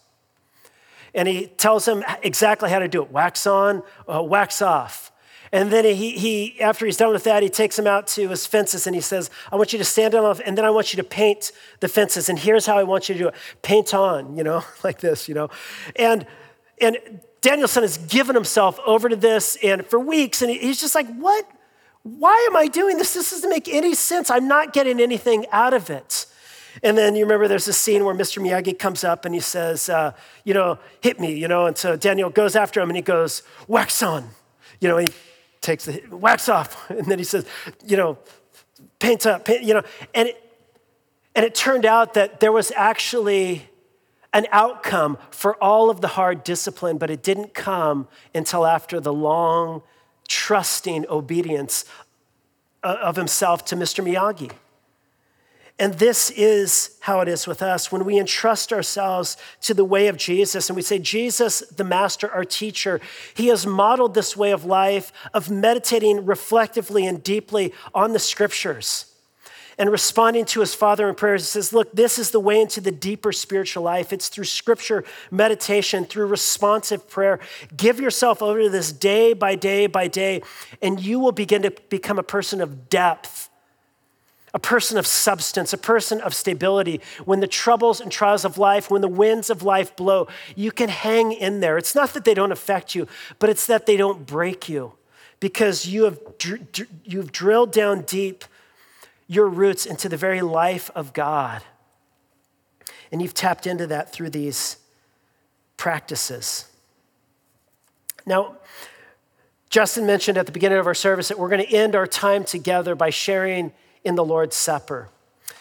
And 1.13 1.27
he 1.27 1.47
tells 1.47 1.85
him 1.85 2.03
exactly 2.23 2.69
how 2.69 2.79
to 2.79 2.87
do 2.87 3.01
it 3.01 3.11
wax 3.11 3.45
on, 3.45 3.83
uh, 4.07 4.23
wax 4.23 4.61
off. 4.61 5.11
And 5.51 5.71
then 5.71 5.85
he, 5.85 6.11
he, 6.17 6.61
after 6.61 6.85
he's 6.85 6.97
done 6.97 7.11
with 7.11 7.23
that, 7.23 7.41
he 7.41 7.49
takes 7.49 7.77
him 7.77 7.87
out 7.87 8.07
to 8.07 8.29
his 8.29 8.45
fences 8.45 8.85
and 8.85 8.95
he 8.95 9.01
says, 9.01 9.29
I 9.51 9.55
want 9.55 9.71
you 9.71 9.79
to 9.79 9.85
stand 9.85 10.13
on, 10.13 10.41
and 10.41 10.57
then 10.57 10.65
I 10.65 10.69
want 10.69 10.93
you 10.93 10.97
to 10.97 11.07
paint 11.07 11.51
the 11.79 11.87
fences. 11.87 12.29
And 12.29 12.37
here's 12.37 12.65
how 12.65 12.77
I 12.77 12.83
want 12.83 13.07
you 13.07 13.15
to 13.15 13.19
do 13.19 13.27
it 13.29 13.35
paint 13.61 13.93
on, 13.93 14.35
you 14.35 14.43
know, 14.43 14.63
like 14.83 14.99
this, 14.99 15.27
you 15.27 15.35
know. 15.35 15.49
And, 15.95 16.25
and 16.81 16.97
Daniel-san 17.41 17.83
has 17.83 17.97
given 17.97 18.35
himself 18.35 18.79
over 18.85 19.09
to 19.09 19.15
this 19.15 19.57
and 19.63 19.85
for 19.85 19.99
weeks, 19.99 20.41
and 20.41 20.51
he's 20.51 20.79
just 20.79 20.95
like, 20.95 21.07
What? 21.17 21.49
Why 22.03 22.47
am 22.49 22.55
I 22.55 22.67
doing 22.67 22.97
this? 22.97 23.13
This 23.13 23.31
doesn't 23.31 23.49
make 23.49 23.67
any 23.67 23.93
sense. 23.93 24.29
I'm 24.29 24.47
not 24.47 24.71
getting 24.71 25.01
anything 25.01 25.45
out 25.51 25.73
of 25.73 25.89
it. 25.89 26.25
And 26.81 26.97
then 26.97 27.15
you 27.15 27.25
remember 27.25 27.49
there's 27.49 27.67
a 27.67 27.73
scene 27.73 28.05
where 28.05 28.15
Mr. 28.15 28.41
Miyagi 28.41 28.77
comes 28.77 29.03
up 29.03 29.25
and 29.25 29.33
he 29.33 29.41
says, 29.41 29.89
uh, 29.89 30.13
You 30.45 30.53
know, 30.53 30.79
hit 31.01 31.19
me, 31.19 31.33
you 31.33 31.47
know. 31.47 31.65
And 31.65 31.77
so 31.77 31.95
Daniel 31.95 32.29
goes 32.29 32.55
after 32.55 32.79
him 32.79 32.89
and 32.89 32.95
he 32.95 33.01
goes, 33.01 33.43
Wax 33.67 34.01
on. 34.01 34.29
You 34.79 34.87
know, 34.87 34.97
he 34.97 35.07
takes 35.61 35.85
the 35.85 36.01
wax 36.11 36.49
off, 36.49 36.89
and 36.89 37.05
then 37.05 37.17
he 37.17 37.25
says, 37.25 37.45
you 37.85 37.97
know, 37.97 38.17
paint 38.99 39.25
up, 39.25 39.45
paint, 39.45 39.63
you 39.63 39.73
know, 39.73 39.83
and 40.13 40.29
it, 40.29 40.43
and 41.35 41.45
it 41.45 41.53
turned 41.53 41.85
out 41.85 42.15
that 42.15 42.39
there 42.39 42.51
was 42.51 42.71
actually 42.75 43.69
an 44.33 44.45
outcome 44.51 45.17
for 45.31 45.55
all 45.63 45.89
of 45.89 46.01
the 46.01 46.09
hard 46.09 46.43
discipline, 46.43 46.97
but 46.97 47.09
it 47.09 47.23
didn't 47.23 47.53
come 47.53 48.07
until 48.33 48.65
after 48.65 48.99
the 48.99 49.13
long, 49.13 49.81
trusting 50.27 51.05
obedience 51.09 51.85
uh, 52.83 52.97
of 53.01 53.15
himself 53.15 53.65
to 53.65 53.75
Mr. 53.75 54.03
Miyagi. 54.03 54.51
And 55.79 55.93
this 55.95 56.31
is 56.31 56.97
how 57.01 57.21
it 57.21 57.27
is 57.27 57.45
with 57.45 57.61
us. 57.61 57.91
When 57.91 58.03
we 58.03 58.17
entrust 58.17 58.73
ourselves 58.73 59.37
to 59.61 59.75
the 59.75 59.85
way 59.85 60.07
of 60.07 60.17
Jesus 60.17 60.69
and 60.69 60.75
we 60.75 60.81
say, 60.81 60.97
Jesus, 60.97 61.59
the 61.59 61.83
master, 61.83 62.31
our 62.31 62.45
teacher, 62.45 62.99
he 63.35 63.47
has 63.47 63.67
modeled 63.67 64.15
this 64.15 64.35
way 64.35 64.51
of 64.51 64.65
life 64.65 65.11
of 65.35 65.51
meditating 65.51 66.25
reflectively 66.25 67.05
and 67.05 67.21
deeply 67.21 67.73
on 67.93 68.13
the 68.13 68.19
scriptures 68.19 69.13
and 69.77 69.91
responding 69.91 70.45
to 70.45 70.61
his 70.61 70.73
father 70.73 71.07
in 71.07 71.13
prayers. 71.13 71.43
He 71.43 71.47
says, 71.47 71.71
Look, 71.71 71.91
this 71.93 72.17
is 72.17 72.31
the 72.31 72.39
way 72.39 72.59
into 72.59 72.81
the 72.81 72.91
deeper 72.91 73.31
spiritual 73.31 73.83
life. 73.83 74.11
It's 74.11 74.29
through 74.29 74.45
scripture, 74.45 75.03
meditation, 75.29 76.05
through 76.05 76.25
responsive 76.25 77.07
prayer. 77.07 77.39
Give 77.75 77.99
yourself 77.99 78.41
over 78.41 78.63
to 78.63 78.69
this 78.69 78.91
day 78.91 79.33
by 79.33 79.53
day 79.53 79.85
by 79.85 80.07
day, 80.07 80.41
and 80.81 80.99
you 80.99 81.19
will 81.19 81.31
begin 81.31 81.61
to 81.61 81.71
become 81.89 82.17
a 82.17 82.23
person 82.23 82.61
of 82.61 82.89
depth 82.89 83.46
a 84.53 84.59
person 84.59 84.97
of 84.97 85.05
substance, 85.05 85.73
a 85.73 85.77
person 85.77 86.21
of 86.21 86.33
stability. 86.33 87.01
When 87.25 87.41
the 87.41 87.47
troubles 87.47 87.99
and 87.99 88.11
trials 88.11 88.45
of 88.45 88.57
life, 88.57 88.89
when 88.89 89.01
the 89.01 89.07
winds 89.07 89.49
of 89.49 89.61
life 89.61 89.95
blow, 89.95 90.27
you 90.55 90.71
can 90.71 90.89
hang 90.89 91.31
in 91.31 91.59
there. 91.59 91.77
It's 91.77 91.95
not 91.95 92.13
that 92.13 92.25
they 92.25 92.33
don't 92.33 92.51
affect 92.51 92.95
you, 92.95 93.07
but 93.39 93.49
it's 93.49 93.67
that 93.67 93.85
they 93.85 93.97
don't 93.97 94.25
break 94.25 94.69
you 94.69 94.93
because 95.39 95.85
you 95.85 96.05
have, 96.05 96.19
you've 97.03 97.31
drilled 97.31 97.71
down 97.71 98.01
deep 98.01 98.45
your 99.27 99.47
roots 99.47 99.85
into 99.85 100.07
the 100.07 100.17
very 100.17 100.41
life 100.41 100.89
of 100.95 101.13
God. 101.13 101.61
And 103.11 103.21
you've 103.21 103.33
tapped 103.33 103.67
into 103.67 103.85
that 103.87 104.11
through 104.11 104.29
these 104.29 104.77
practices. 105.75 106.65
Now, 108.25 108.57
Justin 109.69 110.05
mentioned 110.05 110.37
at 110.37 110.45
the 110.45 110.51
beginning 110.51 110.77
of 110.77 110.87
our 110.87 110.93
service 110.93 111.27
that 111.27 111.37
we're 111.37 111.49
going 111.49 111.65
to 111.65 111.73
end 111.73 111.95
our 111.95 112.07
time 112.07 112.43
together 112.45 112.95
by 112.95 113.09
sharing 113.09 113.73
in 114.07 114.15
the 114.15 114.25
Lord's 114.25 114.55
Supper. 114.55 115.09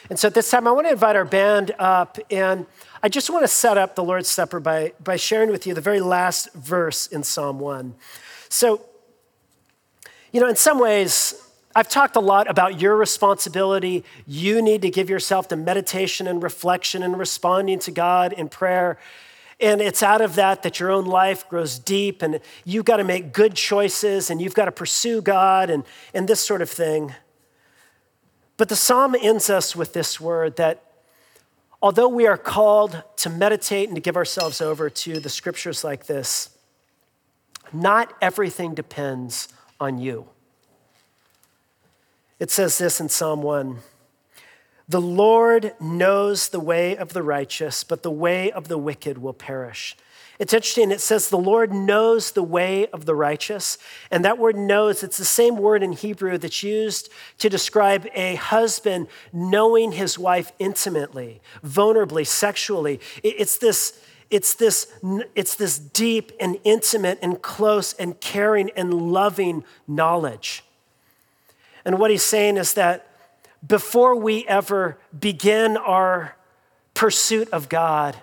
And 0.08 0.18
so 0.18 0.28
at 0.28 0.34
this 0.34 0.48
time, 0.48 0.68
I 0.68 0.70
want 0.70 0.86
to 0.86 0.92
invite 0.92 1.16
our 1.16 1.24
band 1.24 1.72
up, 1.80 2.18
and 2.30 2.64
I 3.02 3.08
just 3.08 3.28
want 3.28 3.42
to 3.42 3.48
set 3.48 3.76
up 3.76 3.96
the 3.96 4.04
Lord's 4.04 4.30
Supper 4.30 4.60
by, 4.60 4.92
by 5.02 5.16
sharing 5.16 5.50
with 5.50 5.66
you 5.66 5.74
the 5.74 5.80
very 5.80 6.00
last 6.00 6.52
verse 6.54 7.08
in 7.08 7.24
Psalm 7.24 7.58
1. 7.58 7.94
So, 8.48 8.80
you 10.30 10.40
know, 10.40 10.46
in 10.46 10.54
some 10.54 10.78
ways, 10.78 11.42
I've 11.74 11.88
talked 11.88 12.14
a 12.14 12.20
lot 12.20 12.48
about 12.48 12.80
your 12.80 12.96
responsibility. 12.96 14.04
You 14.26 14.62
need 14.62 14.82
to 14.82 14.90
give 14.90 15.10
yourself 15.10 15.48
to 15.48 15.56
meditation 15.56 16.28
and 16.28 16.40
reflection 16.40 17.02
and 17.02 17.18
responding 17.18 17.80
to 17.80 17.90
God 17.90 18.32
in 18.32 18.48
prayer. 18.48 18.98
And 19.58 19.80
it's 19.80 20.02
out 20.02 20.20
of 20.20 20.36
that 20.36 20.62
that 20.62 20.78
your 20.78 20.92
own 20.92 21.06
life 21.06 21.48
grows 21.48 21.80
deep, 21.80 22.22
and 22.22 22.38
you've 22.64 22.84
got 22.84 22.98
to 22.98 23.04
make 23.04 23.32
good 23.32 23.56
choices, 23.56 24.30
and 24.30 24.40
you've 24.40 24.54
got 24.54 24.66
to 24.66 24.72
pursue 24.72 25.20
God, 25.20 25.68
and, 25.68 25.82
and 26.14 26.28
this 26.28 26.40
sort 26.40 26.62
of 26.62 26.70
thing. 26.70 27.12
But 28.56 28.68
the 28.68 28.76
psalm 28.76 29.14
ends 29.20 29.50
us 29.50 29.76
with 29.76 29.92
this 29.92 30.20
word 30.20 30.56
that 30.56 30.82
although 31.82 32.08
we 32.08 32.26
are 32.26 32.38
called 32.38 33.02
to 33.16 33.30
meditate 33.30 33.88
and 33.88 33.96
to 33.96 34.00
give 34.00 34.16
ourselves 34.16 34.60
over 34.60 34.88
to 34.88 35.20
the 35.20 35.28
scriptures 35.28 35.84
like 35.84 36.06
this, 36.06 36.50
not 37.72 38.12
everything 38.22 38.74
depends 38.74 39.48
on 39.80 39.98
you. 39.98 40.26
It 42.38 42.50
says 42.50 42.78
this 42.78 43.00
in 43.00 43.08
Psalm 43.08 43.42
1 43.42 43.78
The 44.88 45.00
Lord 45.00 45.74
knows 45.80 46.48
the 46.48 46.60
way 46.60 46.96
of 46.96 47.12
the 47.12 47.22
righteous, 47.22 47.84
but 47.84 48.02
the 48.02 48.10
way 48.10 48.50
of 48.50 48.68
the 48.68 48.78
wicked 48.78 49.18
will 49.18 49.32
perish. 49.34 49.96
It's 50.38 50.52
interesting, 50.52 50.90
it 50.90 51.00
says 51.00 51.30
the 51.30 51.38
Lord 51.38 51.72
knows 51.72 52.32
the 52.32 52.42
way 52.42 52.86
of 52.88 53.06
the 53.06 53.14
righteous. 53.14 53.78
And 54.10 54.24
that 54.24 54.38
word 54.38 54.56
knows, 54.56 55.02
it's 55.02 55.16
the 55.16 55.24
same 55.24 55.56
word 55.56 55.82
in 55.82 55.92
Hebrew 55.92 56.36
that's 56.36 56.62
used 56.62 57.10
to 57.38 57.48
describe 57.48 58.06
a 58.14 58.34
husband 58.34 59.08
knowing 59.32 59.92
his 59.92 60.18
wife 60.18 60.52
intimately, 60.58 61.40
vulnerably, 61.64 62.26
sexually. 62.26 63.00
It's 63.22 63.56
this, 63.56 63.98
it's 64.30 64.54
this, 64.54 64.92
it's 65.34 65.54
this 65.54 65.78
deep 65.78 66.32
and 66.38 66.58
intimate 66.64 67.18
and 67.22 67.40
close 67.40 67.94
and 67.94 68.20
caring 68.20 68.70
and 68.76 68.92
loving 69.12 69.64
knowledge. 69.88 70.64
And 71.86 71.98
what 71.98 72.10
he's 72.10 72.22
saying 72.22 72.58
is 72.58 72.74
that 72.74 73.10
before 73.66 74.16
we 74.16 74.46
ever 74.46 74.98
begin 75.18 75.78
our 75.78 76.36
pursuit 76.92 77.48
of 77.50 77.68
God, 77.68 78.16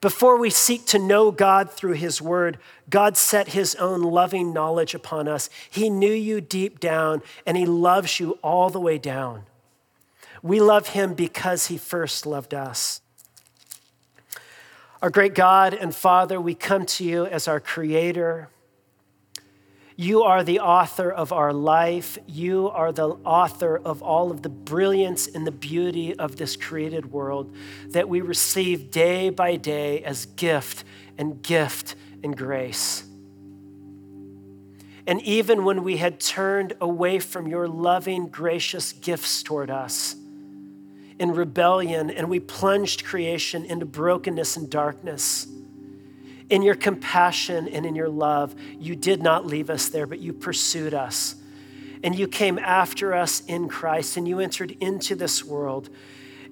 before 0.00 0.38
we 0.38 0.50
seek 0.50 0.86
to 0.86 0.98
know 0.98 1.30
God 1.30 1.70
through 1.70 1.94
his 1.94 2.22
word, 2.22 2.58
God 2.88 3.16
set 3.16 3.48
his 3.48 3.74
own 3.76 4.02
loving 4.02 4.52
knowledge 4.52 4.94
upon 4.94 5.26
us. 5.26 5.50
He 5.68 5.90
knew 5.90 6.12
you 6.12 6.40
deep 6.40 6.78
down, 6.78 7.22
and 7.44 7.56
he 7.56 7.66
loves 7.66 8.20
you 8.20 8.38
all 8.42 8.70
the 8.70 8.80
way 8.80 8.98
down. 8.98 9.44
We 10.42 10.60
love 10.60 10.88
him 10.88 11.14
because 11.14 11.66
he 11.66 11.76
first 11.76 12.26
loved 12.26 12.54
us. 12.54 13.00
Our 15.02 15.10
great 15.10 15.34
God 15.34 15.74
and 15.74 15.94
Father, 15.94 16.40
we 16.40 16.54
come 16.54 16.86
to 16.86 17.04
you 17.04 17.26
as 17.26 17.48
our 17.48 17.60
creator 17.60 18.48
you 20.00 20.22
are 20.22 20.44
the 20.44 20.60
author 20.60 21.10
of 21.10 21.32
our 21.32 21.52
life. 21.52 22.18
You 22.28 22.68
are 22.68 22.92
the 22.92 23.08
author 23.08 23.76
of 23.76 24.00
all 24.00 24.30
of 24.30 24.42
the 24.42 24.48
brilliance 24.48 25.26
and 25.26 25.44
the 25.44 25.50
beauty 25.50 26.14
of 26.14 26.36
this 26.36 26.54
created 26.54 27.10
world 27.10 27.52
that 27.88 28.08
we 28.08 28.20
receive 28.20 28.92
day 28.92 29.28
by 29.30 29.56
day 29.56 30.04
as 30.04 30.26
gift 30.26 30.84
and 31.18 31.42
gift 31.42 31.96
and 32.22 32.36
grace. 32.36 33.02
And 35.04 35.20
even 35.22 35.64
when 35.64 35.82
we 35.82 35.96
had 35.96 36.20
turned 36.20 36.74
away 36.80 37.18
from 37.18 37.48
your 37.48 37.66
loving, 37.66 38.28
gracious 38.28 38.92
gifts 38.92 39.42
toward 39.42 39.68
us 39.68 40.14
in 41.18 41.32
rebellion 41.32 42.08
and 42.08 42.30
we 42.30 42.38
plunged 42.38 43.04
creation 43.04 43.64
into 43.64 43.84
brokenness 43.84 44.56
and 44.56 44.70
darkness, 44.70 45.48
in 46.50 46.62
your 46.62 46.74
compassion 46.74 47.68
and 47.68 47.84
in 47.84 47.94
your 47.94 48.08
love, 48.08 48.54
you 48.78 48.96
did 48.96 49.22
not 49.22 49.46
leave 49.46 49.70
us 49.70 49.88
there, 49.88 50.06
but 50.06 50.18
you 50.18 50.32
pursued 50.32 50.94
us. 50.94 51.36
And 52.02 52.16
you 52.16 52.28
came 52.28 52.58
after 52.58 53.12
us 53.12 53.42
in 53.46 53.68
Christ, 53.68 54.16
and 54.16 54.26
you 54.26 54.38
entered 54.38 54.70
into 54.80 55.14
this 55.14 55.44
world, 55.44 55.90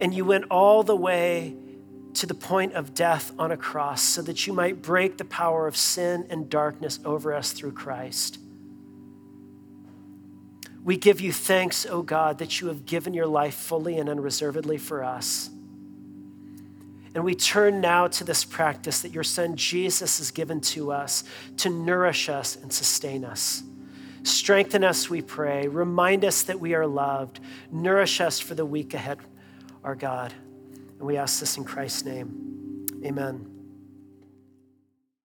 and 0.00 0.12
you 0.12 0.24
went 0.24 0.44
all 0.50 0.82
the 0.82 0.96
way 0.96 1.56
to 2.14 2.26
the 2.26 2.34
point 2.34 2.72
of 2.72 2.94
death 2.94 3.32
on 3.38 3.52
a 3.52 3.56
cross 3.56 4.02
so 4.02 4.22
that 4.22 4.46
you 4.46 4.52
might 4.52 4.82
break 4.82 5.18
the 5.18 5.24
power 5.24 5.66
of 5.66 5.76
sin 5.76 6.26
and 6.30 6.48
darkness 6.50 6.98
over 7.04 7.32
us 7.34 7.52
through 7.52 7.72
Christ. 7.72 8.38
We 10.82 10.96
give 10.96 11.20
you 11.20 11.32
thanks, 11.32 11.84
O 11.84 11.90
oh 11.98 12.02
God, 12.02 12.38
that 12.38 12.60
you 12.60 12.68
have 12.68 12.86
given 12.86 13.12
your 13.12 13.26
life 13.26 13.54
fully 13.54 13.98
and 13.98 14.08
unreservedly 14.08 14.78
for 14.78 15.02
us. 15.02 15.50
And 17.16 17.24
we 17.24 17.34
turn 17.34 17.80
now 17.80 18.08
to 18.08 18.24
this 18.24 18.44
practice 18.44 19.00
that 19.00 19.10
your 19.10 19.24
son 19.24 19.56
Jesus 19.56 20.18
has 20.18 20.30
given 20.30 20.60
to 20.60 20.92
us 20.92 21.24
to 21.56 21.70
nourish 21.70 22.28
us 22.28 22.56
and 22.56 22.70
sustain 22.70 23.24
us. 23.24 23.62
Strengthen 24.22 24.84
us, 24.84 25.08
we 25.08 25.22
pray. 25.22 25.66
Remind 25.66 26.26
us 26.26 26.42
that 26.42 26.60
we 26.60 26.74
are 26.74 26.86
loved. 26.86 27.40
Nourish 27.72 28.20
us 28.20 28.38
for 28.38 28.54
the 28.54 28.66
week 28.66 28.92
ahead, 28.92 29.20
our 29.82 29.94
God. 29.94 30.34
And 30.98 31.06
we 31.06 31.16
ask 31.16 31.40
this 31.40 31.56
in 31.56 31.64
Christ's 31.64 32.04
name. 32.04 32.86
Amen. 33.02 33.55